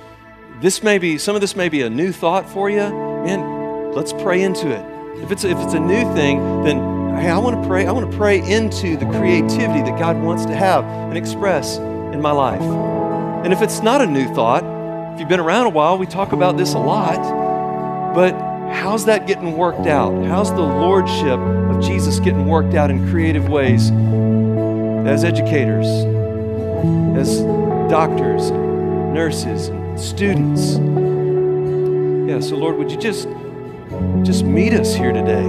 this 0.62 0.84
may 0.84 1.00
be 1.00 1.18
some 1.18 1.34
of 1.34 1.42
this 1.42 1.56
may 1.56 1.68
be 1.68 1.82
a 1.82 1.90
new 1.90 2.12
thought 2.12 2.48
for 2.48 2.70
you. 2.70 2.78
Man, 2.78 3.92
let's 3.94 4.14
pray 4.14 4.44
into 4.44 4.70
it. 4.70 5.24
If 5.24 5.32
it's 5.32 5.44
if 5.44 5.58
it's 5.58 5.74
a 5.74 5.80
new 5.80 6.14
thing, 6.14 6.64
then 6.64 6.78
hey, 7.18 7.30
I 7.30 7.40
want 7.40 7.60
to 7.60 7.68
pray. 7.68 7.88
I 7.88 7.92
want 7.92 8.10
to 8.12 8.18
pray 8.18 8.40
into 8.40 8.98
the 8.98 9.06
creativity 9.06 9.82
that 9.82 9.98
God 9.98 10.22
wants 10.22 10.46
to 10.46 10.56
have 10.56 10.84
and 10.86 11.18
express 11.18 11.78
in 11.78 12.22
my 12.22 12.32
life. 12.32 12.62
And 13.44 13.52
if 13.52 13.64
it's 13.64 13.82
not 13.82 14.00
a 14.02 14.06
new 14.06 14.32
thought, 14.36 14.64
if 15.14 15.20
you've 15.20 15.30
been 15.30 15.40
around 15.40 15.66
a 15.66 15.70
while, 15.70 15.98
we 15.98 16.06
talk 16.06 16.32
about 16.32 16.56
this 16.56 16.76
a 16.76 16.80
lot. 16.80 18.14
But 18.14 18.34
how's 18.72 19.06
that 19.06 19.26
getting 19.26 19.58
worked 19.58 19.88
out? 19.88 20.24
How's 20.26 20.52
the 20.52 20.62
lordship 20.62 21.40
of 21.40 21.82
Jesus 21.82 22.20
getting 22.20 22.46
worked 22.46 22.76
out 22.76 22.92
in 22.92 23.10
creative 23.10 23.50
ways 23.50 23.90
as 25.08 25.24
educators, 25.24 25.88
as 27.18 27.42
doctors, 27.90 28.52
nurses 29.14 29.68
and 29.68 30.00
students. 30.00 30.74
Yeah, 32.30 32.40
so 32.40 32.56
Lord, 32.56 32.78
would 32.78 32.92
you 32.92 32.98
just 32.98 33.28
just 34.24 34.44
meet 34.44 34.74
us 34.74 34.94
here 34.94 35.12
today? 35.12 35.44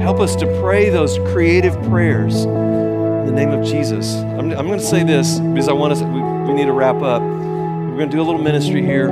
Help 0.00 0.20
us 0.20 0.36
to 0.36 0.46
pray 0.60 0.88
those 0.88 1.18
creative 1.32 1.74
prayers 1.84 2.44
in 2.44 3.26
the 3.26 3.32
name 3.32 3.50
of 3.50 3.64
Jesus. 3.66 4.14
I'm, 4.14 4.50
I'm 4.52 4.66
going 4.66 4.78
to 4.78 4.84
say 4.84 5.02
this 5.02 5.40
because 5.40 5.68
I 5.68 5.72
want 5.72 5.92
us, 5.92 6.00
we, 6.00 6.20
we 6.50 6.54
need 6.54 6.66
to 6.66 6.72
wrap 6.72 7.02
up. 7.02 7.22
We're 7.22 7.96
going 7.96 8.10
to 8.10 8.16
do 8.16 8.22
a 8.22 8.24
little 8.24 8.40
ministry 8.40 8.82
here, 8.82 9.08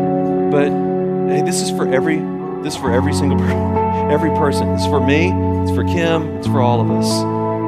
but 0.51 0.69
hey, 1.29 1.43
this 1.43 1.61
is 1.61 1.71
for 1.71 1.93
every, 1.93 2.19
this 2.63 2.75
is 2.75 2.81
for 2.81 2.93
every 2.93 3.13
single 3.13 3.39
person, 3.45 4.11
every 4.11 4.31
person. 4.31 4.69
It's 4.69 4.87
for 4.87 5.05
me, 5.05 5.33
it's 5.63 5.73
for 5.73 5.85
Kim, 5.85 6.37
it's 6.37 6.47
for 6.47 6.61
all 6.61 6.81
of 6.81 6.91
us. 6.91 7.11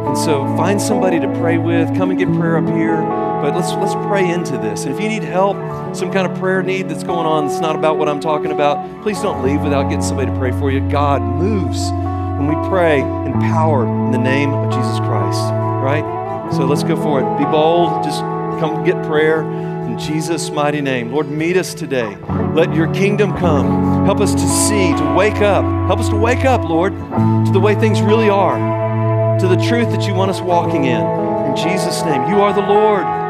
And 0.09 0.17
so 0.17 0.45
find 0.57 0.81
somebody 0.81 1.19
to 1.19 1.27
pray 1.41 1.59
with. 1.59 1.89
Come 1.97 2.11
and 2.11 2.19
get 2.19 2.33
prayer 2.33 2.59
up 2.59 2.69
here. 2.69 3.26
But 3.43 3.55
let's 3.55 3.73
let's 3.73 3.95
pray 4.07 4.29
into 4.31 4.59
this. 4.59 4.85
And 4.85 4.95
if 4.95 5.01
you 5.01 5.09
need 5.09 5.23
help, 5.23 5.57
some 5.95 6.13
kind 6.13 6.31
of 6.31 6.39
prayer 6.39 6.63
need 6.63 6.89
that's 6.89 7.05
going 7.05 7.27
on 7.27 7.47
that's 7.47 7.61
not 7.61 7.77
about 7.77 7.99
what 7.99 8.09
I'm 8.09 8.21
talking 8.21 8.53
about, 8.53 9.03
please 9.03 9.21
don't 9.21 9.43
leave 9.43 9.63
without 9.63 9.85
getting 9.85 10.03
somebody 10.03 10.31
to 10.31 10.39
pray 10.39 10.53
for 10.53 10.71
you. 10.71 10.81
God 10.91 11.23
moves 11.23 11.91
when 12.39 12.49
we 12.49 12.69
pray 12.69 13.01
in 13.01 13.33
power 13.41 13.87
in 14.07 14.11
the 14.13 14.19
name 14.19 14.53
of 14.53 14.73
Jesus 14.73 14.99
Christ. 14.99 15.41
Right? 15.83 16.53
So 16.53 16.65
let's 16.65 16.83
go 16.83 16.97
for 16.97 17.21
it. 17.21 17.39
Be 17.39 17.45
bold. 17.45 18.05
Just 18.05 18.21
come 18.61 18.85
get 18.85 19.03
prayer 19.05 19.43
in 19.43 19.99
Jesus' 19.99 20.51
mighty 20.51 20.81
name. 20.81 21.13
Lord, 21.13 21.29
meet 21.31 21.57
us 21.57 21.75
today. 21.75 22.17
Let 22.55 22.75
your 22.75 22.93
kingdom 22.93 23.37
come. 23.37 24.05
Help 24.05 24.21
us 24.21 24.33
to 24.33 24.49
see, 24.49 24.95
to 24.97 25.15
wake 25.15 25.43
up. 25.43 25.65
Help 25.87 26.01
us 26.01 26.09
to 26.09 26.17
wake 26.17 26.45
up, 26.45 26.69
Lord, 26.69 26.93
to 26.93 27.51
the 27.53 27.61
way 27.61 27.75
things 27.75 28.01
really 28.01 28.29
are, 28.29 29.39
to 29.39 29.49
the 29.49 29.57
truth 29.57 29.91
that 29.91 30.07
you 30.07 30.15
want 30.15 30.31
us 30.31 30.41
walking 30.41 30.85
in. 30.85 31.01
In 31.01 31.57
Jesus' 31.57 32.03
name, 32.05 32.29
you 32.29 32.41
are 32.41 32.53
the 32.53 32.67
Lord. 32.67 33.26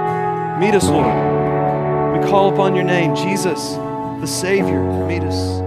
Meet 0.58 0.74
us, 0.74 0.88
Lord. 0.88 2.18
We 2.18 2.26
call 2.26 2.50
upon 2.50 2.74
your 2.74 2.84
name, 2.84 3.14
Jesus, 3.14 3.74
the 4.20 4.26
Savior. 4.26 4.82
Meet 5.06 5.24
us. 5.24 5.65